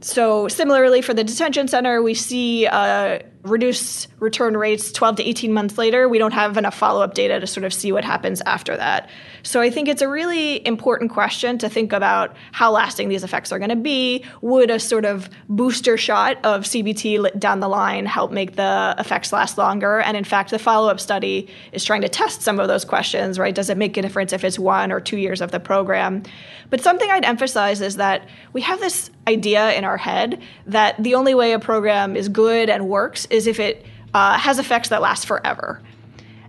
So, 0.00 0.48
similarly, 0.48 1.00
for 1.02 1.14
the 1.14 1.24
detention 1.24 1.68
center, 1.68 2.02
we 2.02 2.14
see 2.14 2.66
uh, 2.66 3.20
reduced 3.50 4.08
return 4.18 4.56
rates 4.56 4.92
12 4.92 5.16
to 5.16 5.28
18 5.28 5.52
months 5.52 5.78
later. 5.78 6.08
We 6.08 6.18
don't 6.18 6.32
have 6.32 6.56
enough 6.56 6.76
follow 6.76 7.02
up 7.02 7.14
data 7.14 7.40
to 7.40 7.46
sort 7.46 7.64
of 7.64 7.72
see 7.72 7.92
what 7.92 8.04
happens 8.04 8.42
after 8.46 8.76
that. 8.76 9.08
So, 9.42 9.60
I 9.60 9.70
think 9.70 9.88
it's 9.88 10.02
a 10.02 10.08
really 10.08 10.66
important 10.66 11.10
question 11.10 11.58
to 11.58 11.68
think 11.68 11.92
about 11.92 12.36
how 12.52 12.72
lasting 12.72 13.08
these 13.08 13.24
effects 13.24 13.52
are 13.52 13.58
going 13.58 13.70
to 13.70 13.76
be. 13.76 14.24
Would 14.42 14.70
a 14.70 14.80
sort 14.80 15.04
of 15.04 15.30
booster 15.48 15.96
shot 15.96 16.38
of 16.44 16.64
CBT 16.64 17.38
down 17.38 17.60
the 17.60 17.68
line 17.68 18.06
help 18.06 18.32
make 18.32 18.56
the 18.56 18.94
effects 18.98 19.32
last 19.32 19.58
longer? 19.58 20.00
And 20.00 20.16
in 20.16 20.24
fact, 20.24 20.50
the 20.50 20.58
follow 20.58 20.88
up 20.88 21.00
study 21.00 21.48
is 21.72 21.84
trying 21.84 22.02
to 22.02 22.08
test 22.08 22.42
some 22.42 22.58
of 22.58 22.68
those 22.68 22.84
questions, 22.84 23.38
right? 23.38 23.54
Does 23.54 23.70
it 23.70 23.76
make 23.76 23.96
a 23.96 24.02
difference 24.02 24.32
if 24.32 24.44
it's 24.44 24.58
one 24.58 24.92
or 24.92 25.00
two 25.00 25.16
years 25.16 25.40
of 25.40 25.50
the 25.50 25.60
program? 25.60 26.22
But 26.70 26.80
something 26.80 27.08
I'd 27.10 27.24
emphasize 27.24 27.80
is 27.80 27.96
that 27.96 28.28
we 28.52 28.60
have 28.62 28.80
this 28.80 29.10
idea 29.28 29.72
in 29.72 29.84
our 29.84 29.96
head 29.96 30.40
that 30.66 31.02
the 31.02 31.14
only 31.14 31.34
way 31.34 31.52
a 31.52 31.58
program 31.58 32.16
is 32.16 32.28
good 32.28 32.70
and 32.70 32.88
works 32.88 33.26
is 33.36 33.46
if 33.46 33.60
it 33.60 33.86
uh, 34.14 34.38
has 34.38 34.58
effects 34.58 34.88
that 34.88 35.00
last 35.00 35.26
forever. 35.26 35.80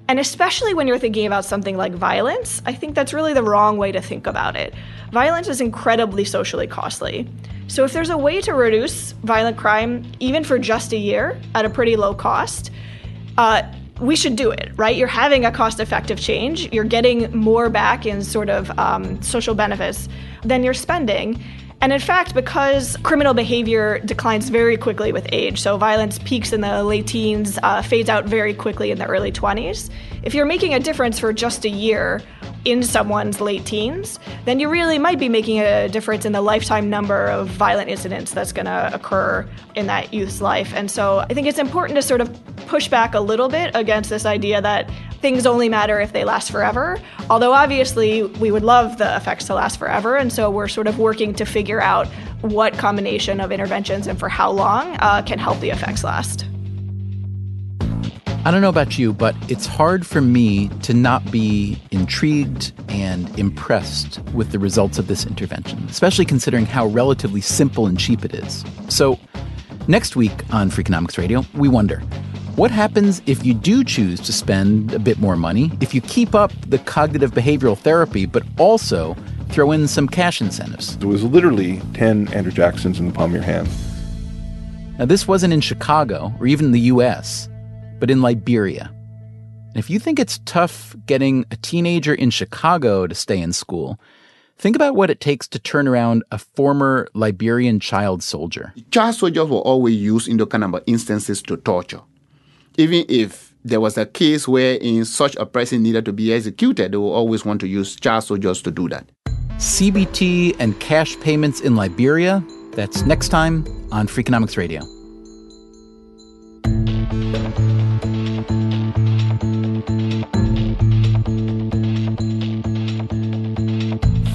And 0.07 0.19
especially 0.19 0.73
when 0.73 0.87
you're 0.87 0.99
thinking 0.99 1.27
about 1.27 1.43
something 1.43 1.75
like 1.75 1.93
violence, 1.93 2.61
I 2.65 2.73
think 2.73 2.95
that's 2.95 3.13
really 3.13 3.33
the 3.33 3.43
wrong 3.43 3.77
way 3.77 3.91
to 3.91 4.01
think 4.01 4.25
about 4.25 4.55
it. 4.55 4.73
Violence 5.11 5.49
is 5.49 5.59
incredibly 5.59 6.23
socially 6.23 6.65
costly. 6.65 7.27
So 7.67 7.83
if 7.83 7.91
there's 7.91 8.09
a 8.09 8.17
way 8.17 8.39
to 8.41 8.53
reduce 8.53 9.11
violent 9.11 9.57
crime, 9.57 10.09
even 10.21 10.45
for 10.45 10.57
just 10.57 10.93
a 10.93 10.97
year 10.97 11.39
at 11.53 11.65
a 11.65 11.69
pretty 11.69 11.97
low 11.97 12.13
cost, 12.13 12.71
uh, 13.37 13.63
we 13.99 14.15
should 14.15 14.35
do 14.35 14.51
it, 14.51 14.71
right? 14.77 14.95
You're 14.95 15.07
having 15.07 15.43
a 15.43 15.51
cost 15.51 15.79
effective 15.79 16.19
change. 16.19 16.71
You're 16.71 16.85
getting 16.85 17.35
more 17.35 17.69
back 17.69 18.05
in 18.05 18.23
sort 18.23 18.49
of 18.49 18.77
um, 18.79 19.21
social 19.21 19.55
benefits 19.55 20.07
than 20.43 20.63
you're 20.63 20.73
spending. 20.73 21.43
And 21.79 21.93
in 21.93 21.99
fact, 21.99 22.33
because 22.33 22.97
criminal 23.03 23.35
behavior 23.35 23.99
declines 23.99 24.49
very 24.49 24.77
quickly 24.77 25.11
with 25.11 25.27
age, 25.31 25.61
so 25.61 25.77
violence 25.77 26.17
peaks 26.19 26.51
in 26.51 26.61
the 26.61 26.83
late 26.83 27.05
teens, 27.05 27.59
uh, 27.61 27.83
fades 27.83 28.09
out 28.09 28.25
very 28.25 28.53
quickly 28.53 28.89
in 28.89 28.97
the 28.97 29.05
early 29.05 29.31
20s, 29.31 29.91
if 30.23 30.33
you're 30.33 30.47
making 30.47 30.73
a 30.73 30.79
difference 30.79 31.19
for 31.19 31.31
just 31.31 31.65
a 31.65 31.69
year 31.69 32.21
in 32.67 32.83
someone's 32.83 33.39
late 33.39 33.65
teens, 33.65 34.19
then 34.43 34.59
you 34.59 34.67
really 34.67 34.99
might 34.99 35.17
be 35.17 35.29
making 35.29 35.61
a 35.61 35.87
difference 35.87 36.25
in 36.25 36.33
the 36.33 36.41
lifetime 36.41 36.89
number 36.89 37.27
of 37.27 37.47
violent 37.47 37.89
incidents 37.89 38.33
that's 38.33 38.51
going 38.51 38.65
to 38.65 38.91
occur 38.93 39.47
in 39.75 39.87
that 39.87 40.13
youth's 40.13 40.41
life. 40.41 40.73
And 40.75 40.91
so 40.91 41.19
I 41.19 41.33
think 41.33 41.47
it's 41.47 41.59
important 41.59 41.95
to 41.95 42.01
sort 42.01 42.19
of 42.19 42.29
push 42.67 42.89
back 42.89 43.13
a 43.13 43.21
little 43.21 43.47
bit 43.47 43.71
against 43.73 44.09
this 44.09 44.25
idea 44.25 44.61
that 44.61 44.91
things 45.21 45.45
only 45.45 45.69
matter 45.69 46.01
if 46.01 46.11
they 46.11 46.25
last 46.25 46.51
forever. 46.51 46.99
Although 47.29 47.53
obviously 47.53 48.23
we 48.23 48.51
would 48.51 48.63
love 48.63 48.97
the 48.97 49.15
effects 49.15 49.45
to 49.45 49.55
last 49.55 49.79
forever, 49.79 50.17
and 50.17 50.31
so 50.31 50.51
we're 50.51 50.67
sort 50.67 50.87
of 50.87 50.99
working 50.99 51.33
to 51.35 51.45
figure 51.45 51.81
out 51.81 52.07
what 52.41 52.73
combination 52.77 53.39
of 53.39 53.53
interventions 53.53 54.07
and 54.07 54.19
for 54.19 54.27
how 54.27 54.51
long 54.51 54.97
uh, 54.99 55.21
can 55.21 55.39
help 55.39 55.57
the 55.61 55.69
effects 55.69 56.03
last. 56.03 56.45
I 58.47 58.51
don't 58.51 58.61
know 58.61 58.69
about 58.69 58.97
you, 58.97 59.11
but 59.11 59.35
it's 59.51 59.65
hard 59.65 60.07
for 60.07 60.21
me 60.21 60.69
to 60.83 60.93
not 60.93 61.29
be 61.29 61.81
intrigued 61.91 62.71
and 62.87 63.37
impressed 63.37 64.21
with 64.33 64.53
the 64.53 64.57
results 64.57 64.97
of 64.97 65.07
this 65.07 65.25
intervention, 65.25 65.85
especially 65.89 66.23
considering 66.23 66.65
how 66.65 66.85
relatively 66.85 67.41
simple 67.41 67.87
and 67.87 67.99
cheap 67.99 68.23
it 68.23 68.33
is. 68.33 68.63
So, 68.87 69.19
next 69.89 70.15
week 70.15 70.31
on 70.53 70.71
Freakonomics 70.71 71.17
Radio, 71.17 71.43
we 71.55 71.67
wonder 71.67 71.99
what 72.55 72.71
happens 72.71 73.21
if 73.25 73.45
you 73.45 73.53
do 73.53 73.83
choose 73.83 74.21
to 74.21 74.31
spend 74.31 74.93
a 74.93 74.99
bit 74.99 75.19
more 75.19 75.35
money, 75.35 75.69
if 75.81 75.93
you 75.93 75.99
keep 75.99 76.33
up 76.33 76.53
the 76.69 76.79
cognitive 76.79 77.31
behavioral 77.31 77.77
therapy, 77.77 78.25
but 78.25 78.43
also 78.57 79.17
throw 79.49 79.73
in 79.73 79.89
some 79.89 80.07
cash 80.07 80.39
incentives? 80.39 80.95
It 80.95 81.03
was 81.03 81.21
literally 81.21 81.81
10 81.95 82.29
Andrew 82.29 82.53
Jacksons 82.53 82.97
in 82.97 83.07
the 83.07 83.13
palm 83.13 83.31
of 83.31 83.35
your 83.35 83.43
hand. 83.43 83.67
Now, 84.97 85.03
this 85.03 85.27
wasn't 85.27 85.51
in 85.51 85.59
Chicago 85.59 86.33
or 86.39 86.47
even 86.47 86.71
the 86.71 86.79
US, 86.79 87.49
but 87.99 88.11
in 88.11 88.21
Liberia. 88.21 88.91
And 89.69 89.77
if 89.77 89.89
you 89.89 89.99
think 89.99 90.19
it's 90.19 90.39
tough 90.45 90.95
getting 91.05 91.45
a 91.51 91.55
teenager 91.57 92.13
in 92.13 92.29
Chicago 92.29 93.07
to 93.07 93.15
stay 93.15 93.39
in 93.39 93.53
school, 93.53 93.99
think 94.57 94.75
about 94.75 94.95
what 94.95 95.09
it 95.09 95.19
takes 95.19 95.47
to 95.49 95.59
turn 95.59 95.87
around 95.87 96.23
a 96.31 96.37
former 96.37 97.07
Liberian 97.13 97.79
child 97.79 98.23
soldier. 98.23 98.73
Child 98.91 99.15
soldiers 99.15 99.47
were 99.49 99.59
always 99.59 99.95
used 99.95 100.27
in 100.27 100.37
those 100.37 100.47
kind 100.47 100.63
of 100.63 100.81
instances 100.87 101.41
to 101.43 101.57
torture 101.57 102.01
even 102.77 103.05
if 103.09 103.53
there 103.65 103.81
was 103.81 103.97
a 103.97 104.05
case 104.05 104.47
where 104.47 104.75
in 104.75 105.03
such 105.03 105.35
a 105.35 105.45
person 105.45 105.83
needed 105.83 106.05
to 106.05 106.13
be 106.13 106.31
executed, 106.31 106.91
they 106.91 106.97
would 106.97 107.11
always 107.11 107.43
want 107.43 107.59
to 107.61 107.67
use 107.67 107.95
child 107.95 108.23
soldiers 108.23 108.61
to 108.61 108.71
do 108.71 108.87
that. 108.87 109.09
CBT 109.57 110.55
and 110.59 110.79
cash 110.79 111.19
payments 111.19 111.59
in 111.59 111.75
Liberia. 111.75 112.43
That's 112.73 113.03
next 113.03 113.29
time 113.29 113.65
on 113.91 114.07
Freakonomics 114.07 114.55
Radio. 114.55 114.81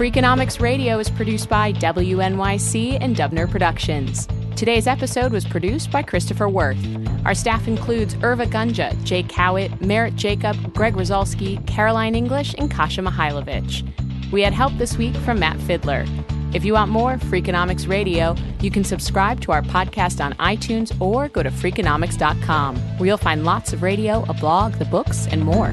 Freakonomics 0.02 0.60
Radio 0.60 0.98
is 0.98 1.08
produced 1.08 1.48
by 1.48 1.72
WNYC 1.74 2.98
and 3.00 3.14
Dubner 3.14 3.48
Productions. 3.48 4.26
Today's 4.56 4.88
episode 4.88 5.30
was 5.30 5.44
produced 5.44 5.92
by 5.92 6.02
Christopher 6.02 6.48
Worth. 6.48 6.84
Our 7.24 7.36
staff 7.36 7.68
includes 7.68 8.16
Irva 8.16 8.48
Gunja, 8.48 9.00
Jake 9.04 9.30
Howitt, 9.30 9.80
Merritt 9.80 10.16
Jacob, 10.16 10.74
Greg 10.74 10.94
Rosalski, 10.94 11.64
Caroline 11.68 12.16
English, 12.16 12.52
and 12.58 12.68
Kasia 12.68 13.00
Mihailovic. 13.00 14.32
We 14.32 14.42
had 14.42 14.52
help 14.52 14.76
this 14.76 14.98
week 14.98 15.14
from 15.18 15.38
Matt 15.38 15.58
Fidler. 15.58 16.04
If 16.52 16.64
you 16.64 16.72
want 16.72 16.90
more 16.90 17.12
Freakonomics 17.12 17.88
Radio, 17.88 18.34
you 18.60 18.72
can 18.72 18.82
subscribe 18.82 19.40
to 19.42 19.52
our 19.52 19.62
podcast 19.62 20.20
on 20.20 20.32
iTunes 20.32 21.00
or 21.00 21.28
go 21.28 21.44
to 21.44 21.50
Freakonomics.com, 21.52 22.76
where 22.98 23.06
you'll 23.06 23.18
find 23.18 23.44
lots 23.44 23.72
of 23.72 23.84
radio, 23.84 24.24
a 24.28 24.34
blog, 24.34 24.72
the 24.80 24.84
books, 24.84 25.28
and 25.28 25.42
more. 25.42 25.72